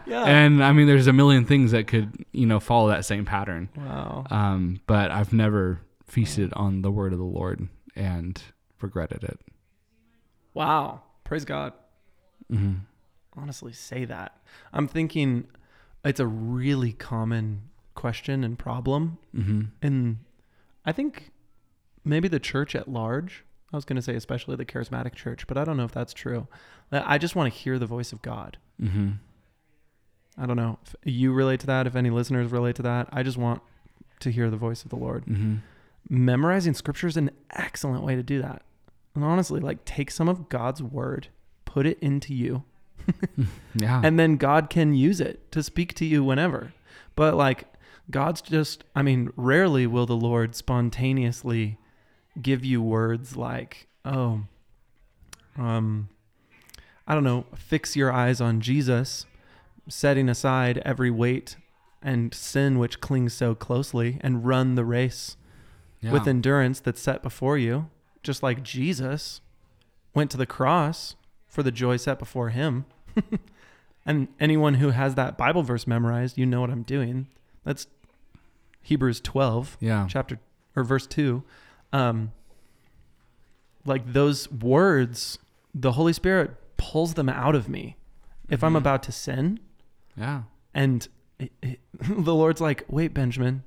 Yeah. 0.08 0.22
and 0.24 0.62
I 0.62 0.72
mean, 0.72 0.86
there's 0.86 1.08
a 1.08 1.12
million 1.12 1.44
things 1.44 1.72
that 1.72 1.88
could, 1.88 2.24
you 2.32 2.46
know, 2.46 2.60
follow 2.60 2.88
that 2.90 3.04
same 3.04 3.24
pattern. 3.24 3.68
wow. 3.76 4.24
Um, 4.30 4.80
but 4.86 5.10
I've 5.10 5.32
never 5.32 5.80
feasted 6.06 6.52
on 6.54 6.82
the 6.82 6.90
word 6.92 7.12
of 7.12 7.18
the 7.18 7.24
Lord 7.24 7.68
and 7.96 8.40
regretted 8.80 9.24
it. 9.24 9.40
Wow. 10.54 11.02
Praise 11.24 11.44
God. 11.44 11.72
hmm 12.48 12.74
Honestly, 13.36 13.72
say 13.72 14.04
that. 14.04 14.36
I'm 14.72 14.86
thinking 14.88 15.48
it's 16.04 16.20
a 16.20 16.26
really 16.26 16.92
common 16.92 17.62
question 17.94 18.44
and 18.44 18.56
problem 18.58 19.18
hmm 19.34 19.62
in, 19.82 20.20
I 20.86 20.92
think, 20.92 21.30
maybe 22.04 22.28
the 22.28 22.38
church 22.40 22.74
at 22.74 22.88
large. 22.88 23.44
I 23.72 23.76
was 23.76 23.84
going 23.84 23.96
to 23.96 24.02
say, 24.02 24.14
especially 24.14 24.54
the 24.56 24.64
charismatic 24.64 25.14
church, 25.14 25.46
but 25.48 25.58
I 25.58 25.64
don't 25.64 25.76
know 25.76 25.84
if 25.84 25.92
that's 25.92 26.14
true. 26.14 26.46
I 26.92 27.18
just 27.18 27.34
want 27.34 27.52
to 27.52 27.58
hear 27.58 27.78
the 27.78 27.86
voice 27.86 28.12
of 28.12 28.22
God. 28.22 28.56
hmm 28.80 29.10
I 30.38 30.44
don't 30.46 30.56
know 30.56 30.78
if 30.84 30.94
you 31.02 31.32
relate 31.32 31.60
to 31.60 31.66
that, 31.66 31.86
if 31.86 31.96
any 31.96 32.10
listeners 32.10 32.52
relate 32.52 32.76
to 32.76 32.82
that. 32.82 33.08
I 33.10 33.22
just 33.22 33.38
want 33.38 33.62
to 34.20 34.30
hear 34.30 34.50
the 34.50 34.56
voice 34.56 34.84
of 34.84 34.90
the 34.90 34.96
Lord. 34.96 35.24
hmm 35.24 35.56
Memorizing 36.08 36.74
scripture 36.74 37.08
is 37.08 37.16
an 37.16 37.30
excellent 37.50 38.04
way 38.04 38.14
to 38.14 38.22
do 38.22 38.40
that. 38.40 38.62
And 39.16 39.24
honestly, 39.24 39.58
like 39.60 39.84
take 39.84 40.10
some 40.12 40.28
of 40.28 40.48
God's 40.48 40.80
word, 40.82 41.28
put 41.64 41.86
it 41.86 41.98
into 42.00 42.32
you, 42.34 42.62
Yeah. 43.74 44.00
and 44.04 44.18
then 44.18 44.36
God 44.36 44.70
can 44.70 44.94
use 44.94 45.20
it 45.20 45.50
to 45.52 45.62
speak 45.62 45.94
to 45.94 46.04
you 46.04 46.22
whenever. 46.22 46.72
But 47.16 47.34
like 47.34 47.64
God's 48.10 48.40
just 48.40 48.84
I 48.94 49.02
mean, 49.02 49.30
rarely 49.36 49.86
will 49.86 50.06
the 50.06 50.16
Lord 50.16 50.54
spontaneously 50.54 51.78
give 52.40 52.64
you 52.64 52.82
words 52.82 53.36
like, 53.36 53.88
"Oh, 54.04 54.42
um 55.56 56.08
I 57.06 57.14
don't 57.14 57.24
know, 57.24 57.46
fix 57.54 57.94
your 57.94 58.12
eyes 58.12 58.40
on 58.40 58.60
Jesus, 58.60 59.26
setting 59.88 60.28
aside 60.28 60.78
every 60.78 61.10
weight 61.10 61.56
and 62.02 62.34
sin 62.34 62.78
which 62.78 63.00
clings 63.00 63.32
so 63.32 63.54
closely 63.54 64.18
and 64.20 64.44
run 64.44 64.74
the 64.74 64.84
race 64.84 65.36
yeah. 66.00 66.12
with 66.12 66.26
endurance 66.26 66.80
that's 66.80 67.00
set 67.00 67.22
before 67.22 67.56
you, 67.56 67.88
just 68.22 68.42
like 68.42 68.62
Jesus 68.62 69.40
went 70.14 70.30
to 70.32 70.36
the 70.36 70.46
cross 70.46 71.14
for 71.46 71.62
the 71.62 71.70
joy 71.70 71.96
set 71.96 72.18
before 72.18 72.50
him. 72.50 72.86
and 74.06 74.28
anyone 74.40 74.74
who 74.74 74.90
has 74.90 75.14
that 75.14 75.38
Bible 75.38 75.62
verse 75.62 75.86
memorized, 75.86 76.36
you 76.36 76.46
know 76.46 76.60
what 76.60 76.70
I'm 76.70 76.82
doing. 76.82 77.28
That's 77.64 77.86
Hebrews 78.86 79.20
12, 79.20 79.78
yeah. 79.80 80.06
chapter 80.08 80.38
or 80.76 80.84
verse 80.84 81.08
2. 81.08 81.42
Um, 81.92 82.30
like 83.84 84.12
those 84.12 84.48
words, 84.50 85.40
the 85.74 85.92
Holy 85.92 86.12
Spirit 86.12 86.52
pulls 86.76 87.14
them 87.14 87.28
out 87.28 87.56
of 87.56 87.68
me. 87.68 87.96
If 88.48 88.62
I'm 88.62 88.74
Mhm. 88.74 88.78
about 88.78 89.02
to 89.04 89.12
sin, 89.12 89.58
Yeah. 90.16 90.42
and 90.72 91.08
it, 91.40 91.50
it, 91.62 91.80
the 92.00 92.32
Lord's 92.34 92.60
like, 92.60 92.84
wait, 92.88 93.12
Benjamin, 93.12 93.64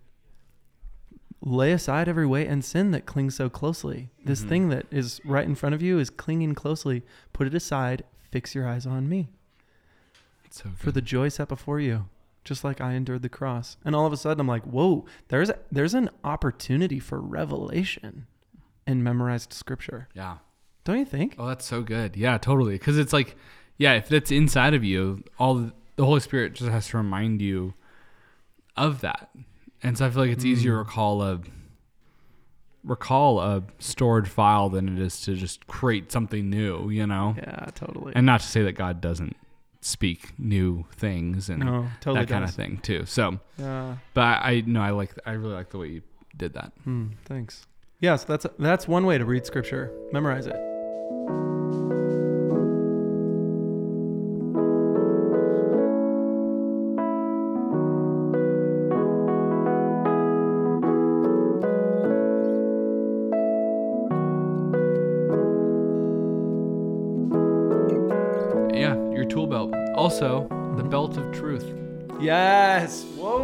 lay 1.41 1.73
aside 1.73 2.07
every 2.07 2.25
weight 2.25 2.47
and 2.47 2.63
sin 2.63 2.91
that 2.91 3.05
clings 3.05 3.35
so 3.35 3.49
closely. 3.49 4.09
This 4.23 4.43
Mhm. 4.43 4.47
thing 4.49 4.69
that 4.69 4.85
is 4.89 5.19
right 5.25 5.45
in 5.45 5.55
front 5.55 5.75
of 5.75 5.81
you 5.81 5.99
is 5.99 6.09
clinging 6.09 6.55
closely. 6.55 7.03
Put 7.33 7.45
it 7.45 7.53
aside. 7.53 8.03
Fix 8.31 8.55
your 8.55 8.65
eyes 8.67 8.85
on 8.85 9.09
me 9.09 9.27
So 10.49 10.69
for 10.77 10.91
the 10.93 11.01
joy 11.01 11.27
set 11.27 11.49
before 11.49 11.79
you, 11.81 12.07
just 12.49 12.65
like 12.65 12.81
I 12.81 12.93
endured 12.95 13.21
the 13.21 13.29
cross. 13.29 13.77
And 13.85 13.95
all 13.95 14.05
of 14.05 14.11
a 14.11 14.17
sudden, 14.17 14.41
I'm 14.41 14.47
like, 14.47 14.63
whoa, 14.65 15.05
there's, 15.29 15.49
there's 15.71 15.93
an 15.93 16.09
opportunity 16.25 16.99
for 16.99 17.21
revelation 17.21 18.27
in 18.85 19.01
memorized 19.01 19.53
scripture. 19.53 20.09
yeah. 20.13 20.37
Don't 20.85 20.97
you 20.99 21.05
think? 21.05 21.35
Oh, 21.37 21.45
that's 21.47 21.65
so 21.65 21.81
good. 21.83 22.17
Yeah, 22.17 22.37
totally. 22.39 22.73
Because 22.73 22.97
it's 22.97 23.13
like, 23.13 23.35
yeah, 23.77 23.93
if 23.93 24.11
it's 24.11 24.31
inside 24.31 24.73
of 24.73 24.83
you, 24.83 25.23
all 25.37 25.53
the, 25.55 25.73
the 25.97 26.05
Holy 26.05 26.19
Spirit 26.21 26.53
just 26.55 26.69
has 26.71 26.87
to 26.87 26.97
remind 26.97 27.41
you 27.41 27.75
of 28.75 29.01
that. 29.01 29.29
And 29.83 29.97
so 29.97 30.05
I 30.07 30.09
feel 30.09 30.23
like 30.23 30.31
it's 30.31 30.45
easier 30.45 30.71
to 30.71 30.77
Mm. 30.77 30.85
recall 30.87 31.21
a 31.21 31.41
recall 32.83 33.39
a 33.41 33.63
stored 33.77 34.27
file 34.27 34.69
than 34.69 34.87
it 34.97 34.99
is 35.01 35.19
to 35.21 35.35
just 35.35 35.67
create 35.67 36.11
something 36.11 36.49
new. 36.49 36.89
You 36.89 37.05
know, 37.05 37.35
Yeah, 37.37 37.65
totally. 37.75 38.13
and 38.15 38.25
not 38.25 38.39
to 38.41 38.47
say 38.47 38.63
that 38.63 38.71
God 38.73 39.01
doesn't 39.01 39.35
speak 39.81 40.33
new 40.37 40.85
things 40.95 41.49
and 41.49 41.59
no, 41.63 41.87
totally 42.01 42.25
that 42.25 42.31
kind 42.31 42.43
does. 42.43 42.49
of 42.51 42.55
thing 42.55 42.77
too. 42.79 43.05
So, 43.05 43.39
Yeah. 43.57 43.95
but 44.13 44.21
I, 44.21 44.63
know 44.65 44.81
I 44.81 44.89
like 44.91 45.11
I 45.25 45.31
really 45.31 45.53
like 45.53 45.69
the 45.69 45.77
way 45.77 45.87
you 45.87 46.01
did 46.35 46.53
that. 46.53 46.71
Hmm, 46.83 47.07
thanks. 47.25 47.65
Yes, 48.01 48.23
that's 48.23 48.45
that's 48.57 48.87
one 48.87 49.05
way 49.05 49.17
to 49.17 49.25
read 49.25 49.45
scripture. 49.45 49.91
Memorize 50.11 50.47
it. 50.47 50.55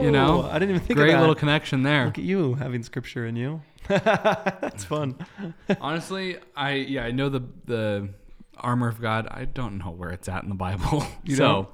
You 0.05 0.11
know, 0.11 0.43
I 0.43 0.53
didn't 0.59 0.75
even 0.75 0.81
think 0.81 0.97
Great 0.97 1.09
of 1.09 1.13
that. 1.15 1.19
little 1.21 1.35
connection 1.35 1.83
there. 1.83 2.05
Look 2.05 2.17
at 2.17 2.23
you 2.23 2.53
having 2.55 2.83
scripture 2.83 3.25
in 3.25 3.35
you. 3.35 3.61
that's 3.87 4.83
fun. 4.83 5.15
Honestly, 5.79 6.37
I 6.55 6.71
yeah, 6.73 7.05
I 7.05 7.11
know 7.11 7.29
the 7.29 7.43
the 7.65 8.09
armor 8.57 8.87
of 8.87 9.01
God. 9.01 9.27
I 9.29 9.45
don't 9.45 9.77
know 9.77 9.91
where 9.91 10.09
it's 10.09 10.27
at 10.29 10.43
in 10.43 10.49
the 10.49 10.55
Bible. 10.55 11.05
You 11.23 11.35
so 11.35 11.43
don't? 11.43 11.67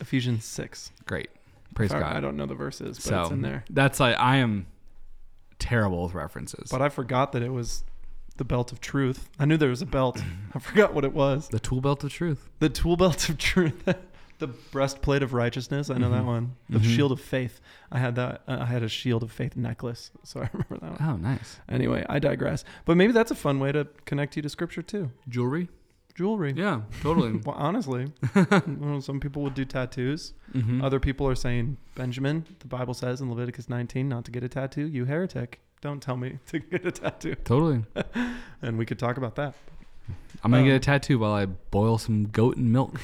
Ephesians 0.00 0.44
six. 0.44 0.90
great, 1.06 1.30
praise 1.74 1.92
I, 1.92 2.00
God. 2.00 2.16
I 2.16 2.20
don't 2.20 2.36
know 2.36 2.46
the 2.46 2.54
verses, 2.54 2.96
but 2.98 3.04
so 3.04 3.22
it's 3.22 3.30
in 3.30 3.42
there. 3.42 3.64
that's 3.70 4.00
like 4.00 4.16
I 4.18 4.36
am 4.36 4.66
terrible 5.58 6.02
with 6.04 6.14
references. 6.14 6.70
But 6.70 6.82
I 6.82 6.88
forgot 6.88 7.32
that 7.32 7.42
it 7.42 7.50
was 7.50 7.84
the 8.36 8.44
belt 8.44 8.72
of 8.72 8.80
truth. 8.80 9.30
I 9.38 9.44
knew 9.44 9.56
there 9.56 9.68
was 9.70 9.82
a 9.82 9.86
belt. 9.86 10.22
I 10.54 10.58
forgot 10.58 10.92
what 10.92 11.04
it 11.04 11.12
was. 11.12 11.48
the 11.48 11.60
tool 11.60 11.80
belt 11.80 12.02
of 12.04 12.12
truth. 12.12 12.48
The 12.58 12.68
tool 12.68 12.96
belt 12.96 13.28
of 13.28 13.38
truth. 13.38 13.88
the 14.38 14.48
breastplate 14.48 15.22
of 15.22 15.32
righteousness. 15.32 15.90
I 15.90 15.98
know 15.98 16.10
that 16.10 16.22
Mhm. 16.22 16.26
one. 16.26 16.56
The 16.68 16.78
Mhm. 16.78 16.96
shield 16.96 17.12
of 17.12 17.20
faith. 17.20 17.60
I 17.92 17.98
had 17.98 18.14
that. 18.16 18.42
Uh, 18.48 18.58
I 18.60 18.64
had 18.66 18.82
a 18.82 18.88
shield 18.88 19.22
of 19.22 19.30
faith 19.32 19.56
necklace, 19.56 20.10
so 20.24 20.40
I 20.40 20.48
remember 20.52 20.78
that 20.78 21.00
one. 21.00 21.10
Oh, 21.10 21.16
nice 21.16 21.60
Anyway, 21.68 22.04
I 22.08 22.18
digress. 22.18 22.64
But 22.84 22.96
maybe 22.96 23.12
that's 23.12 23.30
a 23.30 23.34
fun 23.36 23.60
way 23.60 23.72
to 23.72 23.86
connect 24.06 24.36
you 24.36 24.42
to 24.42 24.48
scripture 24.48 24.82
too. 24.82 25.10
jewelry. 25.28 25.68
Jewelry. 26.14 26.52
Yeah, 26.56 26.82
totally. 27.02 27.40
Well, 27.44 27.56
honestly, 27.58 28.12
well, 28.66 29.00
some 29.00 29.18
people 29.18 29.42
would 29.42 29.54
do 29.54 29.64
tattoos. 29.64 30.32
Mhm. 30.54 30.80
Other 30.82 31.00
people 31.00 31.26
are 31.26 31.34
saying, 31.34 31.76
Benjamin, 31.96 32.44
the 32.60 32.68
Bible 32.68 32.94
says 32.94 33.20
in 33.20 33.28
Leviticus 33.30 33.68
19 33.68 34.08
not 34.08 34.24
to 34.26 34.30
get 34.30 34.44
a 34.44 34.48
tattoo. 34.48 34.86
You 34.86 35.06
heretic. 35.06 35.60
Don't 35.80 36.00
tell 36.00 36.16
me 36.16 36.38
to 36.46 36.58
get 36.60 36.86
a 36.86 36.92
tattoo. 36.92 37.34
Totally. 37.44 37.84
And 38.62 38.78
we 38.78 38.86
could 38.86 38.98
talk 38.98 39.16
about 39.16 39.34
that. 39.36 39.54
I'm 40.44 40.50
gonna 40.52 40.62
Um, 40.62 40.68
get 40.68 40.76
a 40.76 40.80
tattoo 40.80 41.18
while 41.18 41.32
I 41.32 41.46
boil 41.46 41.98
some 41.98 42.26
goat 42.28 42.56
and 42.58 42.72
milk. 42.72 43.00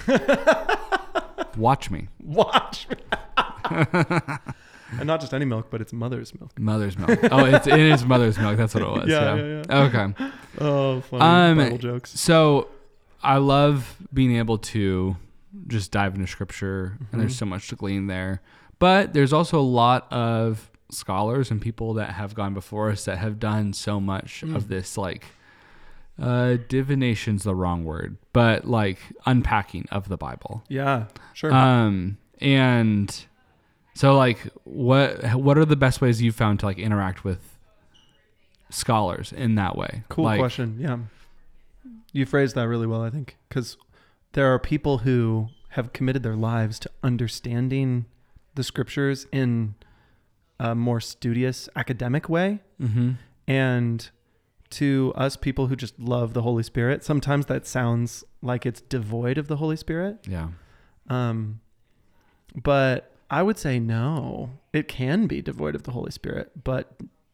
Watch 1.57 1.91
me. 1.91 2.09
Watch 2.23 2.87
me. 2.89 2.97
and 4.99 5.07
not 5.07 5.21
just 5.21 5.33
any 5.33 5.45
milk, 5.45 5.69
but 5.71 5.81
it's 5.81 5.93
mother's 5.93 6.35
milk. 6.39 6.59
Mother's 6.59 6.99
milk. 6.99 7.19
Oh, 7.31 7.45
it's 7.45 7.67
it 7.67 7.79
is 7.79 8.05
mother's 8.05 8.39
milk. 8.39 8.57
That's 8.57 8.75
what 8.75 8.83
it 8.83 8.89
was. 8.91 9.09
Yeah, 9.09 9.35
Yeah. 9.37 9.63
yeah. 9.69 9.83
Okay. 9.85 10.31
Oh, 10.59 11.01
funny 11.03 11.23
Um, 11.23 11.59
Bible 11.59 11.79
jokes. 11.79 12.19
So 12.19 12.69
I 13.23 13.37
love 13.37 13.97
being 14.13 14.37
able 14.37 14.59
to 14.59 15.17
just 15.69 15.93
dive 15.93 16.15
into 16.17 16.27
scripture, 16.27 16.99
and 17.13 17.21
there's 17.21 17.35
Mhm. 17.35 17.39
so 17.39 17.47
much 17.47 17.69
to 17.69 17.77
glean 17.77 18.09
there. 18.09 18.43
But 18.81 19.13
there's 19.13 19.33
also 19.33 19.61
a 19.61 19.63
lot 19.63 20.13
of 20.13 20.71
scholars 20.91 21.51
and 21.53 21.61
people 21.61 21.95
that 21.95 22.11
have 22.15 22.35
gone 22.35 22.53
before 22.53 22.91
us 22.91 23.05
that 23.05 23.19
have 23.19 23.39
done 23.39 23.73
so 23.73 24.01
much 24.01 24.43
Mm. 24.45 24.57
of 24.57 24.67
this, 24.69 24.99
like, 24.99 25.25
uh, 26.21 26.57
divination's 26.69 27.45
the 27.45 27.55
wrong 27.55 27.85
word, 27.85 28.17
but 28.33 28.67
like 28.67 28.99
unpacking 29.27 29.87
of 29.91 30.09
the 30.09 30.17
Bible. 30.17 30.65
Yeah, 30.69 31.07
sure. 31.35 31.53
Um, 31.53 32.19
and 32.41 33.25
so 33.95 34.17
like, 34.17 34.39
what 34.65 35.35
what 35.35 35.59
are 35.59 35.65
the 35.65 35.77
best 35.77 36.01
ways 36.01 36.21
you've 36.23 36.37
found 36.37 36.61
to 36.61 36.67
like 36.67 36.79
interact 36.79 37.25
with 37.25 37.59
scholars 38.71 39.33
in 39.33 39.55
that 39.57 39.77
way? 39.77 40.05
cool 40.09 40.25
like, 40.25 40.39
question. 40.39 40.77
Yeah. 40.79 40.99
You 42.13 42.27
phrased 42.27 42.57
that 42.57 42.69
really 42.69 42.87
well, 42.87 43.03
I 43.03 43.11
think, 43.11 43.37
because 43.49 43.77
there 44.33 44.53
are 44.53 44.59
people 44.59 44.99
who 44.99 45.49
have 45.71 45.93
committed 45.93 46.23
their 46.23 46.37
lives 46.37 46.79
to 46.81 46.91
understanding 47.03 48.07
the 48.57 48.65
scriptures 48.65 49.27
in 49.31 49.75
a 50.59 50.75
more 50.75 51.01
studious 51.01 51.69
academic 51.77 52.29
way. 52.29 52.61
Mm-hmm. 52.81 53.13
And 53.47 54.11
to 54.71 55.13
us 55.17 55.37
people 55.37 55.67
who 55.67 55.77
just 55.77 55.99
love 55.99 56.33
the 56.33 56.43
Holy 56.43 56.63
Spirit, 56.63 57.05
sometimes 57.05 57.47
that 57.47 57.67
sounds 57.67 58.25
like 58.43 58.65
it's 58.65 58.81
devoid 58.81 59.37
of 59.39 59.49
the 59.49 59.57
Holy 59.57 59.77
Spirit. 59.77 60.19
Yeah. 60.29 60.49
Um, 61.09 61.61
but 62.63 63.13
I 63.31 63.43
would 63.43 63.59
say 63.59 63.79
no, 63.79 64.51
it 64.73 64.89
can 64.89 65.27
be 65.27 65.43
devoid 65.43 65.75
of 65.75 65.83
the 65.85 65.93
Holy 65.93 66.11
Spirit, 66.11 66.65
but 66.65 66.93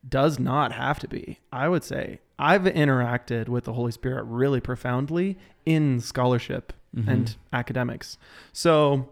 does 0.08 0.38
not 0.38 0.72
have 0.72 0.98
to 1.00 1.08
be. 1.08 1.40
I 1.52 1.68
would 1.68 1.84
say 1.84 2.20
I've 2.38 2.62
interacted 2.62 3.48
with 3.48 3.64
the 3.64 3.72
Holy 3.72 3.92
Spirit 3.92 4.24
really 4.24 4.60
profoundly 4.60 5.36
in 5.64 6.00
scholarship 6.00 6.72
Mhm. 6.96 7.08
and 7.08 7.36
academics. 7.52 8.16
So, 8.52 9.08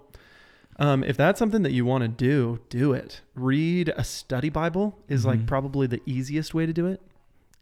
um, 0.79 1.03
if 1.05 1.17
that's 1.17 1.39
something 1.39 1.63
that 1.63 1.73
you 1.73 1.85
want 1.85 2.03
to 2.03 2.09
do, 2.09 2.61
do 2.69 2.93
it. 2.93 3.23
Read 3.35 3.93
a 3.97 4.05
study 4.05 4.51
Bible 4.51 4.99
is 5.09 5.25
like 5.27 5.41
Mhm. 5.41 5.47
probably 5.47 5.87
the 5.87 6.01
easiest 6.07 6.55
way 6.55 6.65
to 6.67 6.73
do 6.73 6.87
it. 6.87 7.01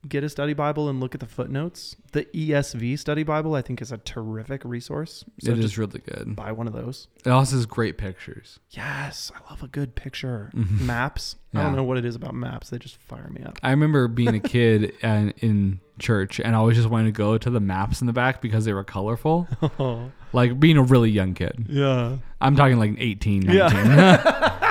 Get 0.08 0.24
a 0.24 0.28
study 0.28 0.52
Bible 0.52 0.88
and 0.88 0.98
look 0.98 1.14
at 1.14 1.20
the 1.20 1.26
footnotes. 1.26 1.94
The 2.10 2.24
ESV 2.34 2.98
study 2.98 3.22
Bible, 3.22 3.54
I 3.54 3.62
think, 3.62 3.80
is 3.80 3.92
a 3.92 3.98
terrific 3.98 4.62
resource. 4.64 5.24
So 5.40 5.52
it 5.52 5.60
just 5.60 5.78
really 5.78 6.00
good. 6.00 6.34
buy 6.34 6.50
one 6.52 6.66
of 6.66 6.72
those. 6.72 7.06
It 7.24 7.30
also 7.30 7.54
has 7.56 7.66
great 7.66 7.98
pictures. 7.98 8.58
Yes, 8.70 9.30
I 9.34 9.48
love 9.50 9.62
a 9.62 9.68
good 9.68 9.94
picture. 9.94 10.50
Mhm. 10.54 10.80
Maps. 10.80 11.36
I 11.54 11.62
don't 11.62 11.76
know 11.76 11.84
what 11.84 11.98
it 11.98 12.04
is 12.04 12.16
about 12.16 12.34
maps. 12.34 12.70
They 12.70 12.78
just 12.78 12.96
fire 12.96 13.28
me 13.30 13.42
up. 13.44 13.58
I 13.62 13.70
remember 13.70 14.08
being 14.08 14.34
a 14.34 14.40
kid 14.40 14.92
and 15.02 15.34
in 15.38 15.80
church 15.98 16.40
and 16.40 16.56
I 16.56 16.58
always 16.58 16.76
just 16.78 16.88
wanted 16.88 17.04
to 17.04 17.12
go 17.12 17.38
to 17.38 17.50
the 17.50 17.60
maps 17.60 18.00
in 18.00 18.06
the 18.08 18.12
back 18.12 18.40
because 18.40 18.64
they 18.64 18.72
were 18.72 18.84
colorful. 18.84 19.46
Like 20.34 20.58
being 20.58 20.78
a 20.78 20.82
really 20.82 21.10
young 21.10 21.34
kid. 21.34 21.66
yeah. 21.68 22.16
I'm 22.40 22.56
talking 22.56 22.78
like 22.78 22.94
18, 22.98 23.40
19. 23.40 23.54
Yeah. 23.54 24.58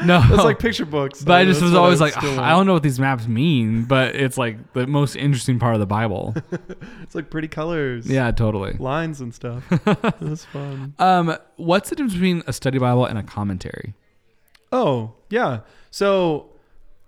no. 0.04 0.22
It's 0.30 0.44
like 0.44 0.58
picture 0.58 0.84
books. 0.86 1.22
but 1.22 1.34
I 1.34 1.44
just 1.44 1.60
was 1.62 1.74
always 1.74 2.00
I 2.00 2.06
like, 2.06 2.14
still 2.14 2.38
I 2.40 2.50
don't 2.50 2.66
know 2.66 2.72
what 2.72 2.82
these 2.82 2.98
maps 3.00 3.26
mean, 3.26 3.84
but 3.84 4.14
it's 4.16 4.38
like 4.38 4.72
the 4.72 4.86
most 4.86 5.16
interesting 5.16 5.58
part 5.58 5.74
of 5.74 5.80
the 5.80 5.86
Bible. 5.86 6.34
It's 7.02 7.14
like 7.16 7.28
pretty 7.28 7.48
colors. 7.48 8.06
yeah, 8.06 8.30
totally. 8.30 8.74
Lines 8.74 9.20
and 9.20 9.34
stuff. 9.34 9.64
That's 10.20 10.44
fun. 10.44 10.94
Um, 11.00 11.36
what's 11.56 11.90
the 11.90 11.96
difference 11.96 12.12
between 12.14 12.44
a 12.46 12.52
study 12.52 12.78
Bible 12.78 13.04
and 13.04 13.18
a 13.18 13.24
commentary? 13.24 13.94
Oh, 14.70 15.14
yeah. 15.28 15.60
So 15.90 16.50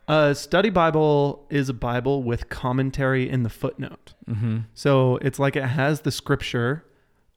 a 0.08 0.34
study 0.34 0.70
Bible 0.70 1.46
is 1.50 1.68
a 1.68 1.72
Bible 1.74 2.24
with 2.24 2.48
commentary 2.48 3.30
in 3.30 3.44
the 3.44 3.48
footnote. 3.48 4.14
Mm-hmm. 4.28 4.58
So 4.74 5.18
it's 5.18 5.38
like 5.38 5.54
it 5.54 5.66
has 5.66 6.00
the 6.00 6.10
scripture 6.10 6.84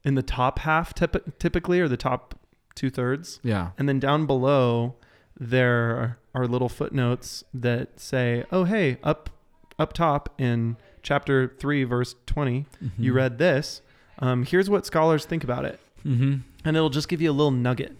in 0.03 0.15
the 0.15 0.23
top 0.23 0.59
half 0.59 0.95
typ- 0.95 1.37
typically 1.37 1.79
or 1.79 1.87
the 1.87 1.97
top 1.97 2.33
two 2.73 2.89
thirds. 2.89 3.39
Yeah. 3.43 3.71
And 3.77 3.87
then 3.87 3.99
down 3.99 4.25
below, 4.25 4.95
there 5.39 6.17
are 6.33 6.47
little 6.47 6.69
footnotes 6.69 7.43
that 7.53 7.99
say, 7.99 8.43
"Oh, 8.51 8.63
hey, 8.63 8.97
up 9.03 9.29
up 9.77 9.91
top 9.93 10.33
in 10.39 10.77
chapter 11.03 11.53
three, 11.59 11.83
verse 11.83 12.15
20 12.25 12.65
you 12.97 13.11
Mhm. 13.11 13.15
read 13.15 13.37
this. 13.37 13.81
Um, 14.19 14.43
here's 14.45 14.69
what 14.69 14.85
scholars 14.85 15.25
think 15.25 15.43
about 15.43 15.65
it, 15.65 15.79
Mm-hmm. 16.05 16.35
and 16.63 16.77
it'll 16.77 16.89
just 16.89 17.09
give 17.09 17.21
you 17.21 17.29
a 17.29 17.33
little 17.33 17.51
nugget. 17.51 17.95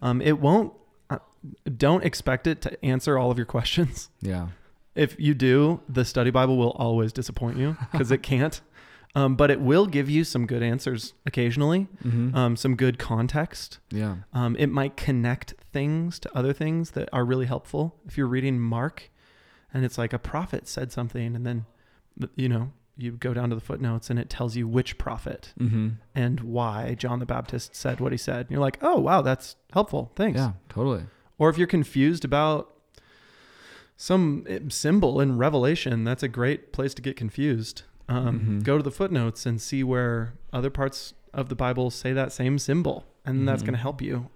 Um, 0.00 0.22
it 0.22 0.40
won't. 0.40 0.72
Uh, 1.10 1.18
don't 1.76 2.02
expect 2.04 2.46
it 2.46 2.62
to 2.62 2.82
answer 2.84 3.18
all 3.18 3.30
of 3.30 3.36
your 3.36 3.44
questions. 3.46 4.08
Yeah. 4.22 4.48
If 4.94 5.14
you 5.20 5.34
do, 5.34 5.80
the 5.88 6.04
study 6.04 6.30
Bible 6.30 6.56
will 6.56 6.70
always 6.72 7.12
disappoint 7.12 7.58
you 7.58 7.76
because 7.92 8.10
it 8.10 8.18
can't. 8.22 8.60
Um, 9.16 9.34
but 9.34 9.50
it 9.50 9.60
will 9.60 9.86
give 9.86 10.08
you 10.08 10.22
some 10.22 10.46
good 10.46 10.62
answers 10.62 11.14
occasionally, 11.26 11.88
Mm-hmm. 12.04 12.34
um, 12.36 12.56
some 12.56 12.76
good 12.76 12.96
context. 12.98 13.78
yeah. 13.90 14.16
Um, 14.32 14.54
it 14.56 14.68
might 14.68 14.96
connect 14.96 15.54
things 15.72 16.20
to 16.20 16.36
other 16.36 16.52
things 16.52 16.92
that 16.92 17.08
are 17.12 17.24
really 17.24 17.46
helpful. 17.46 17.96
If 18.06 18.16
you're 18.16 18.28
reading 18.28 18.60
Mark 18.60 19.10
and 19.74 19.84
it's 19.84 19.98
like 19.98 20.12
a 20.12 20.18
prophet 20.18 20.68
said 20.68 20.92
something, 20.92 21.34
and 21.34 21.44
then, 21.44 21.66
you 22.36 22.48
know, 22.48 22.70
you 22.96 23.12
go 23.12 23.32
down 23.34 23.48
to 23.48 23.54
the 23.56 23.60
footnotes 23.60 24.10
and 24.10 24.18
it 24.18 24.30
tells 24.30 24.54
you 24.56 24.68
which 24.68 24.96
prophet 24.96 25.54
Mm-hmm. 25.58 25.88
and 26.14 26.40
why 26.40 26.94
John 26.94 27.18
the 27.18 27.26
Baptist 27.26 27.74
said 27.74 27.98
what 27.98 28.12
he 28.12 28.18
said. 28.18 28.42
And 28.46 28.50
you're 28.50 28.60
like, 28.60 28.78
oh, 28.80 29.00
wow, 29.00 29.22
that's 29.22 29.56
helpful. 29.72 30.12
Thanks. 30.14 30.38
Yeah. 30.38 30.52
Totally. 30.68 31.04
Or 31.38 31.48
if 31.50 31.58
you're 31.58 31.66
confused 31.66 32.24
about 32.24 32.72
some 33.96 34.44
eh, 34.48 34.58
symbol 34.68 35.20
in 35.20 35.36
Revelation, 35.36 36.04
that's 36.04 36.22
a 36.22 36.28
great 36.28 36.72
place 36.72 36.94
to 36.94 37.02
get 37.02 37.16
confused. 37.16 37.82
Um, 38.10 38.40
Mhm. 38.40 38.64
Go 38.64 38.76
to 38.76 38.82
the 38.82 38.90
footnotes 38.90 39.46
and 39.46 39.60
see 39.60 39.82
where 39.84 40.34
other 40.52 40.68
parts 40.70 41.14
of 41.32 41.48
the 41.48 41.54
Bible 41.54 41.90
say 41.90 42.12
that 42.12 42.32
same 42.32 42.58
symbol, 42.58 43.06
and 43.24 43.46
that's 43.48 43.62
Mhm. 43.62 43.66
going 43.66 43.74
to 43.74 43.80
help 43.80 44.02
you. 44.02 44.28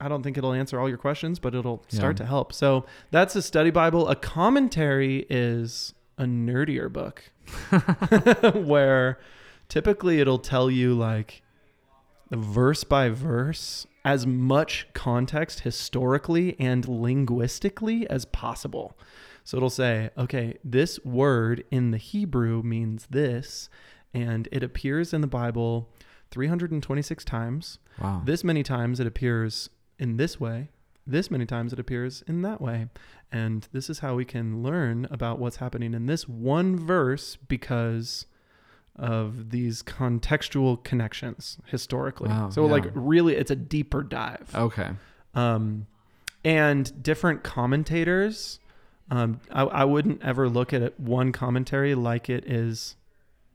I 0.00 0.08
don't 0.08 0.22
think 0.22 0.38
it'll 0.38 0.52
answer 0.52 0.78
all 0.78 0.88
your 0.88 0.98
questions, 0.98 1.40
but 1.40 1.54
it'll 1.54 1.82
start 1.88 2.14
Yeah. 2.16 2.24
to 2.24 2.26
help. 2.26 2.52
So 2.52 2.86
that's 3.10 3.34
a 3.34 3.42
study 3.42 3.70
Bible. 3.70 4.08
A 4.08 4.14
commentary 4.14 5.26
is 5.28 5.92
a 6.16 6.24
nerdier 6.24 6.92
book 6.92 7.24
where 8.54 9.18
typically 9.68 10.20
it'll 10.20 10.38
tell 10.38 10.70
you 10.70 10.94
like 10.94 11.42
verse 12.30 12.84
by 12.84 13.08
verse 13.08 13.86
as 14.04 14.26
much 14.26 14.86
context 14.94 15.60
historically 15.60 16.54
and 16.60 16.86
linguistically 16.86 18.08
as 18.08 18.24
possible. 18.26 18.96
So 19.48 19.56
it'll 19.56 19.70
say, 19.70 20.10
okay, 20.18 20.58
this 20.62 21.02
word 21.06 21.64
in 21.70 21.90
the 21.90 21.96
Hebrew 21.96 22.62
means 22.62 23.06
this, 23.08 23.70
and 24.12 24.46
it 24.52 24.62
appears 24.62 25.14
in 25.14 25.22
the 25.22 25.26
Bible 25.26 25.88
326 26.32 27.24
times. 27.24 27.78
Wow. 27.98 28.20
This 28.26 28.44
many 28.44 28.62
times 28.62 29.00
it 29.00 29.06
appears 29.06 29.70
in 29.98 30.18
this 30.18 30.38
way. 30.38 30.68
This 31.06 31.30
many 31.30 31.46
times 31.46 31.72
it 31.72 31.80
appears 31.80 32.22
in 32.26 32.42
that 32.42 32.60
way. 32.60 32.88
And 33.32 33.66
this 33.72 33.88
is 33.88 34.00
how 34.00 34.16
we 34.16 34.26
can 34.26 34.62
learn 34.62 35.08
about 35.10 35.38
what's 35.38 35.56
happening 35.56 35.94
in 35.94 36.04
this 36.04 36.28
one 36.28 36.76
verse 36.76 37.36
because 37.36 38.26
of 38.96 39.48
these 39.48 39.82
contextual 39.82 40.84
connections 40.84 41.56
historically. 41.64 42.28
Wow, 42.28 42.50
so 42.50 42.66
yeah. 42.66 42.72
like 42.72 42.90
really 42.92 43.34
it's 43.34 43.50
a 43.50 43.56
deeper 43.56 44.02
dive. 44.02 44.50
okay. 44.54 44.90
Um 45.34 45.86
and 46.44 47.02
different 47.02 47.42
commentators 47.44 48.60
um 49.10 49.40
I, 49.50 49.62
I 49.62 49.84
wouldn't 49.84 50.22
ever 50.22 50.48
look 50.48 50.72
at 50.72 50.82
it, 50.82 50.98
one 50.98 51.32
commentary 51.32 51.94
like 51.94 52.28
it 52.30 52.44
is 52.46 52.96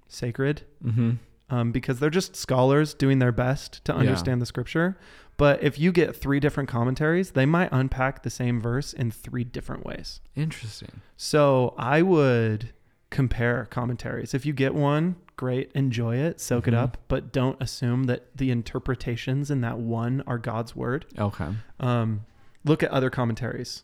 sacred 0.08 0.64
Mm-hmm. 0.84 1.12
um, 1.50 1.72
because 1.72 2.00
they're 2.00 2.10
just 2.10 2.36
scholars 2.36 2.94
doing 2.94 3.20
their 3.20 3.32
best 3.32 3.84
to 3.86 3.92
Yeah. 3.94 4.00
understand 4.00 4.42
the 4.42 4.46
scripture. 4.46 4.98
But 5.38 5.64
if 5.64 5.80
you 5.80 5.92
get 5.92 6.16
three 6.16 6.40
different 6.40 6.70
commentaries, 6.70 7.32
they 7.32 7.46
might 7.48 7.70
unpack 7.72 8.22
the 8.22 8.30
same 8.30 8.62
verse 8.62 8.94
in 8.94 9.10
three 9.12 9.44
different 9.44 9.84
ways. 9.86 10.22
Interesting. 10.36 11.02
So 11.18 11.74
I 11.78 12.04
would 12.04 12.70
compare 13.10 13.66
commentaries. 13.66 14.34
If 14.36 14.46
you 14.46 14.54
get 14.54 14.76
one, 14.76 15.16
great, 15.36 15.72
enjoy 15.74 16.18
it, 16.18 16.40
soak 16.40 16.68
it 16.68 16.74
Mhm. 16.74 16.78
up, 16.78 16.98
but 17.08 17.32
don't 17.34 17.60
assume 17.62 18.04
that 18.06 18.36
the 18.38 18.52
interpretations 18.52 19.50
in 19.50 19.62
that 19.62 19.80
one 19.80 20.22
are 20.28 20.38
God's 20.38 20.76
word. 20.76 21.06
Okay. 21.18 21.50
Um, 21.80 22.22
look 22.64 22.84
at 22.84 22.92
other 22.92 23.10
commentaries. 23.10 23.84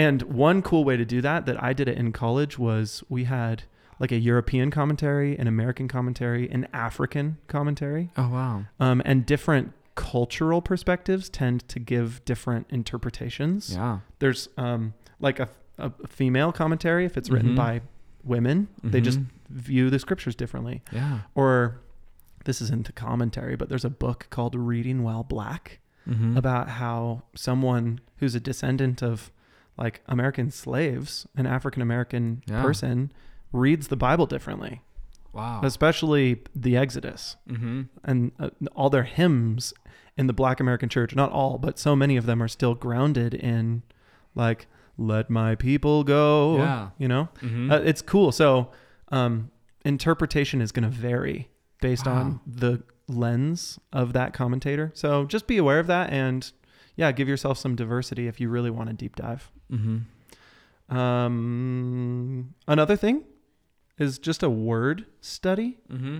And 0.00 0.22
one 0.22 0.62
cool 0.62 0.84
way 0.84 0.96
to 0.96 1.04
do 1.04 1.20
that, 1.20 1.46
that 1.46 1.62
I 1.62 1.72
did 1.72 1.88
it 1.88 1.96
in 1.98 2.12
college, 2.12 2.58
was 2.58 3.02
we 3.08 3.24
had 3.24 3.64
like 3.98 4.12
a 4.12 4.18
European 4.18 4.70
commentary, 4.70 5.36
an 5.38 5.46
American 5.46 5.86
commentary, 5.88 6.50
an 6.50 6.66
African 6.72 7.36
commentary 7.48 8.10
Oh 8.16 8.28
wow. 8.30 8.64
um, 8.78 9.02
and 9.04 9.26
different 9.26 9.72
cultural 9.94 10.62
perspectives 10.62 11.28
tend 11.28 11.68
to 11.68 11.78
give 11.78 12.24
different 12.24 12.66
interpretations. 12.70 13.74
Yeah. 13.74 13.98
There's 14.20 14.48
um, 14.56 14.94
like 15.18 15.38
a, 15.38 15.48
a 15.76 15.90
female 16.08 16.50
commentary 16.52 17.04
if 17.04 17.16
it's 17.18 17.28
written 17.28 17.52
Mhm. 17.52 17.56
by 17.56 17.80
women, 18.24 18.68
they 18.82 19.00
just 19.02 19.18
Mhm. 19.20 19.26
view 19.50 19.90
the 19.90 19.98
scriptures 19.98 20.34
differently. 20.34 20.82
Yeah. 20.92 21.20
Or 21.34 21.80
this 22.46 22.62
isn't 22.62 22.88
a 22.88 22.92
commentary, 22.92 23.54
but 23.56 23.68
there's 23.68 23.84
a 23.84 23.90
book 23.90 24.28
called 24.30 24.54
Reading 24.54 25.02
While 25.02 25.24
Black 25.24 25.80
Mm-hmm. 26.08 26.36
about 26.38 26.70
how 26.70 27.22
someone 27.34 28.00
who's 28.18 28.34
a 28.34 28.40
descendant 28.40 29.02
of 29.02 29.30
like 29.80 30.02
American 30.06 30.50
slaves, 30.50 31.26
an 31.36 31.46
African 31.46 31.82
American 31.82 32.42
Yeah. 32.46 32.62
person, 32.62 33.10
reads 33.52 33.88
the 33.88 33.96
Bible 33.96 34.26
differently, 34.26 34.82
wow. 35.32 35.60
especially 35.64 36.42
the 36.54 36.76
Exodus 36.76 37.36
mm-hmm. 37.48 37.82
and 38.04 38.30
uh, 38.38 38.50
all 38.76 38.90
their 38.90 39.02
hymns 39.04 39.72
in 40.16 40.26
the 40.26 40.32
black 40.34 40.60
american 40.60 40.88
church 40.88 41.14
not 41.14 41.30
all 41.32 41.56
but 41.56 41.78
so 41.78 41.96
many 41.96 42.16
of 42.18 42.26
them 42.26 42.42
are 42.42 42.48
still 42.48 42.74
grounded 42.74 43.32
in 43.32 43.82
like 44.34 44.66
let 44.98 45.30
my 45.30 45.54
people 45.54 46.04
go 46.04 46.56
Yeah. 46.58 46.90
you 46.98 47.08
know 47.08 47.28
Mm-hmm. 47.40 47.70
uh, 47.70 47.76
it's 47.78 48.02
cool 48.02 48.30
so 48.32 48.70
um 49.10 49.50
interpretation 49.84 50.60
is 50.60 50.72
going 50.72 50.82
to 50.82 50.90
vary 50.94 51.48
based 51.80 52.06
on 52.06 52.40
the 52.46 52.82
lens 53.08 53.78
of 53.92 54.12
that 54.12 54.32
commentator 54.34 54.90
so 54.94 55.24
just 55.24 55.46
be 55.46 55.56
aware 55.56 55.78
of 55.78 55.86
that 55.86 56.10
and 56.10 56.52
yeah 56.96 57.10
give 57.12 57.28
yourself 57.28 57.56
some 57.56 57.74
diversity 57.74 58.26
if 58.26 58.40
you 58.40 58.48
really 58.50 58.70
want 58.70 58.88
to 58.90 58.94
deep 58.94 59.16
dive 59.16 59.50
mm-hmm. 59.70 60.96
um 60.96 62.54
another 62.68 62.96
thing 62.96 63.24
is 63.98 64.18
just 64.18 64.42
a 64.42 64.50
word 64.50 65.06
study 65.20 65.78
Mm-hmm. 65.92 66.18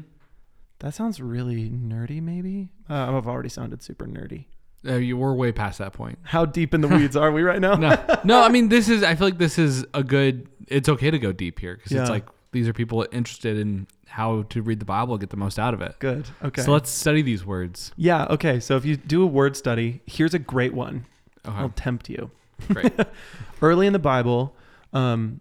that 0.80 0.94
sounds 0.94 1.20
really 1.20 1.70
nerdy, 1.70 2.22
maybe. 2.22 2.72
Uh, 2.88 3.16
I've 3.16 3.26
already 3.28 3.48
sounded 3.48 3.82
super 3.82 4.06
nerdy. 4.06 4.44
Uh, 4.86 4.94
you 4.96 5.16
were 5.16 5.34
way 5.34 5.52
past 5.52 5.78
that 5.78 5.92
point. 5.92 6.18
How 6.22 6.44
deep 6.46 6.72
in 6.74 6.80
the 6.80 6.88
weeds 6.88 7.14
are 7.16 7.30
we 7.30 7.42
right 7.42 7.60
now? 7.60 7.74
No, 7.76 7.96
no. 8.24 8.42
I 8.42 8.48
mean, 8.48 8.68
this 8.70 8.88
is. 8.88 9.02
I 9.02 9.14
feel 9.14 9.26
like 9.26 9.36
this 9.38 9.58
is 9.58 9.84
a 9.92 10.02
good. 10.02 10.48
It's 10.68 10.88
okay 10.88 11.10
to 11.10 11.18
go 11.18 11.32
deep 11.32 11.58
here 11.58 11.74
because 11.76 11.92
Yeah. 11.92 12.00
it's 12.00 12.10
like 12.10 12.26
these 12.52 12.66
are 12.66 12.72
people 12.72 13.06
interested 13.12 13.58
in 13.58 13.86
how 14.06 14.42
to 14.44 14.62
read 14.62 14.80
the 14.80 14.86
Bible, 14.86 15.18
get 15.18 15.28
the 15.30 15.36
most 15.36 15.58
out 15.58 15.74
of 15.74 15.82
it. 15.82 15.96
Good. 15.98 16.26
Okay. 16.42 16.62
So 16.62 16.72
let's 16.72 16.90
study 16.90 17.20
these 17.22 17.44
words. 17.44 17.92
yeah. 17.96 18.24
Okay. 18.30 18.58
So 18.58 18.76
if 18.76 18.84
you 18.86 18.96
do 18.96 19.22
a 19.22 19.26
word 19.26 19.54
study, 19.56 20.00
here's 20.06 20.32
a 20.34 20.38
great 20.38 20.72
one. 20.74 21.04
Okay. 21.46 21.56
I'll 21.56 21.68
tempt 21.70 22.08
you. 22.08 22.30
Great. 22.68 22.92
Early 23.62 23.86
in 23.86 23.92
the 23.92 23.98
Bible, 23.98 24.56
um, 24.92 25.40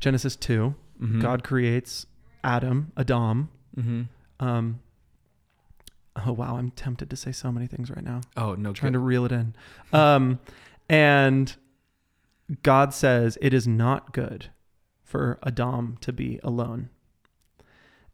Genesis 0.00 0.36
2, 0.36 0.74
Mhm. 1.00 1.20
God 1.22 1.44
creates 1.44 2.06
Adam, 2.42 2.92
Adam. 2.96 3.50
Mm-hmm. 3.76 4.02
Um, 4.44 4.80
oh, 6.26 6.32
wow. 6.32 6.56
I'm 6.56 6.70
tempted 6.72 7.08
to 7.10 7.16
say 7.16 7.30
so 7.32 7.52
many 7.52 7.66
things 7.66 7.90
right 7.90 8.02
now. 8.04 8.20
Oh 8.36 8.54
no, 8.54 8.72
trying 8.72 8.92
good. 8.92 8.98
to 8.98 9.04
reel 9.04 9.24
it 9.24 9.32
in. 9.32 9.54
Um, 9.92 10.40
and 10.88 11.54
God 12.62 12.92
says 12.94 13.38
it 13.40 13.52
is 13.54 13.68
not 13.68 14.12
good 14.12 14.46
for 15.04 15.38
Adam 15.46 15.98
to 16.00 16.12
be 16.12 16.40
alone. 16.42 16.90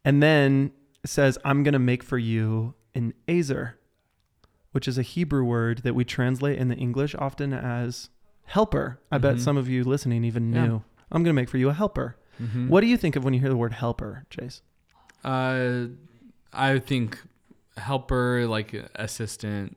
And 0.04 0.22
then 0.22 0.72
says, 1.06 1.38
I'm 1.44 1.62
going 1.62 1.72
to 1.72 1.78
make 1.78 2.02
for 2.02 2.18
you 2.18 2.74
an 2.94 3.14
ezer, 3.28 3.78
which 4.74 4.88
is 4.88 4.98
a 4.98 5.02
Hebrew 5.02 5.44
word 5.44 5.78
that 5.84 5.94
we 5.94 6.04
translate 6.04 6.58
in 6.58 6.66
the 6.66 6.74
English 6.74 7.14
often 7.14 7.52
as 7.52 8.10
helper. 8.46 8.98
I 9.12 9.18
bet 9.18 9.36
Mhm. 9.36 9.40
some 9.40 9.56
of 9.56 9.68
you 9.68 9.84
listening 9.84 10.24
even 10.24 10.52
Yeah. 10.52 10.66
knew. 10.66 10.74
I'm 11.12 11.22
going 11.22 11.32
to 11.34 11.40
make 11.40 11.48
for 11.48 11.58
you 11.58 11.68
a 11.68 11.72
helper. 11.72 12.16
Mhm. 12.42 12.68
What 12.68 12.80
do 12.80 12.88
you 12.88 12.96
think 12.96 13.14
of 13.14 13.22
when 13.24 13.32
you 13.34 13.38
hear 13.40 13.48
the 13.48 13.56
word 13.56 13.72
helper, 13.74 14.26
Jace? 14.30 14.62
Uh, 15.22 15.86
I 16.52 16.80
think 16.80 17.22
helper, 17.76 18.46
like 18.48 18.74
assistant, 18.96 19.76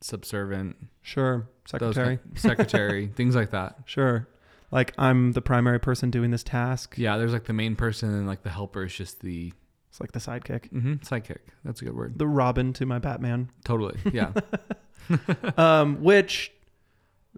subservient, 0.00 0.76
Sure. 1.02 1.48
Secretary. 1.64 2.16
kind- 2.18 2.38
secretary, 2.38 3.06
things 3.14 3.36
like 3.36 3.50
that. 3.50 3.78
Sure. 3.84 4.26
Like 4.72 4.92
I'm 4.98 5.32
the 5.32 5.42
primary 5.42 5.78
person 5.78 6.10
doing 6.10 6.30
this 6.32 6.42
task. 6.42 6.94
Yeah, 6.98 7.16
there's 7.16 7.32
like 7.32 7.44
the 7.44 7.52
main 7.52 7.76
person, 7.76 8.10
and 8.12 8.26
like 8.26 8.42
the 8.42 8.50
helper 8.50 8.84
is 8.84 8.94
just 8.94 9.20
the 9.20 9.52
It's 9.92 10.00
like 10.00 10.12
the 10.12 10.20
sidekick. 10.20 10.70
hmm 10.70 10.94
sidekick. 10.94 11.40
That's 11.66 11.82
a 11.82 11.84
good 11.84 11.94
word. 11.94 12.18
the 12.18 12.26
Robin 12.26 12.72
to 12.72 12.86
my 12.86 12.98
Batman. 12.98 13.50
Totally. 13.64 13.98
Yeah. 14.10 14.32
Um, 15.58 16.02
which 16.02 16.50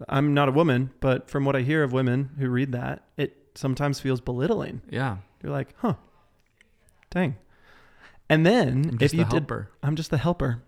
I'm 0.08 0.34
not 0.34 0.48
a 0.48 0.52
woman, 0.52 0.90
but 1.00 1.28
from 1.28 1.44
what 1.44 1.56
I 1.56 1.62
hear 1.62 1.82
of 1.82 1.92
women 1.92 2.30
who 2.38 2.48
read 2.48 2.70
that, 2.72 3.02
it 3.16 3.36
sometimes 3.56 3.98
feels 4.00 4.20
belittling. 4.20 4.82
yeah. 4.88 5.16
You're 5.42 5.52
like, 5.52 5.74
huh, 5.78 5.94
dang. 7.10 7.36
And 8.30 8.46
then 8.46 8.96
if 9.00 9.12
you 9.12 9.24
the 9.24 9.40
did. 9.40 9.66
I'm 9.82 9.96
just 9.96 10.10
the 10.10 10.18
helper. 10.18 10.62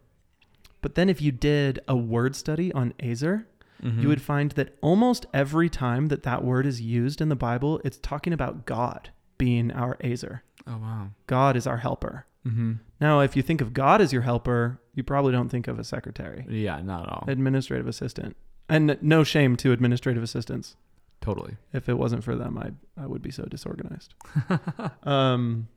But 0.83 0.97
then 0.97 1.09
if 1.09 1.23
you 1.23 1.33
did 1.33 1.79
a 1.89 1.97
word 1.97 2.35
study 2.37 2.73
on 2.73 2.93
ezer, 3.01 3.47
Mhm. 3.83 4.03
you 4.03 4.09
would 4.09 4.21
find 4.23 4.51
that 4.53 4.77
almost 4.83 5.27
every 5.35 5.69
time 5.71 6.07
that 6.09 6.23
that 6.25 6.43
word 6.45 6.67
is 6.67 6.81
used 6.81 7.21
in 7.21 7.29
the 7.29 7.37
Bible, 7.37 7.81
it's 7.85 7.99
talking 7.99 8.33
about 8.33 8.65
God 8.67 9.11
being 9.39 9.71
our 9.73 9.97
ezer. 10.01 10.43
Oh 10.67 10.79
wow. 10.79 11.09
God 11.27 11.57
is 11.57 11.67
our 11.67 11.79
helper. 11.79 12.27
Mm-hmm. 12.47 12.75
Now, 13.01 13.21
if 13.21 13.37
you 13.37 13.43
think 13.43 13.61
of 13.61 13.75
God 13.75 14.01
as 14.01 14.13
your 14.13 14.23
helper, 14.23 14.81
you 14.95 15.03
probably 15.03 15.33
don't 15.33 15.49
think 15.49 15.69
of 15.69 15.79
a 15.79 15.85
secretary. 15.85 16.45
Yeah. 16.49 16.81
Not 16.83 17.03
at 17.05 17.09
all. 17.09 17.25
administrative 17.29 17.87
assistant. 17.87 18.37
And 18.69 18.99
no 19.01 19.25
shame 19.25 19.57
to 19.59 19.73
administrative 19.73 20.23
assistants. 20.23 20.77
totally. 21.21 21.57
If 21.73 21.89
it 21.89 21.95
wasn't 21.95 22.25
for 22.25 22.35
them, 22.37 22.59
I 22.59 22.71
I 23.01 23.07
would 23.07 23.23
be 23.23 23.31
so 23.31 23.45
disorganized. 23.45 24.15
um, 25.05 25.69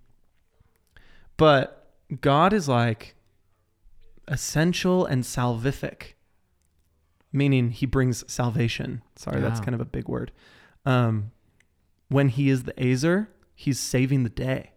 but 1.38 1.88
God 2.22 2.54
is 2.54 2.68
like 2.68 3.16
essential 4.28 5.06
and 5.06 5.24
salvific, 5.24 6.14
meaning 7.32 7.70
He 7.72 7.86
brings 7.86 8.24
salvation. 8.32 9.02
Sorry, 9.16 9.40
that's 9.42 9.60
kind 9.60 9.76
of 9.76 9.82
a 9.82 9.86
big 9.86 10.08
word. 10.08 10.32
Um, 10.86 11.32
when 12.10 12.30
He 12.30 12.50
is 12.50 12.64
the 12.64 12.80
ezer, 12.84 13.30
He's 13.62 13.78
saving 13.78 14.24
the 14.24 14.30
day. 14.30 14.72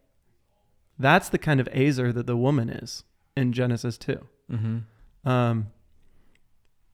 That's 0.99 1.29
the 1.29 1.39
kind 1.39 1.61
of 1.61 1.69
ezer 1.73 2.13
that 2.13 2.27
the 2.27 2.37
woman 2.37 2.69
is 2.69 3.05
in 3.37 3.53
Genesis 3.53 3.97
two. 3.97 4.27
Mm-hmm. 4.51 5.29
Um, 5.29 5.69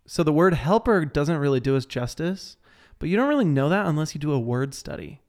so 0.06 0.22
the 0.22 0.32
word 0.34 0.52
helper 0.52 1.06
doesn't 1.06 1.38
really 1.38 1.60
do 1.60 1.76
us 1.78 1.86
justice, 1.86 2.58
but 2.98 3.08
you 3.08 3.16
don't 3.16 3.28
really 3.30 3.46
know 3.46 3.70
that 3.70 3.86
unless 3.86 4.14
you 4.14 4.20
do 4.20 4.32
a 4.32 4.38
word 4.38 4.74
study. 4.74 5.22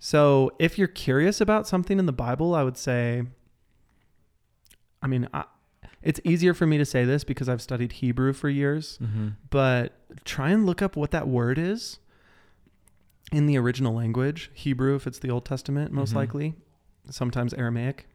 So 0.00 0.50
if 0.58 0.78
you're 0.78 0.88
curious 0.88 1.40
about 1.40 1.68
something 1.68 2.00
in 2.00 2.06
the 2.06 2.12
Bible, 2.12 2.56
I 2.56 2.64
would 2.64 2.76
say, 2.76 3.22
I 5.00 5.06
mean, 5.06 5.28
I, 5.32 5.44
it's 6.02 6.20
easier 6.24 6.54
for 6.54 6.66
me 6.66 6.76
to 6.78 6.84
say 6.84 7.04
this 7.04 7.22
because 7.22 7.48
I've 7.48 7.62
studied 7.62 7.92
Hebrew 7.92 8.32
for 8.32 8.48
years, 8.48 8.98
Mm-hmm. 9.00 9.28
but 9.50 9.92
try 10.24 10.50
and 10.50 10.66
look 10.66 10.82
up 10.82 10.96
what 10.96 11.12
that 11.12 11.28
word 11.28 11.56
is 11.56 12.00
in 13.32 13.46
the 13.46 13.58
original 13.58 13.94
language 13.94 14.50
Hebrew, 14.54 14.94
if 14.94 15.06
it's 15.06 15.18
the 15.18 15.30
Old 15.30 15.44
Testament, 15.44 15.92
most 15.92 16.12
Mhm. 16.12 16.16
likely, 16.16 16.54
sometimes 17.10 17.52
Aramaic, 17.54 18.06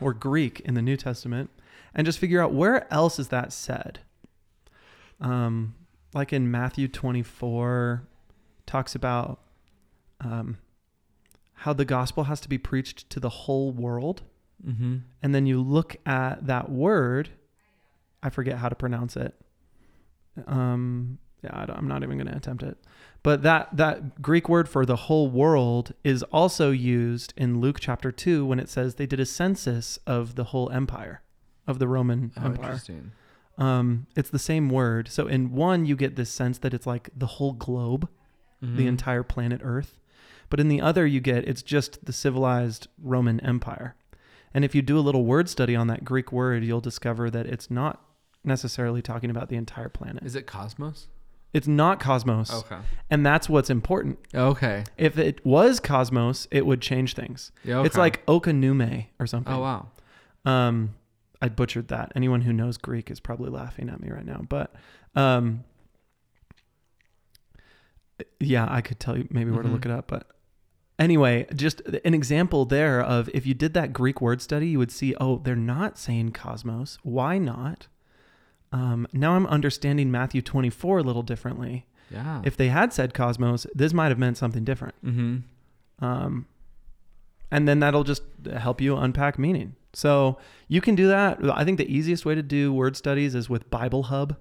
or 0.00 0.12
Greek 0.14 0.60
in 0.60 0.74
the 0.74 0.82
New 0.82 0.96
Testament, 0.96 1.50
and 1.94 2.04
just 2.04 2.18
figure 2.18 2.40
out 2.42 2.52
where 2.52 2.92
else 2.92 3.18
is 3.18 3.28
that 3.28 3.52
said. 3.52 4.00
Um, 5.20 5.74
like 6.14 6.32
in 6.32 6.50
Matthew 6.50 6.88
24, 6.88 8.06
talks 8.66 8.94
about 8.94 9.40
um, 10.20 10.56
how 11.60 11.72
the 11.74 11.84
gospel 11.84 12.24
has 12.24 12.40
to 12.40 12.48
be 12.48 12.56
preached 12.58 13.08
to 13.10 13.20
the 13.20 13.28
whole 13.28 13.70
world. 13.72 14.22
Mm-hmm. 14.66 14.96
And 15.22 15.34
then 15.34 15.44
you 15.46 15.60
look 15.60 15.96
at 16.06 16.46
that 16.46 16.70
word, 16.70 17.30
I 18.22 18.30
forget 18.30 18.56
how 18.58 18.70
to 18.70 18.74
pronounce 18.74 19.14
it. 19.16 19.34
Um, 20.46 21.18
I 21.48 21.64
I'm 21.68 21.88
not 21.88 22.02
even 22.02 22.16
going 22.18 22.28
to 22.28 22.36
attempt 22.36 22.62
it. 22.62 22.76
But 23.22 23.42
that 23.42 23.76
that 23.76 24.22
Greek 24.22 24.48
word 24.48 24.68
for 24.68 24.86
the 24.86 24.96
whole 24.96 25.28
world 25.28 25.92
is 26.04 26.22
also 26.24 26.70
used 26.70 27.34
in 27.36 27.60
Luke 27.60 27.78
chapter 27.80 28.12
2 28.12 28.46
when 28.46 28.60
it 28.60 28.68
says 28.68 28.94
they 28.94 29.06
did 29.06 29.18
a 29.20 29.26
census 29.26 29.98
of 30.06 30.34
the 30.36 30.44
whole 30.44 30.70
empire 30.70 31.22
of 31.66 31.78
the 31.78 31.88
Roman 31.88 32.30
Oh, 32.36 32.44
empire. 32.46 32.64
interesting. 32.66 33.12
Um, 33.58 34.06
it's 34.14 34.30
the 34.30 34.38
same 34.38 34.68
word. 34.68 35.08
So 35.08 35.26
in 35.26 35.52
one 35.52 35.86
you 35.86 35.96
get 35.96 36.14
this 36.16 36.30
sense 36.30 36.58
that 36.58 36.74
it's 36.74 36.86
like 36.86 37.10
the 37.16 37.26
whole 37.26 37.52
globe, 37.54 38.08
the 38.60 38.84
Mhm. 38.84 38.88
entire 38.88 39.22
planet 39.22 39.60
Earth. 39.64 39.98
But 40.48 40.60
in 40.60 40.68
the 40.68 40.80
other, 40.80 41.04
you 41.06 41.20
get 41.20 41.48
it's 41.48 41.62
just 41.62 42.04
the 42.04 42.12
civilized 42.12 42.86
Roman 43.02 43.40
Empire. 43.40 43.96
And 44.54 44.64
if 44.64 44.74
you 44.74 44.82
do 44.82 44.98
a 44.98 45.00
little 45.00 45.24
word 45.24 45.48
study 45.48 45.74
on 45.74 45.86
that 45.88 46.04
Greek 46.04 46.30
word, 46.30 46.62
you'll 46.64 46.80
discover 46.80 47.28
that 47.30 47.46
it's 47.46 47.70
not 47.70 48.02
necessarily 48.44 49.02
talking 49.02 49.28
about 49.30 49.48
the 49.48 49.56
entire 49.56 49.88
planet. 49.88 50.22
Is 50.24 50.36
it 50.36 50.46
cosmos? 50.46 51.08
It's 51.52 51.66
not 51.68 52.00
cosmos. 52.00 52.52
Okay. 52.52 52.76
And 53.08 53.24
that's 53.24 53.48
what's 53.48 53.70
important. 53.70 54.18
Okay. 54.34 54.84
If 54.98 55.16
it 55.18 55.44
was 55.46 55.80
cosmos, 55.80 56.46
it 56.50 56.66
would 56.66 56.82
change 56.82 57.14
things. 57.14 57.50
Yeah. 57.64 57.78
Okay. 57.78 57.86
It's 57.86 57.96
like 57.96 58.24
Okanume 58.26 59.06
or 59.18 59.26
something. 59.26 59.52
Oh 59.54 59.60
wow. 59.60 59.86
Um, 60.44 60.94
I 61.40 61.48
butchered 61.48 61.88
that. 61.88 62.12
Anyone 62.14 62.42
who 62.42 62.52
knows 62.52 62.76
Greek 62.76 63.10
is 63.10 63.20
probably 63.20 63.50
laughing 63.50 63.88
at 63.88 64.00
me 64.00 64.10
right 64.10 64.24
now. 64.26 64.44
But 64.48 64.74
um, 65.14 65.64
yeah, 68.40 68.66
I 68.68 68.80
could 68.80 68.98
tell 69.00 69.16
you 69.16 69.26
maybe 69.30 69.50
where 69.50 69.62
to 69.62 69.68
Mhm. 69.68 69.72
look 69.72 69.84
it 69.86 69.90
up. 69.90 70.08
But 70.08 70.26
anyway, 70.98 71.46
just 71.54 71.80
an 71.82 72.14
example 72.14 72.64
there 72.64 73.00
of 73.02 73.28
if 73.34 73.46
you 73.46 73.54
did 73.54 73.74
that 73.74 73.92
Greek 73.92 74.20
word 74.20 74.40
study, 74.40 74.68
you 74.68 74.78
would 74.78 74.90
see, 74.90 75.14
oh, 75.20 75.38
they're 75.38 75.54
not 75.56 75.98
saying 75.98 76.32
cosmos. 76.32 76.98
Why 77.02 77.38
not? 77.38 77.88
Um, 78.72 79.06
now 79.12 79.32
I'm 79.32 79.46
understanding 79.46 80.10
Matthew 80.10 80.42
24 80.42 80.98
a 80.98 81.02
little 81.02 81.22
differently. 81.22 81.86
Yeah. 82.10 82.42
If 82.44 82.56
they 82.56 82.68
had 82.68 82.92
said 82.92 83.14
cosmos, 83.14 83.66
this 83.74 83.92
might 83.92 84.08
have 84.08 84.18
meant 84.18 84.36
something 84.36 84.64
different. 84.64 84.94
mm-hmm. 85.04 86.04
Um, 86.04 86.46
and 87.50 87.66
then 87.66 87.80
that'll 87.80 88.04
just 88.04 88.22
help 88.58 88.80
you 88.80 88.96
unpack 88.96 89.38
meaning. 89.38 89.76
So 89.92 90.38
you 90.68 90.80
can 90.80 90.94
do 90.94 91.08
that. 91.08 91.38
I 91.54 91.64
think 91.64 91.78
the 91.78 91.90
easiest 91.90 92.26
way 92.26 92.34
to 92.34 92.42
do 92.42 92.72
word 92.72 92.96
studies 92.96 93.34
is 93.34 93.48
with 93.48 93.70
Bible 93.70 94.04
Hub. 94.04 94.36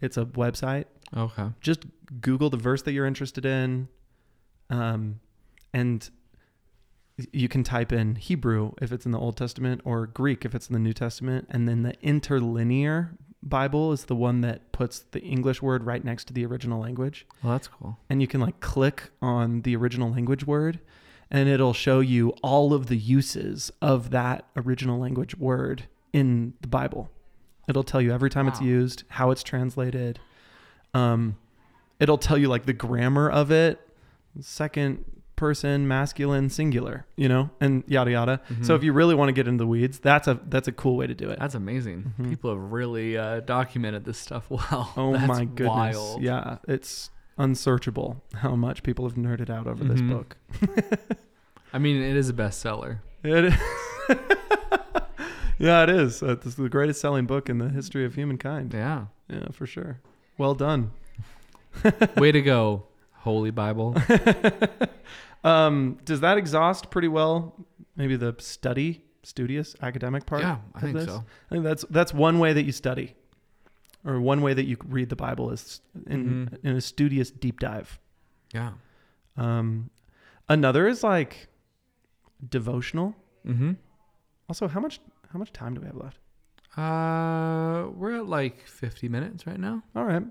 It's 0.00 0.16
a 0.16 0.24
website. 0.24 0.86
Okay. 1.16 1.48
Just 1.60 1.84
Google 2.20 2.50
the 2.50 2.56
verse 2.56 2.82
that 2.82 2.92
you're 2.92 3.06
interested 3.06 3.46
in, 3.46 3.88
um, 4.68 5.20
and 5.72 6.08
you 7.32 7.48
can 7.48 7.62
type 7.62 7.92
in 7.92 8.16
Hebrew 8.16 8.72
if 8.82 8.90
it's 8.90 9.06
in 9.06 9.12
the 9.12 9.18
Old 9.18 9.36
Testament 9.36 9.80
or 9.84 10.06
Greek 10.06 10.44
if 10.44 10.54
it's 10.54 10.66
in 10.66 10.72
the 10.72 10.80
New 10.80 10.92
Testament, 10.92 11.46
and 11.50 11.68
then 11.68 11.82
the 11.82 11.94
interlinear 12.02 13.16
Bible 13.48 13.92
is 13.92 14.04
the 14.06 14.16
one 14.16 14.40
that 14.40 14.72
puts 14.72 15.00
the 15.10 15.20
English 15.20 15.60
word 15.60 15.84
right 15.84 16.02
next 16.02 16.24
to 16.28 16.32
the 16.32 16.44
original 16.46 16.80
language 16.80 17.26
Well, 17.42 17.52
that's 17.52 17.68
cool. 17.68 17.98
and 18.08 18.20
you 18.20 18.26
can 18.26 18.40
like 18.40 18.60
click 18.60 19.10
on 19.20 19.60
the 19.62 19.76
original 19.76 20.10
language 20.10 20.46
word 20.46 20.80
and 21.30 21.48
it'll 21.48 21.72
show 21.74 22.00
you 22.00 22.30
all 22.42 22.72
of 22.72 22.86
the 22.86 22.96
uses 22.96 23.70
of 23.82 24.10
that 24.10 24.46
original 24.56 24.98
language 24.98 25.36
word 25.36 25.84
in 26.12 26.54
the 26.60 26.68
Bible. 26.68 27.10
It'll 27.68 27.82
tell 27.82 28.00
you 28.00 28.12
every 28.12 28.30
time 28.30 28.46
it's 28.48 28.60
used, 28.60 29.04
how 29.08 29.30
it's 29.30 29.42
translated. 29.42 30.20
Um, 30.92 31.36
it'll 31.98 32.18
tell 32.18 32.36
you 32.38 32.48
like 32.48 32.66
the 32.66 32.72
grammar 32.74 33.28
of 33.30 33.50
it, 33.50 33.80
second 34.40 35.04
person 35.36 35.86
masculine 35.88 36.48
singular, 36.48 37.06
you 37.16 37.28
know, 37.28 37.50
and 37.60 37.82
yada 37.86 38.10
yada. 38.12 38.40
So 38.62 38.74
Mhm. 38.74 38.76
if 38.76 38.84
you 38.84 38.92
really 38.92 39.14
want 39.14 39.28
to 39.28 39.32
get 39.32 39.48
into 39.48 39.62
the 39.62 39.66
weeds, 39.68 39.98
that's 39.98 40.28
a 40.28 40.38
that's 40.48 40.68
a 40.68 40.72
cool 40.72 40.96
way 40.96 41.06
to 41.06 41.14
do 41.14 41.28
it. 41.30 41.38
That's 41.40 41.54
amazing. 41.54 42.12
Mhm. 42.20 42.30
People 42.30 42.50
have 42.50 42.72
really 42.72 43.16
uh, 43.18 43.40
documented 43.40 44.04
this 44.04 44.18
stuff 44.18 44.46
well. 44.50 44.92
Oh 44.96 45.12
That's 45.12 45.26
my 45.28 45.44
goodness. 45.44 45.96
Wild. 45.96 46.22
Yeah, 46.22 46.58
it's 46.68 47.10
unsearchable 47.36 48.22
how 48.34 48.54
much 48.54 48.82
people 48.84 49.08
have 49.08 49.16
nerded 49.16 49.50
out 49.50 49.66
over 49.66 49.82
this 49.84 50.00
Mhm. 50.00 50.08
book. 50.10 50.36
I 51.72 51.78
mean, 51.78 52.00
it 52.00 52.16
is 52.16 52.28
a 52.30 52.32
bestseller. 52.32 52.98
It 53.24 53.46
is. 53.46 53.54
yeah, 55.58 55.82
it 55.82 55.88
is. 55.90 56.22
Uh, 56.22 56.32
It's 56.44 56.54
the 56.54 56.68
greatest 56.68 57.00
selling 57.00 57.26
book 57.26 57.48
in 57.48 57.58
the 57.58 57.68
history 57.70 58.04
of 58.04 58.14
humankind. 58.14 58.72
Yeah. 58.72 59.06
Yeah, 59.28 59.48
for 59.52 59.66
sure. 59.66 59.98
Well 60.38 60.54
done. 60.54 60.90
Way 62.16 62.30
to 62.32 62.40
go, 62.42 62.84
Holy 63.22 63.50
Bible. 63.50 63.96
Um, 65.44 65.98
does 66.04 66.20
that 66.20 66.38
exhaust 66.38 66.90
pretty 66.90 67.08
well? 67.08 67.54
Maybe 67.96 68.16
the 68.16 68.34
study, 68.38 69.04
studious, 69.22 69.76
academic 69.82 70.26
part. 70.26 70.42
yeah, 70.42 70.58
I 70.74 70.80
think 70.80 70.94
this? 70.96 71.06
so. 71.06 71.24
I 71.50 71.54
think 71.54 71.64
that's 71.64 71.84
that's 71.90 72.12
one 72.14 72.38
way 72.38 72.52
that 72.54 72.64
you 72.64 72.72
study, 72.72 73.14
or 74.04 74.20
one 74.20 74.40
way 74.42 74.54
that 74.54 74.64
you 74.64 74.76
read 74.88 75.10
the 75.10 75.16
Bible 75.16 75.50
is 75.50 75.80
in 76.06 76.48
Mhm. 76.50 76.64
in 76.64 76.76
a 76.76 76.80
studious 76.80 77.30
deep 77.30 77.60
dive. 77.60 77.98
Yeah. 78.54 78.72
Um, 79.36 79.90
another 80.48 80.86
is 80.88 81.02
like 81.04 81.48
devotional. 82.48 83.14
Mm-hmm. 83.46 83.72
Also, 84.48 84.68
how 84.68 84.80
much 84.80 85.00
how 85.32 85.38
much 85.38 85.52
time 85.52 85.74
do 85.74 85.80
we 85.80 85.86
have 85.86 85.96
left? 85.96 86.18
Uh, 86.76 87.88
we're 87.94 88.16
at 88.16 88.26
like 88.26 88.66
50 88.66 89.08
minutes 89.08 89.46
right 89.46 89.58
now. 89.60 89.82
All 89.94 90.04
right, 90.04 90.22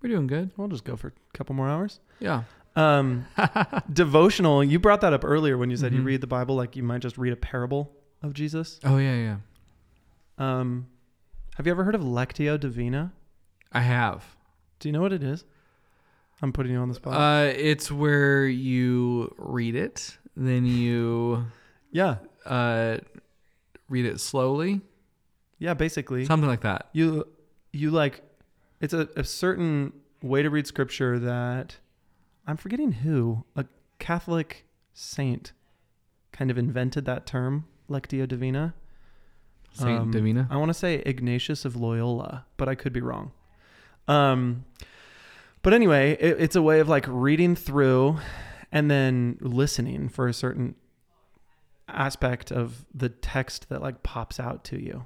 We're 0.00 0.10
doing 0.10 0.26
good. 0.28 0.50
we'll 0.56 0.68
just 0.68 0.84
go 0.84 0.94
for 0.96 1.08
a 1.08 1.12
couple 1.36 1.54
more 1.56 1.68
hours. 1.68 1.98
Yeah. 2.20 2.44
Um, 2.78 3.26
devotional. 3.92 4.62
You 4.62 4.78
brought 4.78 5.00
that 5.00 5.12
up 5.12 5.24
earlier 5.24 5.58
when 5.58 5.70
you 5.70 5.76
said 5.76 5.92
you 5.92 6.00
Mhm. 6.02 6.06
read 6.06 6.20
the 6.20 6.26
Bible 6.26 6.54
like 6.54 6.76
you 6.76 6.82
might 6.82 7.00
just 7.00 7.18
read 7.18 7.32
a 7.32 7.36
parable 7.36 7.92
of 8.22 8.34
Jesus. 8.34 8.78
Oh 8.84 8.98
yeah, 8.98 9.14
yeah. 9.16 9.36
Um, 10.38 10.86
have 11.56 11.66
you 11.66 11.72
ever 11.72 11.84
heard 11.84 11.94
of 11.94 12.02
Lectio 12.02 12.58
Divina? 12.58 13.12
I 13.72 13.80
have. 13.80 14.36
Do 14.78 14.88
you 14.88 14.92
know 14.92 15.00
what 15.00 15.12
it 15.12 15.22
is? 15.22 15.44
I'm 16.40 16.52
putting 16.52 16.72
you 16.72 16.78
on 16.78 16.88
the 16.88 16.94
spot. 16.94 17.14
Uh, 17.14 17.52
it's 17.56 17.90
where 17.90 18.46
you 18.46 19.34
read 19.38 19.74
it, 19.74 20.16
then 20.36 20.64
you 20.66 21.46
yeah, 21.90 22.16
uh 22.46 22.98
read 23.88 24.04
it 24.04 24.20
slowly, 24.20 24.80
yeah. 25.58 25.74
Basically, 25.74 26.24
something 26.26 26.48
like 26.48 26.60
that. 26.60 26.88
you 26.92 27.26
you 27.72 27.90
like 27.90 28.22
it's 28.80 28.92
a, 28.94 29.08
a 29.16 29.24
certain 29.24 29.92
way 30.22 30.42
to 30.42 30.50
read 30.50 30.66
scripture 30.68 31.18
that 31.18 31.76
I'm 32.48 32.56
forgetting 32.56 32.92
who 32.92 33.44
a 33.54 33.66
Catholic 33.98 34.64
saint 34.94 35.52
kind 36.32 36.50
of 36.50 36.58
invented 36.58 37.04
that 37.04 37.26
term 37.26 37.66
Lectio 37.90 38.26
Divina. 38.26 38.74
Saint 39.72 40.00
Um, 40.00 40.12
Davina. 40.12 40.46
I 40.50 40.56
want 40.56 40.70
to 40.70 40.74
say 40.74 40.96
Ignatius 41.04 41.64
of 41.66 41.76
Loyola, 41.76 42.46
but 42.56 42.68
I 42.68 42.74
could 42.74 42.92
be 42.92 43.02
wrong. 43.02 43.32
Um, 44.08 44.64
but 45.62 45.74
anyway, 45.74 46.16
it, 46.18 46.40
it's 46.40 46.56
a 46.56 46.62
way 46.62 46.80
of 46.80 46.88
like 46.88 47.04
reading 47.06 47.54
through 47.54 48.18
and 48.72 48.90
then 48.90 49.36
listening 49.40 50.08
for 50.08 50.26
a 50.26 50.32
certain 50.32 50.74
aspect 51.86 52.50
of 52.50 52.86
the 52.94 53.10
text 53.10 53.68
that 53.68 53.82
like 53.82 54.02
pops 54.02 54.40
out 54.40 54.64
to 54.64 54.82
you. 54.82 55.04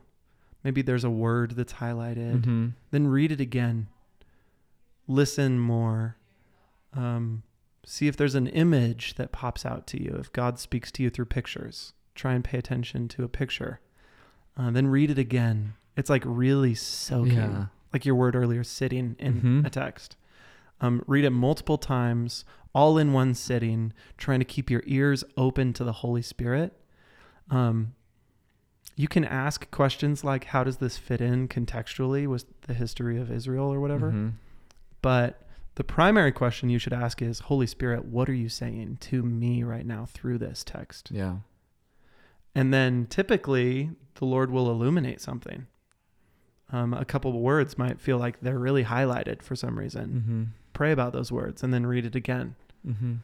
Maybe 0.62 0.80
there's 0.80 1.04
a 1.04 1.10
word 1.10 1.56
that's 1.56 1.74
highlighted. 1.74 2.42
Mm-hmm. 2.42 2.68
Then 2.92 3.08
read 3.08 3.32
it 3.32 3.40
again. 3.40 3.88
Listen 5.08 5.58
more. 5.58 6.16
Um, 6.94 7.42
see 7.84 8.06
if 8.08 8.16
there's 8.16 8.34
an 8.34 8.46
image 8.48 9.14
that 9.14 9.32
pops 9.32 9.64
out 9.66 9.86
to 9.88 10.02
you. 10.02 10.16
If 10.18 10.32
God 10.32 10.58
speaks 10.58 10.92
to 10.92 11.02
you 11.02 11.10
through 11.10 11.24
pictures, 11.26 11.92
try 12.14 12.34
and 12.34 12.44
pay 12.44 12.58
attention 12.58 13.08
to 13.08 13.24
a 13.24 13.28
picture. 13.28 13.80
Uh, 14.56 14.70
then 14.70 14.86
read 14.88 15.10
it 15.10 15.18
again. 15.18 15.74
It's 15.96 16.10
like 16.10 16.22
really 16.26 16.74
soaking, 16.74 17.34
Yeah. 17.34 17.66
like 17.92 18.04
your 18.04 18.14
word 18.14 18.36
earlier, 18.36 18.62
sitting 18.64 19.16
in 19.18 19.40
Mhm. 19.40 19.66
a 19.66 19.70
text. 19.70 20.16
Um, 20.80 21.02
read 21.06 21.24
it 21.24 21.30
multiple 21.30 21.78
times, 21.78 22.44
all 22.74 22.98
in 22.98 23.12
one 23.12 23.34
sitting, 23.34 23.92
trying 24.16 24.38
to 24.40 24.44
keep 24.44 24.70
your 24.70 24.82
ears 24.86 25.24
open 25.36 25.72
to 25.74 25.84
the 25.84 25.92
Holy 25.92 26.22
Spirit. 26.22 26.78
Um, 27.50 27.94
you 28.96 29.08
can 29.08 29.24
ask 29.24 29.70
questions 29.70 30.22
like, 30.24 30.44
"How 30.44 30.64
does 30.64 30.78
this 30.78 30.98
fit 30.98 31.20
in 31.20 31.48
contextually 31.48 32.26
with 32.26 32.44
the 32.62 32.74
history 32.74 33.18
of 33.18 33.30
Israel 33.30 33.72
or 33.72 33.80
whatever?" 33.80 34.10
Mhm. 34.12 34.32
But 35.00 35.46
the 35.74 35.84
primary 35.84 36.32
question 36.32 36.68
you 36.68 36.78
should 36.78 36.92
ask 36.92 37.22
is, 37.22 37.40
"Holy 37.40 37.66
Spirit, 37.66 38.04
what 38.04 38.28
are 38.28 38.34
you 38.34 38.48
saying 38.48 38.98
to 39.02 39.22
me 39.22 39.62
right 39.62 39.86
now 39.86 40.06
through 40.06 40.38
this 40.38 40.64
text?" 40.64 41.10
Yeah. 41.10 41.36
And 42.54 42.72
then 42.72 43.06
typically 43.06 43.90
the 44.16 44.24
Lord 44.26 44.50
will 44.50 44.70
illuminate 44.70 45.20
something. 45.20 45.66
Um, 46.70 46.94
a 46.94 47.04
couple 47.04 47.30
of 47.30 47.36
words 47.36 47.76
might 47.76 48.00
feel 48.00 48.18
like 48.18 48.40
they're 48.40 48.58
really 48.58 48.84
highlighted 48.84 49.42
for 49.42 49.56
some 49.56 49.78
reason. 49.78 50.08
Mm-hmm. 50.10 50.42
Pray 50.72 50.92
about 50.92 51.12
those 51.12 51.30
words 51.30 51.62
and 51.62 51.72
then 51.72 51.86
read 51.86 52.06
it 52.06 52.14
again. 52.14 52.54
Mm-hmm. 52.86 53.14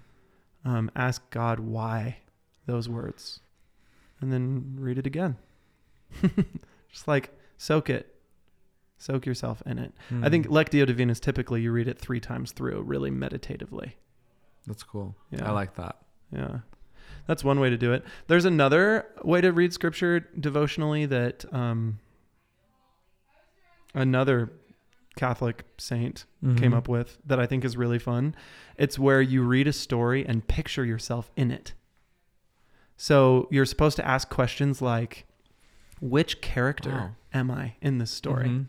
Um, 0.65 0.91
ask 0.95 1.29
God 1.31 1.61
why 1.61 2.19
those 2.67 2.89
words 2.89 3.41
and 4.21 4.33
then 4.33 4.77
read 4.79 4.99
it 4.99 5.07
again. 5.07 5.37
Just 6.91 7.07
like 7.07 7.31
soak 7.57 7.91
it, 7.91 8.15
soak 8.99 9.25
yourself 9.27 9.63
in 9.65 9.79
it. 9.79 9.95
I 10.11 10.15
Mm. 10.15 10.31
think 10.31 10.47
Lectio 10.49 10.85
Divina 10.87 11.13
is 11.13 11.21
typically 11.21 11.63
you 11.63 11.73
read 11.73 11.89
it 11.89 11.99
three 11.99 12.21
times 12.21 12.53
through, 12.53 12.83
really 12.83 13.11
meditatively. 13.11 13.97
that's 14.67 14.83
cool. 14.83 15.17
Yeah. 15.31 15.49
I 15.49 15.53
like 15.53 15.77
that. 15.77 15.97
Yeah. 16.31 16.59
That's 17.27 17.43
one 17.43 17.59
way 17.59 17.71
to 17.71 17.79
do 17.79 17.93
it. 17.95 18.05
There's 18.27 18.45
another 18.45 19.07
way 19.25 19.41
to 19.41 19.51
read 19.51 19.73
scripture 19.73 20.21
devotionally 20.39 21.07
that 21.07 21.45
um, 21.55 21.99
another 23.95 24.53
Catholic 25.17 25.65
saint 25.79 26.27
came 26.43 26.73
Mhm. 26.73 26.77
up 26.77 26.89
with 26.89 27.19
that 27.25 27.41
I 27.41 27.47
think 27.47 27.65
is 27.65 27.77
really 27.77 27.99
fun. 27.99 28.35
It's 28.77 28.99
where 28.99 29.21
you 29.23 29.43
read 29.43 29.67
a 29.67 29.73
story 29.73 30.25
and 30.27 30.47
picture 30.47 30.85
yourself 30.85 31.31
in 31.37 31.51
it. 31.51 31.73
So 32.97 33.49
you're 33.51 33.65
supposed 33.67 33.97
to 33.97 34.07
ask 34.07 34.29
questions 34.29 34.81
like, 34.83 35.27
which 36.01 36.41
character 36.41 36.91
Wow. 36.93 37.11
am 37.33 37.51
I 37.51 37.75
in 37.81 37.99
this 37.99 38.11
story? 38.11 38.49
Mhm. 38.49 38.67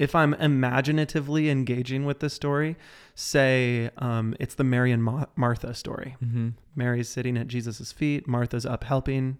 If 0.00 0.14
I'm 0.14 0.32
imaginatively 0.34 1.50
engaging 1.50 2.06
with 2.06 2.20
this 2.20 2.32
story, 2.32 2.76
say 3.14 3.90
um, 3.98 4.34
it's 4.40 4.54
the 4.54 4.64
Mary 4.64 4.92
and 4.92 5.04
Ma- 5.04 5.26
Martha 5.36 5.74
story. 5.74 6.16
Mhm. 6.24 6.54
Mary's 6.74 7.08
sitting 7.08 7.36
at 7.36 7.46
Jesus' 7.48 7.92
feet, 7.92 8.26
Martha's 8.26 8.64
up 8.64 8.82
helping. 8.84 9.36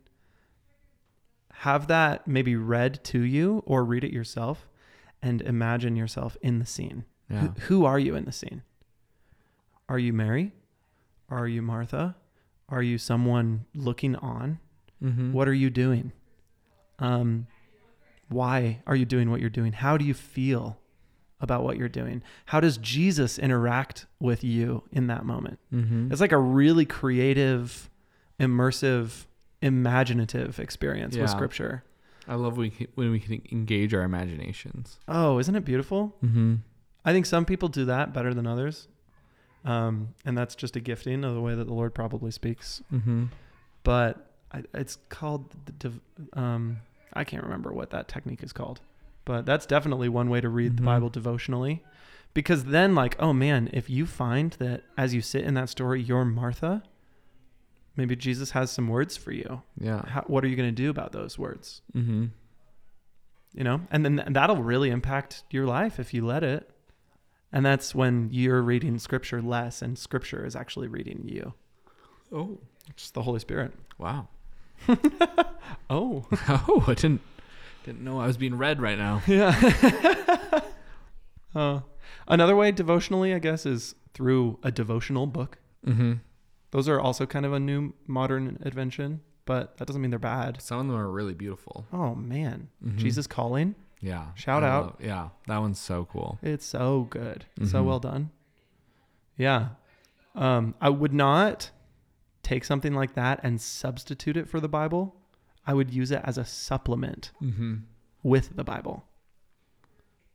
Have 1.65 1.87
that 1.89 2.29
maybe 2.29 2.57
read 2.57 3.03
to 3.05 3.21
you 3.21 3.63
or 3.67 3.85
read 3.85 4.05
it 4.05 4.13
yourself 4.13 4.69
and 5.23 5.41
imagine 5.43 5.97
yourself 5.97 6.37
in 6.43 6.59
the 6.59 6.67
scene. 6.67 7.05
Yeah. 7.31 7.41
Who, 7.41 7.49
who 7.69 7.85
are 7.87 7.99
you 7.99 8.15
in 8.15 8.25
the 8.27 8.33
scene? 8.33 8.63
Are 9.89 9.99
you 9.99 10.13
Mary? 10.13 10.53
Are 11.29 11.49
you 11.49 11.63
Martha? 11.63 12.17
Are 12.69 12.83
you 12.83 12.99
someone 12.99 13.65
looking 13.75 14.15
on? 14.17 14.59
Mm-hmm. 15.03 15.33
What 15.33 15.49
are 15.49 15.55
you 15.55 15.71
doing? 15.71 16.13
Um, 16.99 17.47
why 18.31 18.81
are 18.87 18.97
you 18.97 19.05
doing 19.05 19.31
what 19.31 19.41
you're 19.41 19.51
doing? 19.51 19.73
How 19.73 19.97
do 19.97 20.05
you 20.05 20.15
feel 20.15 20.79
about 21.41 21.63
what 21.65 21.77
you're 21.77 21.89
doing? 21.89 22.23
How 22.47 22.61
does 22.61 22.79
Jesus 22.79 23.39
interact 23.39 24.07
with 24.19 24.43
you 24.45 24.85
in 24.93 25.07
that 25.09 25.25
moment? 25.25 25.59
Mm-hmm. 25.73 26.11
It's 26.13 26.21
like 26.21 26.33
a 26.33 26.39
really 26.39 26.85
creative, 26.87 27.91
immersive, 28.39 29.27
imaginative 29.63 30.59
experience 30.59 31.15
Yeah. 31.17 31.23
with 31.23 31.31
scripture. 31.31 31.85
I 32.29 32.35
love 32.35 32.57
when 32.57 32.69
we 32.69 32.71
can, 32.71 32.87
when 32.95 33.11
we 33.11 33.19
can 33.21 33.43
engage 33.51 33.93
our 33.95 34.03
imaginations. 34.03 34.99
Oh, 35.09 35.39
isn't 35.39 35.55
it 35.57 35.65
beautiful? 35.65 36.15
Mm-hmm. 36.25 36.57
I 37.05 37.13
think 37.13 37.27
some 37.27 37.45
people 37.45 37.69
do 37.69 37.85
that 37.87 38.13
better 38.13 38.33
than 38.35 38.47
others. 38.47 38.87
Um, 39.65 40.15
and 40.25 40.37
that's 40.39 40.55
just 40.55 40.77
a 40.77 40.81
gifting 40.81 41.25
of 41.25 41.35
the 41.35 41.41
way 41.41 41.55
that 41.55 41.65
the 41.67 41.75
Lord 41.75 41.95
probably 41.95 42.31
speaks. 42.31 42.83
Mm-hmm. 42.93 43.25
But 43.83 44.31
I, 44.53 44.63
it's 44.75 44.97
called, 45.09 45.55
the 45.81 45.93
um, 46.35 46.79
I 47.13 47.25
can't 47.25 47.43
remember 47.43 47.73
what 47.73 47.91
that 47.91 48.09
technique 48.09 48.43
is 48.43 48.53
called. 48.53 48.81
But 49.25 49.47
that's 49.47 49.67
definitely 49.67 50.09
one 50.09 50.31
way 50.31 50.41
to 50.41 50.49
read 50.49 50.77
the 50.77 50.83
Mhm. 50.83 50.87
Bible 50.87 51.09
devotionally. 51.11 51.83
Because 52.33 52.65
then, 52.67 52.95
like, 52.95 53.17
oh 53.21 53.33
man, 53.33 53.69
if 53.73 53.91
you 53.91 54.07
find 54.07 54.53
that 54.55 54.85
as 54.97 55.13
you 55.15 55.21
sit 55.21 55.45
in 55.45 55.55
that 55.55 55.69
story, 55.69 56.01
you're 56.01 56.25
Martha, 56.25 56.83
maybe 57.97 58.15
Jesus 58.17 58.53
has 58.53 58.71
some 58.71 58.89
words 58.89 59.17
for 59.17 59.33
you. 59.33 59.63
Yeah. 59.79 60.03
How, 60.09 60.23
what 60.23 60.45
are 60.45 60.49
you 60.49 60.57
going 60.57 60.69
to 60.69 60.75
do 60.75 60.91
about 60.91 61.13
those 61.13 61.39
words? 61.39 61.83
Mm-hmm. 61.95 62.27
You 63.53 63.65
know, 63.65 63.81
and 63.91 64.05
then 64.05 64.23
that'll 64.33 64.63
really 64.63 64.91
impact 64.91 65.43
your 65.51 65.67
life 65.67 65.99
if 65.99 66.15
you 66.15 66.25
let 66.25 66.45
it. 66.45 66.71
And 67.53 67.67
that's 67.67 67.97
when 67.97 68.29
you're 68.31 68.63
reading 68.63 68.97
scripture 69.01 69.43
less 69.43 69.83
and 69.83 69.99
scripture 69.99 70.47
is 70.47 70.55
actually 70.55 70.87
reading 70.87 71.25
you. 71.27 71.55
Oh. 72.33 72.61
It's 72.89 73.11
the 73.11 73.23
Holy 73.23 73.41
Spirit. 73.41 73.73
Wow. 73.99 74.29
Oh. 75.91 76.27
Oh, 76.49 76.85
I 76.87 76.95
didn't 76.95 77.21
didn't 77.85 78.03
know 78.05 78.21
I 78.21 78.27
was 78.27 78.37
being 78.37 78.57
read 78.59 78.81
right 78.81 78.99
now. 78.99 79.23
Yeah. 79.27 80.61
uh, 81.55 81.81
another 82.29 82.55
way 82.57 82.71
devotionally, 82.73 83.35
I 83.35 83.39
guess, 83.39 83.67
is 83.67 83.95
through 84.15 84.59
a 84.63 84.71
devotional 84.71 85.27
book. 85.27 85.59
Mm-hmm. 85.87 86.15
Those 86.73 86.89
are 86.89 87.01
also 87.01 87.27
kind 87.27 87.45
of 87.47 87.53
a 87.53 87.59
new 87.61 87.95
modern 88.07 88.59
invention, 88.65 89.23
but 89.47 89.77
that 89.79 89.87
doesn't 89.87 90.01
mean 90.01 90.11
they're 90.11 90.19
bad. 90.19 90.61
Some 90.63 90.79
of 90.81 90.87
them 90.87 90.97
are 90.97 91.11
really 91.11 91.35
beautiful. 91.35 91.87
Oh 91.93 92.15
man, 92.15 92.69
Mhm. 92.85 92.97
Jesus 92.97 93.27
calling. 93.27 93.75
Yeah. 94.01 94.27
Shout 94.35 94.63
out. 94.63 94.85
love- 94.85 94.97
yeah, 95.01 95.29
that 95.47 95.59
one's 95.59 95.79
so 95.81 96.07
cool. 96.11 96.39
It's 96.43 96.65
so 96.67 97.07
good. 97.11 97.47
So 97.65 97.83
Mhm. 97.83 97.85
well 97.87 97.99
done. 98.01 98.31
Yeah. 99.37 99.71
Um, 100.35 100.75
I 100.81 100.91
would 100.91 101.13
not 101.13 101.71
take 102.43 102.65
something 102.65 102.95
like 102.95 103.15
that 103.15 103.41
and 103.43 103.61
substitute 103.61 104.37
it 104.37 104.49
for 104.49 104.61
the 104.61 104.69
Bible. 104.69 105.15
I 105.67 105.75
would 105.75 105.93
use 105.93 106.11
it 106.11 106.21
as 106.25 106.39
a 106.39 106.45
supplement 106.45 107.31
Mm-hmm. 107.43 107.75
with 108.23 108.57
the 108.57 108.65
Bible. 108.65 109.05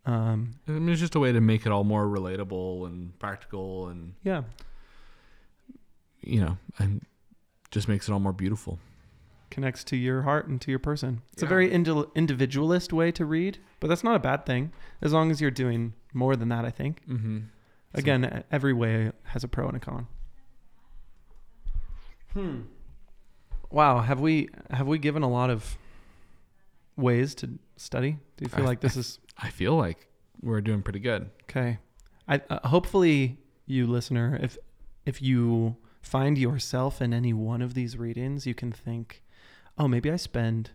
Um, 0.06 0.56
I 0.68 0.72
mean, 0.72 0.90
it's 0.90 1.00
just 1.02 1.16
a 1.16 1.20
way 1.20 1.32
to 1.32 1.42
make 1.42 1.66
it 1.66 1.72
all 1.72 1.84
more 1.84 2.06
relatable 2.06 2.86
and 2.86 3.18
practical, 3.18 3.88
and 3.88 4.14
yeah. 4.24 4.44
you 6.22 6.40
know, 6.42 6.58
and 6.78 7.04
just 7.72 7.88
makes 7.88 8.08
it 8.08 8.12
all 8.12 8.20
more 8.20 8.32
beautiful. 8.34 8.78
Connects 9.50 9.84
to 9.86 9.96
your 9.96 10.22
heart 10.24 10.48
and 10.48 10.62
to 10.62 10.70
your 10.70 10.80
person. 10.80 11.22
It's 11.34 11.42
a 11.42 11.48
very 11.48 11.72
indi- 11.72 12.04
individualist 12.14 12.94
way 12.94 13.12
to 13.14 13.26
read, 13.26 13.58
but 13.80 13.88
that's 13.88 14.04
not 14.04 14.16
a 14.16 14.20
bad 14.20 14.46
thing 14.46 14.72
as 15.02 15.12
long 15.14 15.32
as 15.32 15.42
you're 15.42 15.50
doing 15.52 15.94
more 16.14 16.36
than 16.36 16.50
that, 16.50 16.66
I 16.66 16.72
think. 16.72 17.02
Mm-hmm. 17.10 17.40
Again, 17.94 18.26
e- 18.26 18.44
every 18.52 18.74
way 18.74 19.12
has 19.24 19.44
a 19.44 19.48
pro 19.48 19.68
and 19.68 19.78
a 19.78 19.80
con. 19.80 20.08
Hmm. 22.36 22.62
Wow, 23.72 24.02
have 24.02 24.20
we 24.20 24.50
have 24.70 24.88
we 24.88 24.98
given 25.00 25.24
a 25.24 25.30
lot 25.30 25.50
of 25.50 25.78
ways 26.98 27.36
to 27.36 27.50
study? 27.78 28.18
Do 28.38 28.46
you 28.46 28.50
feel 28.50 28.64
I- 28.64 28.68
like 28.68 28.82
this 28.82 28.96
is 28.98 29.20
I 29.38 29.50
feel 29.50 29.76
like 29.76 30.08
we're 30.42 30.62
doing 30.62 30.82
pretty 30.82 31.00
good. 31.00 31.30
okay? 31.44 31.80
I 32.28 32.42
uh, 32.50 32.68
hopefully 32.68 33.38
you 33.66 33.88
listener, 33.88 34.38
if 34.42 34.58
if 35.06 35.22
you 35.22 35.78
find 36.02 36.38
yourself 36.38 37.02
in 37.02 37.14
any 37.14 37.34
one 37.34 37.62
of 37.62 37.74
these 37.74 37.98
readings, 37.98 38.46
you 38.46 38.54
can 38.54 38.72
think, 38.72 39.24
"Oh, 39.78 39.88
maybe 39.88 40.12
I 40.12 40.16
spend 40.18 40.72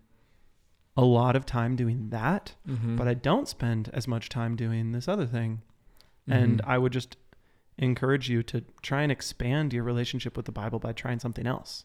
a 0.96 1.04
lot 1.04 1.36
of 1.36 1.46
time 1.46 1.76
doing 1.76 2.10
that, 2.10 2.54
Mm-hmm. 2.68 2.96
but 2.96 3.06
I 3.08 3.14
don't 3.14 3.48
spend 3.48 3.88
as 3.92 4.08
much 4.08 4.28
time 4.28 4.56
doing 4.56 4.92
this 4.92 5.08
other 5.08 5.26
thing." 5.26 5.62
And 6.26 6.58
Mm-hmm. 6.60 6.70
I 6.70 6.78
would 6.78 6.92
just 6.92 7.16
encourage 7.80 8.28
you 8.28 8.42
to 8.44 8.62
try 8.82 9.02
and 9.02 9.10
expand 9.10 9.72
your 9.72 9.82
relationship 9.82 10.36
with 10.36 10.46
the 10.46 10.52
Bible 10.52 10.78
by 10.78 10.92
trying 10.92 11.18
something 11.18 11.46
else. 11.46 11.84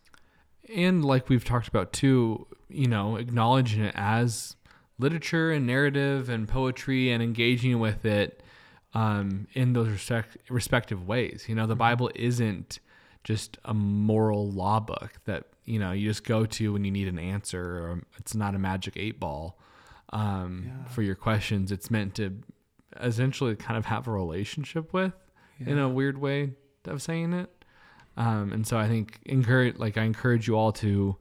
and 0.73 1.05
like 1.05 1.29
we've 1.29 1.45
talked 1.45 1.67
about 1.67 1.93
too, 1.93 2.47
you 2.69 2.87
know, 2.87 3.17
acknowledging 3.17 3.83
it 3.83 3.93
as 3.95 4.55
literature 4.97 5.51
and 5.51 5.67
narrative 5.67 6.27
and 6.27 6.47
poetry 6.47 7.11
and 7.11 7.21
engaging 7.21 7.79
with 7.79 8.03
it 8.03 8.41
um, 8.95 9.45
in 9.53 9.73
those 9.73 9.89
respect, 9.89 10.37
respective 10.49 11.07
ways. 11.07 11.45
You 11.47 11.53
know, 11.53 11.67
the 11.67 11.75
Mhm. 11.75 11.79
Bible 11.79 12.11
isn't 12.15 12.79
just 13.23 13.57
a 13.65 13.73
moral 13.75 14.49
law 14.51 14.79
book 14.79 15.19
that 15.25 15.43
you 15.65 15.77
know 15.79 15.91
you 15.91 16.07
just 16.09 16.23
go 16.23 16.45
to 16.45 16.73
when 16.73 16.83
you 16.85 16.91
need 16.91 17.07
an 17.07 17.19
answer, 17.19 17.63
or 17.79 18.01
it's 18.17 18.33
not 18.33 18.55
a 18.55 18.59
magic 18.59 18.93
eight 18.97 19.19
ball 19.19 19.59
um, 20.13 20.63
Yeah. 20.65 20.85
for 20.85 21.01
your 21.03 21.15
questions. 21.15 21.71
It's 21.71 21.91
meant 21.91 22.15
to 22.15 22.39
essentially 22.99 23.55
kind 23.55 23.77
of 23.77 23.85
have 23.85 24.07
a 24.07 24.11
relationship 24.11 24.93
with 24.93 25.13
in 25.59 25.77
a 25.77 25.89
weird 25.89 26.17
way 26.17 26.53
of 26.85 27.01
saying 27.01 27.33
it. 27.33 27.49
Um, 28.17 28.53
and 28.53 28.65
so 28.65 28.77
I 28.77 28.87
think 28.87 29.19
encourage 29.25 29.77
like 29.77 29.97
I 29.97 30.03
encourage 30.03 30.47
you 30.47 30.55
all 30.55 30.71
to 30.73 31.17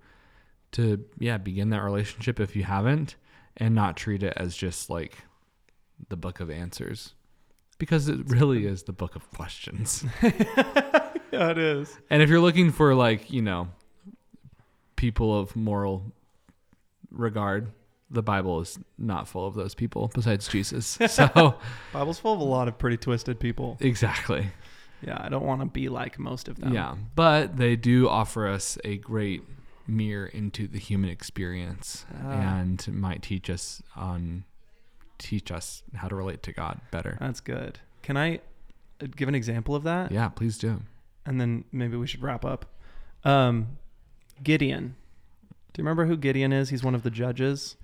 to 0.72 1.04
yeah 1.18 1.38
begin 1.38 1.70
that 1.70 1.82
relationship 1.82 2.40
if 2.40 2.54
you 2.54 2.64
haven't, 2.64 3.16
and 3.56 3.74
not 3.74 3.96
treat 3.96 4.22
it 4.22 4.34
as 4.36 4.56
just 4.56 4.90
like 4.90 5.18
the 6.08 6.16
book 6.16 6.40
of 6.40 6.50
answers, 6.50 7.14
because 7.78 8.08
it 8.08 8.18
really 8.26 8.66
is 8.66 8.84
the 8.84 8.92
book 8.92 9.16
of 9.16 9.28
questions. 9.30 10.04
yeah, 10.22 11.50
it 11.50 11.58
is. 11.58 11.96
and 12.10 12.22
if 12.22 12.28
you're 12.28 12.40
looking 12.40 12.70
for 12.70 12.94
like 12.94 13.30
you 13.32 13.42
know 13.42 13.68
people 14.96 15.36
of 15.36 15.56
moral 15.56 16.12
regard, 17.10 17.72
the 18.10 18.22
Bible 18.22 18.60
is 18.60 18.78
not 18.98 19.26
full 19.28 19.46
of 19.46 19.54
those 19.54 19.74
people 19.74 20.10
besides 20.14 20.46
Jesus. 20.48 20.98
So 21.08 21.56
Bible's 21.92 22.18
full 22.18 22.34
of 22.34 22.40
a 22.40 22.44
lot 22.44 22.68
of 22.68 22.78
pretty 22.78 22.96
twisted 22.96 23.40
people. 23.40 23.76
exactly. 23.80 24.48
Yeah, 25.02 25.18
I 25.20 25.28
don't 25.28 25.44
want 25.44 25.60
to 25.60 25.66
be 25.66 25.88
like 25.88 26.18
most 26.18 26.48
of 26.48 26.58
them. 26.58 26.72
Yeah, 26.72 26.94
but 27.14 27.56
they 27.56 27.76
do 27.76 28.08
offer 28.08 28.48
us 28.48 28.78
a 28.84 28.96
great 28.96 29.42
mirror 29.86 30.26
into 30.26 30.66
the 30.66 30.78
human 30.78 31.10
experience 31.10 32.06
Ah. 32.22 32.30
and 32.58 32.86
might 32.88 33.20
teach 33.22 33.50
us 33.50 33.82
on 33.94 34.44
teach 35.18 35.52
us 35.52 35.82
how 35.94 36.08
to 36.08 36.14
relate 36.14 36.42
to 36.44 36.52
God 36.52 36.80
better. 36.90 37.16
That's 37.20 37.40
good. 37.40 37.80
Can 38.02 38.16
I 38.16 38.40
uh, 39.00 39.06
give 39.14 39.28
an 39.28 39.34
example 39.34 39.74
of 39.74 39.82
that? 39.84 40.10
Yeah, 40.10 40.28
please 40.28 40.56
do. 40.58 40.80
And 41.26 41.40
then 41.40 41.64
maybe 41.70 41.96
we 41.96 42.06
should 42.06 42.22
wrap 42.22 42.44
up. 42.44 42.66
Um, 43.24 43.76
Gideon. 44.42 44.96
Do 45.72 45.80
you 45.80 45.84
remember 45.84 46.06
who 46.06 46.16
Gideon 46.16 46.52
is? 46.52 46.70
He's 46.70 46.82
one 46.84 46.94
of 46.94 47.02
the 47.02 47.10
judges. 47.10 47.76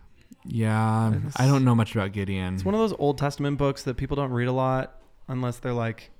Yeah, 0.44 1.14
It's- 1.14 1.34
I 1.36 1.46
don't 1.46 1.64
know 1.64 1.74
much 1.74 1.94
about 1.94 2.12
Gideon. 2.12 2.54
It's 2.54 2.64
one 2.64 2.74
of 2.74 2.80
those 2.80 2.94
Old 2.98 3.18
Testament 3.18 3.58
books 3.58 3.82
that 3.84 3.96
people 3.96 4.16
don't 4.16 4.30
read 4.32 4.48
a 4.48 4.52
lot 4.52 4.94
unless 5.28 5.58
they're 5.58 5.72
like 5.74 6.10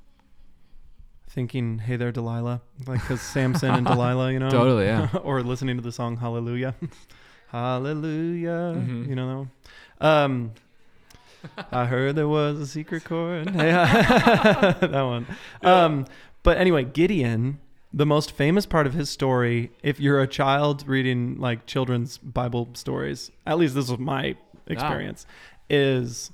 thinking, 1.28 1.78
"Hey 1.78 1.96
there, 1.96 2.12
Delilah," 2.12 2.60
like 2.86 3.00
because 3.00 3.20
Samson 3.20 3.70
and 3.70 3.86
Delilah, 3.86 4.32
you 4.32 4.38
know, 4.38 4.50
Totally, 4.50 4.84
yeah. 4.86 5.08
or 5.22 5.42
listening 5.42 5.76
to 5.76 5.82
the 5.82 5.92
song 5.92 6.16
"Hallelujah," 6.18 6.74
Hallelujah. 7.48 8.74
Mhm. 8.76 9.08
You 9.08 9.14
know 9.14 9.28
that 9.28 9.36
one. 9.36 9.50
Um, 10.00 10.52
I 11.72 11.86
heard 11.86 12.16
there 12.16 12.28
was 12.28 12.58
a 12.60 12.66
secret 12.66 13.04
chord. 13.04 13.54
Yeah, 13.54 14.72
that 14.80 15.02
one. 15.02 15.26
Um, 15.62 16.06
but 16.42 16.58
anyway, 16.58 16.84
Gideon. 16.84 17.58
The 17.92 18.06
most 18.06 18.30
famous 18.30 18.66
part 18.66 18.86
of 18.86 18.94
his 18.94 19.10
story, 19.10 19.72
if 19.82 19.98
you're 19.98 20.20
a 20.20 20.26
child 20.28 20.86
reading 20.86 21.38
like 21.40 21.66
children's 21.66 22.18
Bible 22.18 22.68
stories, 22.74 23.30
at 23.46 23.58
least 23.58 23.74
this 23.74 23.88
was 23.88 23.98
my 23.98 24.36
experience, 24.68 25.26
is 25.68 26.30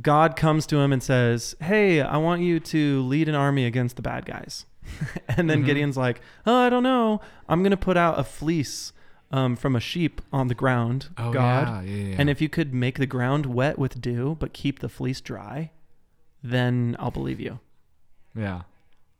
God 0.00 0.36
comes 0.36 0.66
to 0.66 0.76
him 0.78 0.92
and 0.92 1.02
says, 1.02 1.56
Hey, 1.60 2.00
I 2.00 2.16
want 2.18 2.42
you 2.42 2.60
to 2.60 3.02
lead 3.02 3.28
an 3.28 3.34
army 3.34 3.64
against 3.64 3.96
the 3.96 4.02
bad 4.02 4.24
guys. 4.24 4.66
and 5.28 5.50
then 5.50 5.62
Mhm. 5.62 5.66
Gideon's 5.66 5.96
like, 5.96 6.20
Oh, 6.46 6.56
I 6.56 6.68
don't 6.70 6.82
know. 6.84 7.20
I'm 7.48 7.62
going 7.62 7.70
to 7.72 7.76
put 7.76 7.96
out 7.96 8.18
a 8.18 8.24
fleece 8.24 8.92
um, 9.32 9.56
from 9.56 9.74
a 9.74 9.80
sheep 9.80 10.20
on 10.32 10.46
the 10.46 10.54
ground, 10.54 11.08
oh 11.18 11.32
God. 11.32 11.86
yeah, 11.86 11.90
yeah, 11.92 12.08
yeah. 12.10 12.16
And 12.20 12.30
if 12.30 12.40
you 12.40 12.48
could 12.48 12.72
make 12.72 12.98
the 12.98 13.06
ground 13.06 13.46
wet 13.46 13.78
with 13.80 14.00
dew, 14.00 14.36
but 14.38 14.52
keep 14.52 14.78
the 14.78 14.88
fleece 14.88 15.20
dry, 15.20 15.72
then 16.40 16.94
I'll 17.00 17.10
believe 17.10 17.40
you. 17.40 17.58
yeah, 18.36 18.62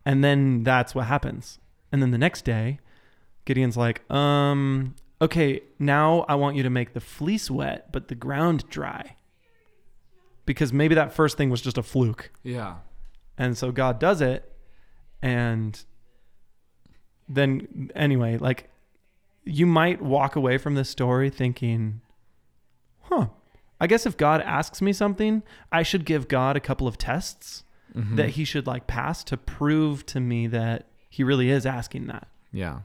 And 0.07 0.23
then 0.23 0.63
that's 0.63 0.95
what 0.95 1.07
happens. 1.07 1.59
And 1.95 2.03
then 2.03 2.11
the 2.11 2.19
next 2.19 2.45
day, 2.45 2.81
Gideon's 3.45 3.77
like, 3.77 4.11
um, 4.11 4.97
okay, 5.23 5.61
now 5.79 6.25
I 6.29 6.35
want 6.35 6.57
you 6.57 6.65
to 6.65 6.71
make 6.71 6.93
the 6.93 7.01
fleece 7.01 7.49
wet, 7.49 7.93
but 7.93 8.09
the 8.09 8.17
ground 8.17 8.69
dry. 8.69 9.15
Because 10.45 10.73
maybe 10.73 10.97
that 10.97 11.13
first 11.13 11.37
thing 11.37 11.51
was 11.51 11.61
just 11.61 11.79
a 11.79 11.85
fluke. 11.85 12.33
yeah, 12.43 12.79
And 13.39 13.57
so 13.57 13.71
God 13.71 14.01
does 14.01 14.21
it. 14.21 14.51
And 15.23 15.85
then, 17.29 17.91
anyway, 17.95 18.39
like, 18.39 18.71
you 19.45 19.67
might 19.67 20.03
walk 20.03 20.35
away 20.35 20.59
from 20.59 20.75
this 20.75 20.91
story 20.91 21.31
thinking, 21.31 22.01
huh, 23.03 23.29
I 23.81 23.87
guess 23.87 24.05
if 24.05 24.17
God 24.17 24.41
asks 24.41 24.83
me 24.83 24.93
something, 24.93 25.45
I 25.71 25.85
should 25.85 26.05
give 26.05 26.27
God 26.27 26.57
a 26.57 26.61
couple 26.61 26.89
of 26.89 26.99
tests 26.99 27.63
Mhm. 27.95 28.17
that 28.17 28.31
he 28.31 28.45
should 28.45 28.67
like 28.67 28.89
pass 28.89 29.23
to 29.25 29.37
prove 29.37 30.05
to 30.07 30.19
me 30.19 30.49
that 30.49 30.89
he 31.15 31.23
really 31.25 31.49
is 31.57 31.65
asking 31.79 32.07
that. 32.13 32.27
yeah, 32.53 32.77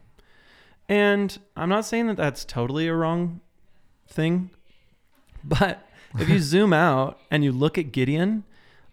And 0.87 1.29
I'm 1.55 1.69
not 1.69 1.85
saying 1.85 2.07
that 2.07 2.17
that's 2.17 2.43
totally 2.45 2.87
a 2.87 2.95
wrong 2.95 3.41
thing, 4.07 4.49
but 5.43 5.87
if 6.19 6.27
you 6.29 6.39
zoom 6.53 6.71
out 6.73 7.19
and 7.31 7.43
you 7.43 7.51
look 7.51 7.77
at 7.77 7.91
Gideon 7.91 8.43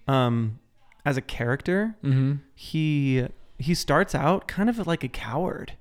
um, 0.09 0.59
as 1.05 1.17
a 1.17 1.23
character, 1.23 1.97
mm-hmm. 2.03 2.35
he 2.55 3.27
he 3.59 3.75
starts 3.75 4.15
out 4.15 4.47
kind 4.47 4.69
of 4.69 4.87
like 4.87 5.03
a 5.05 5.09
coward. 5.09 5.73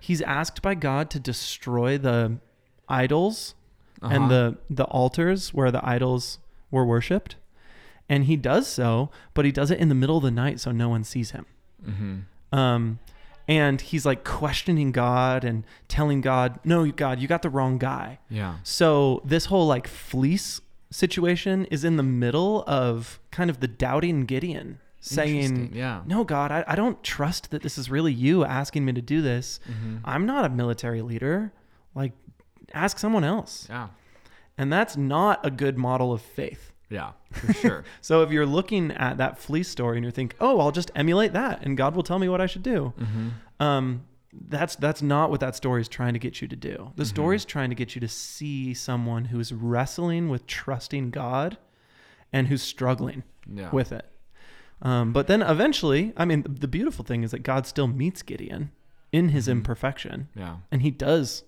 He's 0.00 0.20
asked 0.22 0.60
by 0.62 0.74
God 0.74 1.08
to 1.10 1.18
destroy 1.20 1.98
the 1.98 2.38
idols 2.88 3.54
Uh-huh. 4.02 4.14
and 4.14 4.30
the 4.30 4.44
the 4.68 4.84
altars 5.00 5.54
where 5.54 5.70
the 5.72 5.82
idols 5.96 6.38
were 6.70 6.84
worshipped. 6.84 7.36
And 8.08 8.24
he 8.30 8.36
does 8.36 8.66
so, 8.68 9.10
but 9.34 9.44
he 9.44 9.50
does 9.52 9.70
it 9.72 9.78
in 9.80 9.88
the 9.88 9.94
middle 10.02 10.16
of 10.18 10.22
the 10.22 10.30
night 10.44 10.60
so 10.60 10.70
no 10.72 10.88
one 10.88 11.02
sees 11.04 11.30
him. 11.32 11.46
mm-hmm. 11.84 12.16
Um, 12.56 12.98
and 13.48 13.80
he's 13.80 14.04
like 14.04 14.24
questioning 14.24 14.90
God 14.92 15.44
and 15.44 15.64
telling 15.88 16.20
God, 16.20 16.58
"No, 16.64 16.90
God, 16.90 17.20
you 17.20 17.28
got 17.28 17.42
the 17.42 17.50
wrong 17.50 17.78
guy." 17.78 18.18
yeah, 18.28 18.56
So 18.62 19.22
this 19.24 19.46
whole 19.46 19.66
like 19.66 19.86
fleece 19.86 20.60
situation 20.90 21.64
is 21.66 21.84
in 21.84 21.96
the 21.96 22.02
middle 22.02 22.64
of 22.66 23.20
kind 23.30 23.50
of 23.50 23.60
the 23.60 23.68
doubting 23.68 24.24
Gideon 24.24 24.78
saying, 25.00 25.70
yeah, 25.74 26.02
"No, 26.06 26.24
God, 26.24 26.50
I, 26.50 26.64
I 26.66 26.74
don't 26.74 27.00
trust 27.04 27.50
that 27.50 27.62
this 27.62 27.78
is 27.78 27.90
really 27.90 28.12
you 28.12 28.44
asking 28.44 28.84
me 28.84 28.92
to 28.94 29.02
do 29.02 29.22
this. 29.22 29.60
mm-hmm. 29.70 29.98
I'm 30.04 30.26
not 30.26 30.44
a 30.44 30.48
military 30.48 31.02
leader. 31.02 31.52
Like, 31.94 32.12
ask 32.74 32.98
someone 32.98 33.22
else." 33.24 33.66
yeah, 33.68 33.88
And 34.58 34.72
that's 34.72 34.96
not 34.96 35.44
a 35.46 35.50
good 35.50 35.78
model 35.78 36.12
of 36.12 36.20
faith. 36.20 36.72
Yeah, 36.90 37.12
for 37.32 37.52
sure. 37.52 37.84
So 38.00 38.22
if 38.22 38.30
you're 38.30 38.46
looking 38.46 38.90
at 38.92 39.16
that 39.18 39.38
fleece 39.38 39.68
story 39.68 39.96
and 39.98 40.04
you 40.04 40.10
think, 40.10 40.34
"Oh, 40.40 40.60
I'll 40.60 40.72
just 40.72 40.90
emulate 40.94 41.32
that, 41.32 41.62
and 41.64 41.76
God 41.76 41.94
will 41.96 42.02
tell 42.02 42.18
me 42.18 42.28
what 42.28 42.40
I 42.40 42.46
should 42.46 42.62
do," 42.62 42.92
mm-hmm. 42.98 43.28
um, 43.62 44.04
that's 44.48 44.76
that's 44.76 45.02
not 45.02 45.30
what 45.30 45.40
that 45.40 45.56
story 45.56 45.80
is 45.80 45.88
trying 45.88 46.12
to 46.12 46.18
get 46.18 46.40
you 46.42 46.48
to 46.48 46.56
do. 46.56 46.92
The 46.96 47.04
Mhm. 47.04 47.08
story 47.08 47.36
is 47.36 47.44
trying 47.44 47.70
to 47.70 47.74
get 47.76 47.94
you 47.94 48.00
to 48.00 48.08
see 48.08 48.74
someone 48.74 49.26
who's 49.26 49.52
wrestling 49.52 50.28
with 50.28 50.46
trusting 50.46 51.10
God 51.10 51.56
and 52.32 52.48
who's 52.48 52.62
struggling 52.62 53.22
Yeah, 53.52 53.70
with 53.70 53.92
it. 53.92 54.04
Um, 54.82 55.12
but 55.14 55.26
then 55.26 55.40
eventually, 55.40 56.12
I 56.18 56.24
mean, 56.26 56.44
the 56.48 56.68
beautiful 56.68 57.02
thing 57.04 57.22
is 57.22 57.30
that 57.30 57.38
God 57.44 57.66
still 57.66 57.86
meets 57.86 58.20
Gideon 58.22 58.72
in 59.10 59.30
his 59.30 59.46
Mhm. 59.48 59.52
imperfection, 59.52 60.28
yeah, 60.34 60.56
and 60.70 60.82
he 60.82 60.90
does. 60.90 61.44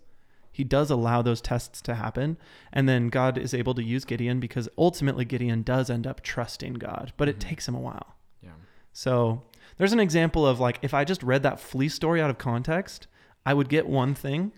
He 0.58 0.64
does 0.64 0.90
allow 0.90 1.22
those 1.22 1.40
tests 1.40 1.80
to 1.82 1.94
happen. 1.94 2.36
And 2.72 2.88
then 2.88 3.10
God 3.10 3.38
is 3.38 3.54
able 3.54 3.74
to 3.74 3.82
use 3.82 4.04
Gideon 4.04 4.40
because 4.40 4.68
ultimately 4.76 5.24
Gideon 5.24 5.62
does 5.62 5.88
end 5.88 6.04
up 6.04 6.20
trusting 6.20 6.74
God, 6.74 7.12
but 7.16 7.28
it 7.28 7.36
Mhm. 7.36 7.40
takes 7.48 7.68
him 7.68 7.76
a 7.76 7.80
while. 7.80 8.16
yeah. 8.42 8.50
So 8.92 9.44
There's 9.76 9.92
an 9.92 10.00
example 10.00 10.44
of 10.44 10.58
like 10.58 10.80
if 10.82 10.92
I 10.92 11.04
just 11.04 11.22
read 11.22 11.44
that 11.44 11.60
fleece 11.60 11.94
story 11.94 12.20
out 12.20 12.30
of 12.30 12.38
context, 12.38 13.06
I 13.46 13.54
would 13.54 13.68
get 13.68 13.86
one 13.86 14.12
thing, 14.12 14.50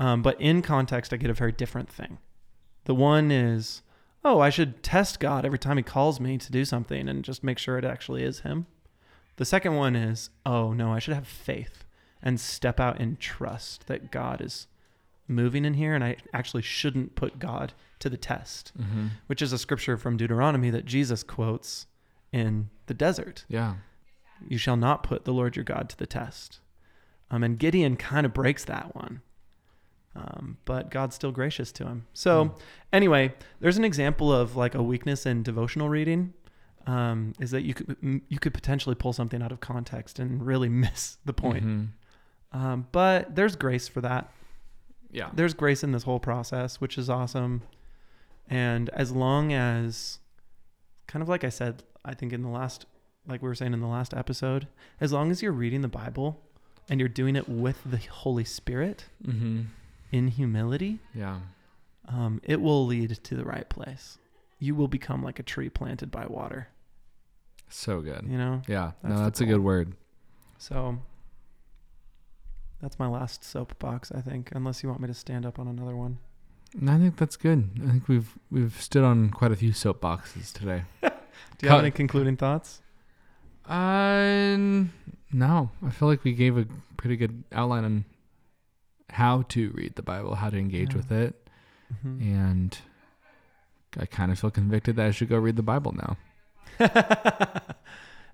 um, 0.00 0.22
but 0.22 0.40
in 0.40 0.62
context, 0.62 1.12
I 1.12 1.18
get 1.18 1.28
a 1.28 1.34
very 1.34 1.52
different 1.52 1.90
thing. 1.90 2.16
The 2.86 2.94
one 2.94 3.30
is, 3.30 3.82
oh, 4.24 4.40
I 4.40 4.48
should 4.48 4.82
test 4.82 5.20
God 5.20 5.44
every 5.44 5.58
time 5.58 5.76
He 5.76 5.82
calls 5.82 6.18
me 6.20 6.38
to 6.38 6.50
do 6.50 6.64
something 6.64 7.06
and 7.10 7.22
just 7.22 7.44
make 7.44 7.58
sure 7.58 7.76
it 7.76 7.84
actually 7.84 8.22
is 8.22 8.40
Him. 8.40 8.64
The 9.36 9.44
second 9.44 9.74
one 9.74 9.94
is, 9.94 10.30
oh, 10.46 10.72
no, 10.72 10.94
I 10.94 10.98
should 10.98 11.12
have 11.14 11.28
faith 11.28 11.84
and 12.22 12.40
step 12.40 12.80
out 12.80 12.98
in 12.98 13.16
trust 13.18 13.86
that 13.88 14.10
God 14.10 14.40
is 14.40 14.66
moving 15.28 15.64
in 15.64 15.74
here 15.74 15.94
and 15.94 16.02
I 16.02 16.16
actually 16.32 16.62
shouldn't 16.62 17.14
put 17.14 17.38
God 17.38 17.72
to 18.00 18.08
the 18.08 18.16
test, 18.16 18.72
Mm-hmm. 18.80 19.06
which 19.26 19.42
is 19.42 19.52
a 19.52 19.58
scripture 19.58 19.96
from 19.96 20.16
Deuteronomy 20.16 20.70
that 20.70 20.84
Jesus 20.86 21.22
quotes 21.22 21.86
in 22.32 22.70
the 22.86 22.94
desert. 22.94 23.44
Yeah. 23.48 23.74
You 24.48 24.58
shall 24.58 24.76
not 24.76 25.02
put 25.02 25.24
the 25.24 25.32
Lord 25.32 25.56
your 25.56 25.64
God 25.64 25.88
to 25.90 25.96
the 25.98 26.06
test. 26.06 26.60
Um, 27.30 27.42
and 27.42 27.58
Gideon 27.58 27.96
kind 27.96 28.24
of 28.24 28.32
breaks 28.32 28.64
that 28.64 28.94
one. 28.94 29.20
Um, 30.16 30.56
but 30.64 30.90
God's 30.90 31.14
still 31.14 31.30
gracious 31.32 31.70
to 31.72 31.84
him. 31.86 32.06
So, 32.12 32.46
Mm. 32.46 32.60
anyway, 32.92 33.34
there's 33.60 33.76
an 33.76 33.84
example 33.84 34.32
of 34.32 34.56
like 34.56 34.74
a 34.74 34.82
weakness 34.82 35.26
in 35.26 35.42
devotional 35.42 35.88
reading. 35.88 36.32
Um, 36.86 37.34
is 37.38 37.50
that 37.50 37.62
you 37.62 37.74
could 37.74 37.96
you 38.28 38.38
could 38.38 38.54
potentially 38.54 38.94
pull 38.94 39.12
something 39.12 39.42
out 39.42 39.52
of 39.52 39.60
context 39.60 40.18
and 40.18 40.44
really 40.46 40.68
miss 40.84 41.18
the 41.24 41.34
point. 41.34 41.64
Mhm. 41.64 41.88
Um, 42.52 42.86
but 42.92 43.34
there's 43.36 43.56
grace 43.56 43.88
for 43.88 44.00
that. 44.00 44.32
Yeah. 45.10 45.30
There's 45.32 45.54
grace 45.54 45.82
in 45.82 45.92
this 45.92 46.02
whole 46.04 46.20
process, 46.20 46.80
which 46.80 46.98
is 46.98 47.08
awesome. 47.08 47.62
And 48.48 48.88
as 48.90 49.10
long 49.12 49.52
as, 49.52 50.18
kind 51.06 51.22
of 51.22 51.28
like 51.28 51.44
I 51.44 51.48
said, 51.48 51.82
I 52.04 52.14
think 52.14 52.32
in 52.32 52.42
the 52.42 52.48
last, 52.48 52.86
like 53.26 53.42
we 53.42 53.48
were 53.48 53.54
saying 53.54 53.72
in 53.72 53.80
the 53.80 53.86
last 53.86 54.14
episode, 54.14 54.68
as 55.00 55.12
long 55.12 55.30
as 55.30 55.42
you're 55.42 55.52
reading 55.52 55.80
the 55.82 55.88
Bible 55.88 56.40
and 56.88 56.98
you're 57.00 57.08
doing 57.08 57.36
it 57.36 57.48
with 57.48 57.78
the 57.84 57.98
Holy 57.98 58.44
Spirit 58.44 59.04
Mm-hmm. 59.26 59.62
in 60.12 60.28
humility, 60.28 60.98
Yeah. 61.14 61.40
um, 62.06 62.40
it 62.44 62.60
will 62.60 62.86
lead 62.86 63.10
to 63.24 63.34
the 63.34 63.44
right 63.44 63.68
place. 63.68 64.18
You 64.58 64.74
will 64.74 64.88
become 64.88 65.22
like 65.22 65.38
a 65.38 65.42
tree 65.42 65.68
planted 65.68 66.10
by 66.10 66.26
water, 66.26 66.68
So 67.68 68.00
good. 68.00 68.24
you 68.28 68.38
know? 68.38 68.62
Yeah. 68.66 68.92
That's 69.02 69.14
no, 69.14 69.24
that's 69.24 69.40
a 69.40 69.46
good 69.46 69.60
word. 69.60 69.92
So 70.58 70.98
that's 72.80 72.98
my 72.98 73.06
last 73.08 73.44
soapbox, 73.44 74.12
I 74.12 74.20
think, 74.20 74.50
unless 74.52 74.82
you 74.82 74.88
want 74.88 75.00
me 75.00 75.08
to 75.08 75.14
stand 75.14 75.44
up 75.46 75.58
on 75.58 75.66
another 75.68 75.96
one. 75.96 76.18
And 76.78 76.90
I 76.90 76.98
think 76.98 77.16
that's 77.16 77.36
good. 77.36 77.70
I 77.82 77.90
think 77.90 78.08
we've 78.08 78.36
we've 78.50 78.80
stood 78.80 79.02
on 79.04 79.30
quite 79.30 79.52
a 79.52 79.56
few 79.56 79.70
soapboxes 79.72 80.52
today. 80.52 80.84
Do 81.02 81.08
you 81.62 81.68
have 81.70 81.80
any 81.80 81.90
concluding 81.90 82.36
thoughts? 82.36 82.82
Uh, 83.66 84.56
no. 85.32 85.70
I 85.84 85.90
feel 85.90 86.08
like 86.08 86.24
we 86.24 86.32
gave 86.32 86.56
a 86.58 86.66
pretty 86.96 87.16
good 87.16 87.44
outline 87.52 87.84
on 87.84 88.04
how 89.10 89.42
to 89.48 89.70
read 89.70 89.94
the 89.96 90.02
Bible, 90.02 90.34
how 90.34 90.50
to 90.50 90.58
engage 90.58 90.90
Yeah. 90.90 90.96
with 90.98 91.12
it, 91.12 91.48
Mhm. 92.04 92.20
and 92.20 92.78
I 93.98 94.04
kind 94.06 94.30
of 94.30 94.38
feel 94.38 94.50
convicted 94.50 94.96
that 94.96 95.06
I 95.06 95.10
should 95.10 95.28
go 95.30 95.38
read 95.38 95.56
the 95.56 95.62
Bible 95.62 95.92
now. 95.92 96.16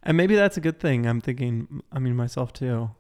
and 0.03 0.17
maybe 0.17 0.35
that's 0.35 0.57
a 0.57 0.61
good 0.61 0.81
thing. 0.81 1.07
I'm 1.07 1.21
thinking, 1.21 1.83
I 1.93 1.99
mean, 1.99 2.17
myself 2.17 2.53
too. 2.53 2.91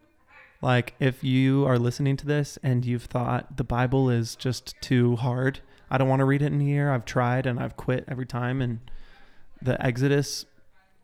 Like, 0.64 0.94
if 0.98 1.22
you 1.22 1.66
are 1.66 1.78
listening 1.78 2.16
to 2.16 2.26
this 2.26 2.58
and 2.62 2.86
you've 2.86 3.04
thought 3.04 3.58
the 3.58 3.64
Bible 3.64 4.08
is 4.08 4.34
just 4.34 4.74
too 4.80 5.16
hard, 5.16 5.60
I 5.90 5.98
don't 5.98 6.08
want 6.08 6.20
to 6.20 6.24
read 6.24 6.40
it 6.40 6.46
in 6.52 6.60
here. 6.60 6.90
I've 6.90 7.04
tried 7.04 7.44
and 7.44 7.60
I've 7.60 7.76
quit 7.76 8.04
every 8.08 8.24
time. 8.24 8.62
And 8.62 8.80
the 9.60 9.80
Exodus 9.84 10.46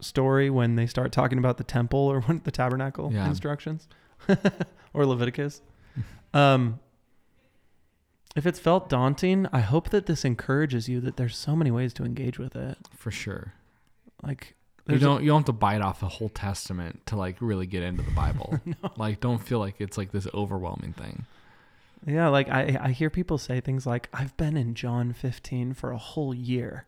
story, 0.00 0.48
when 0.48 0.76
they 0.76 0.86
start 0.86 1.12
talking 1.12 1.36
about 1.36 1.58
the 1.58 1.64
temple 1.64 1.98
or 2.00 2.20
when 2.26 2.40
the 2.44 2.50
tabernacle 2.50 3.10
Yeah. 3.12 3.28
instructions, 3.28 3.86
or 4.94 5.04
Leviticus, 5.04 5.60
um, 6.32 6.80
if 8.34 8.46
it's 8.46 8.58
felt 8.58 8.88
daunting, 8.88 9.46
I 9.52 9.60
hope 9.60 9.90
that 9.90 10.06
this 10.06 10.24
encourages 10.24 10.88
you 10.88 11.00
that 11.02 11.18
there's 11.18 11.36
so 11.36 11.54
many 11.54 11.70
ways 11.70 11.92
to 11.94 12.04
engage 12.04 12.38
with 12.38 12.56
it. 12.56 12.78
For 12.96 13.10
sure. 13.10 13.52
Like, 14.22 14.54
You 14.86 14.92
there's 14.98 15.02
don't 15.02 15.22
you 15.22 15.28
don't 15.28 15.40
have 15.40 15.46
to 15.46 15.52
bite 15.52 15.80
off 15.82 16.00
the 16.00 16.08
whole 16.08 16.28
Testament 16.30 17.04
to 17.06 17.16
like 17.16 17.36
really 17.40 17.66
get 17.66 17.82
into 17.82 18.02
the 18.02 18.10
Bible. 18.12 18.58
Like 18.96 19.20
don't 19.20 19.38
feel 19.38 19.58
like 19.58 19.76
it's 19.80 19.96
like 19.98 20.10
this 20.12 20.26
overwhelming 20.34 20.92
thing. 20.94 21.26
Yeah, 22.06 22.28
like 22.28 22.48
I 22.48 22.78
I 22.80 22.90
hear 22.92 23.10
people 23.10 23.38
say 23.38 23.60
things 23.60 23.86
like 23.86 24.08
I've 24.12 24.36
been 24.36 24.56
in 24.56 24.74
John 24.74 25.12
15 25.12 25.74
for 25.74 25.90
a 25.92 25.98
whole 25.98 26.34
year. 26.34 26.86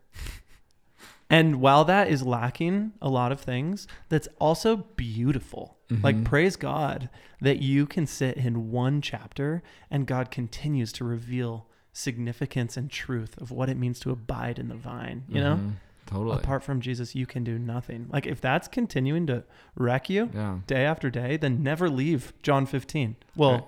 And 1.29 1.61
while 1.61 1.83
that 1.85 2.09
is 2.09 2.21
lacking 2.23 2.93
a 3.01 3.09
lot 3.09 3.31
of 3.31 3.39
things, 3.39 3.87
that's 4.09 4.27
also 4.39 4.75
beautiful. 4.95 5.77
Like 5.89 6.15
Mhm. 6.17 6.25
praise 6.25 6.55
God 6.55 7.09
that 7.41 7.59
you 7.61 7.85
can 7.85 8.05
sit 8.07 8.37
in 8.37 8.71
one 8.71 9.01
chapter 9.01 9.63
and 9.91 10.05
God 10.07 10.29
continues 10.31 10.91
to 10.93 11.03
reveal 11.03 11.67
significance 11.91 12.75
and 12.77 12.89
truth 12.89 13.39
of 13.41 13.51
what 13.51 13.69
it 13.69 13.77
means 13.77 13.99
to 14.01 14.11
abide 14.11 14.57
in 14.59 14.67
the 14.69 14.75
vine, 14.75 15.23
you 15.27 15.39
know? 15.39 15.59
Totally. 16.05 16.37
Apart 16.37 16.63
from 16.63 16.81
Jesus, 16.81 17.15
you 17.15 17.25
can 17.25 17.43
do 17.43 17.57
nothing. 17.57 18.07
Like 18.11 18.25
if 18.27 18.41
that's 18.41 18.67
continuing 18.67 19.25
to 19.27 19.43
wreck 19.75 20.09
you 20.09 20.29
yeah. 20.33 20.59
day 20.67 20.85
after 20.85 21.09
day, 21.09 21.37
then 21.37 21.63
never 21.63 21.89
leave 21.89 22.33
John 22.43 22.65
15. 22.65 23.15
Well, 23.35 23.51
Right. 23.51 23.63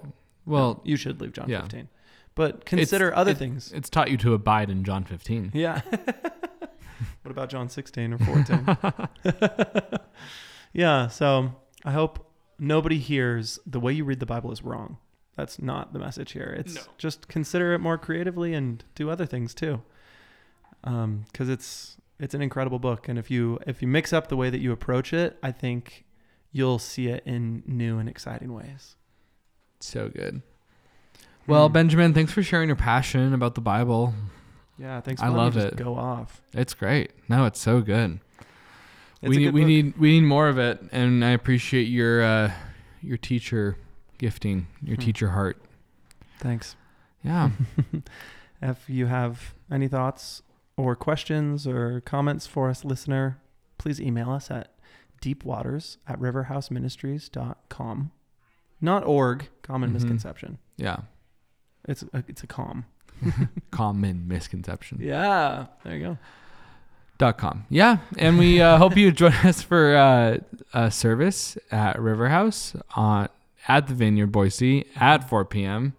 well, 0.46 0.82
you 0.84 0.96
should 0.98 1.22
leave 1.22 1.34
John 1.34 1.50
yeah. 1.50 1.62
15. 1.62 1.88
But 2.36 2.66
consider 2.66 3.16
other 3.16 3.32
it- 3.32 3.38
things. 3.38 3.72
it's 3.72 3.90
taught 3.90 4.12
you 4.12 4.18
to 4.18 4.34
abide 4.34 4.70
in 4.70 4.84
John 4.84 5.04
15. 5.06 5.52
Yeah. 5.54 5.82
what 5.92 7.32
about 7.32 7.50
John 7.50 7.70
16 7.70 8.14
or 8.14 8.18
14? 8.18 8.78
yeah, 10.74 11.08
so 11.08 11.56
I 11.84 11.92
hope 11.92 12.32
nobody 12.60 13.00
hears 13.00 13.60
the 13.66 13.80
way 13.80 13.94
you 13.94 14.04
read 14.04 14.20
the 14.20 14.26
Bible 14.26 14.52
is 14.52 14.64
wrong. 14.64 14.98
That's 15.36 15.62
not 15.62 15.94
the 15.94 16.00
message 16.00 16.32
here. 16.32 16.56
It's 16.58 16.76
No. 16.76 16.82
just 16.98 17.28
consider 17.28 17.74
it 17.74 17.80
more 17.80 17.98
creatively 17.98 18.54
and 18.54 18.84
do 18.96 19.10
other 19.10 19.26
things 19.26 19.54
too. 19.54 19.82
Um, 20.84 21.26
cuz 21.34 21.50
it's 21.50 21.98
it's 22.20 22.34
an 22.34 22.42
incredible 22.42 22.80
book 22.80 23.08
and 23.10 23.20
if 23.20 23.30
you 23.30 23.60
if 23.68 23.82
you 23.82 23.88
mix 23.88 24.14
up 24.14 24.28
the 24.30 24.38
way 24.38 24.50
that 24.50 24.60
you 24.60 24.72
approach 24.72 25.14
it, 25.14 25.38
I 25.44 25.52
think 25.52 26.06
you'll 26.52 26.80
see 26.80 27.08
it 27.08 27.24
in 27.26 27.64
new 27.66 27.98
and 28.00 28.08
exciting 28.10 28.54
ways. 28.54 28.96
So 29.80 30.10
good. 30.10 30.42
Well, 31.48 31.68
Hmm. 31.68 31.74
Benjamin, 31.74 32.14
thanks 32.14 32.32
for 32.32 32.42
sharing 32.42 32.70
your 32.70 32.76
passion 32.78 33.34
about 33.34 33.56
the 33.56 33.62
Bible. 33.62 34.14
Yeah, 34.78 35.00
thanks 35.02 35.22
for 35.22 35.28
I 35.28 35.30
love 35.32 35.56
it. 35.58 35.76
go 35.78 35.96
off. 35.96 36.42
It's 36.54 36.74
great. 36.74 37.12
No, 37.30 37.46
it's 37.46 37.60
so 37.60 37.82
good. 37.82 38.20
It's 39.22 39.30
we 39.30 39.38
need 39.38 39.54
we 39.54 39.62
book. 39.62 39.68
need 39.68 39.98
we 39.98 40.20
need 40.20 40.28
more 40.28 40.48
of 40.50 40.58
it, 40.58 40.82
and 40.92 41.24
I 41.24 41.30
appreciate 41.32 41.88
your 41.88 42.22
uh, 42.24 42.52
your 43.02 43.18
teacher 43.18 43.78
gifting, 44.18 44.68
your 44.84 44.96
Hmm. 44.96 45.02
teacher 45.02 45.30
heart. 45.30 45.62
Thanks. 46.40 46.76
Yeah. 47.24 47.50
If 48.62 48.90
you 48.90 49.06
have 49.08 49.54
any 49.70 49.88
thoughts 49.88 50.42
or 50.78 50.96
questions 50.96 51.66
or 51.68 52.02
comments 52.02 52.46
for 52.48 52.70
us, 52.70 52.84
listener, 52.86 53.38
please 53.78 54.00
email 54.02 54.30
us 54.32 54.52
at 54.52 54.72
deepwaters 55.22 55.98
at 56.08 56.20
riverhouseministries.com. 56.20 58.12
Not 58.82 59.06
org, 59.06 59.48
common 59.62 59.90
Mhm. 59.90 59.94
misconception. 59.94 60.58
yeah. 60.78 60.98
It's 61.88 62.04
a, 62.14 62.24
it's 62.28 62.42
a 62.44 62.48
com. 62.48 62.86
Common 63.72 64.28
misconception. 64.28 64.98
Yeah, 65.02 65.68
there 65.84 65.96
you 65.96 66.04
go. 66.04 66.18
Dot 67.20 67.38
com. 67.38 67.66
Yeah. 67.70 68.00
And 68.18 68.38
we 68.40 68.60
uh, 68.60 68.78
hope 68.84 68.98
you 68.98 69.12
join 69.12 69.32
us 69.44 69.62
for 69.62 69.96
uh, 69.96 70.38
a 70.74 70.90
service 70.92 71.58
at 71.72 71.96
Riverhouse 71.98 72.76
on, 72.96 73.30
at 73.68 73.88
the 73.88 73.94
Vineyard 73.94 74.32
Boise 74.34 74.86
at 74.96 75.30
4 75.30 75.46
p.m. 75.46 75.94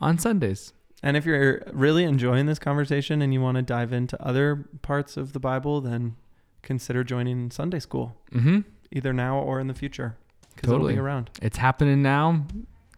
on 0.00 0.18
Sundays. 0.18 0.72
And 1.02 1.16
if 1.16 1.24
you're 1.24 1.62
really 1.72 2.04
enjoying 2.04 2.46
this 2.46 2.58
conversation 2.58 3.22
and 3.22 3.32
you 3.32 3.40
want 3.40 3.56
to 3.56 3.62
dive 3.62 3.92
into 3.92 4.22
other 4.22 4.66
parts 4.82 5.16
of 5.16 5.32
the 5.32 5.40
Bible, 5.40 5.80
then 5.80 6.16
consider 6.62 7.02
joining 7.04 7.50
Sunday 7.50 7.78
school, 7.80 8.16
Mm-hmm. 8.32 8.60
either 8.92 9.12
now 9.12 9.38
or 9.38 9.60
in 9.60 9.66
the 9.66 9.74
future, 9.74 10.16
Totally. 10.62 10.92
be 10.94 10.98
around. 11.00 11.30
It's 11.40 11.56
happening 11.56 12.02
now. 12.02 12.44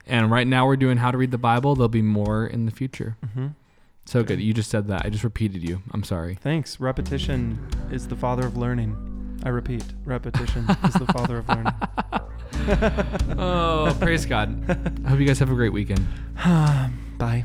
And 0.06 0.30
right 0.32 0.46
now 0.48 0.66
we're 0.66 0.76
doing 0.76 0.96
how 0.96 1.12
to 1.12 1.16
read 1.18 1.30
the 1.30 1.38
Bible. 1.38 1.76
There'll 1.76 1.88
be 1.88 2.02
more 2.02 2.44
in 2.44 2.66
the 2.66 2.72
future. 2.72 3.16
hmm 3.34 3.48
So 4.04 4.24
good. 4.24 4.40
You 4.40 4.52
just 4.52 4.68
said 4.68 4.88
that. 4.88 5.06
I 5.06 5.08
just 5.10 5.22
repeated 5.22 5.62
you. 5.62 5.80
I'm 5.92 6.02
sorry. 6.02 6.34
Thanks. 6.34 6.80
Repetition 6.80 7.64
is 7.92 8.08
the 8.08 8.16
father 8.16 8.44
of 8.46 8.56
learning. 8.56 9.40
I 9.44 9.48
repeat, 9.50 9.84
repetition 10.04 10.66
is 10.84 10.94
the 10.94 11.06
father 11.12 11.38
of 11.38 11.48
learning. 11.48 11.72
oh, 13.38 13.96
praise 14.00 14.26
God. 14.26 14.48
I 15.04 15.08
hope 15.10 15.20
you 15.20 15.26
guys 15.26 15.38
have 15.38 15.50
a 15.50 15.54
great 15.54 15.72
weekend. 15.72 16.04
Bye. 17.18 17.44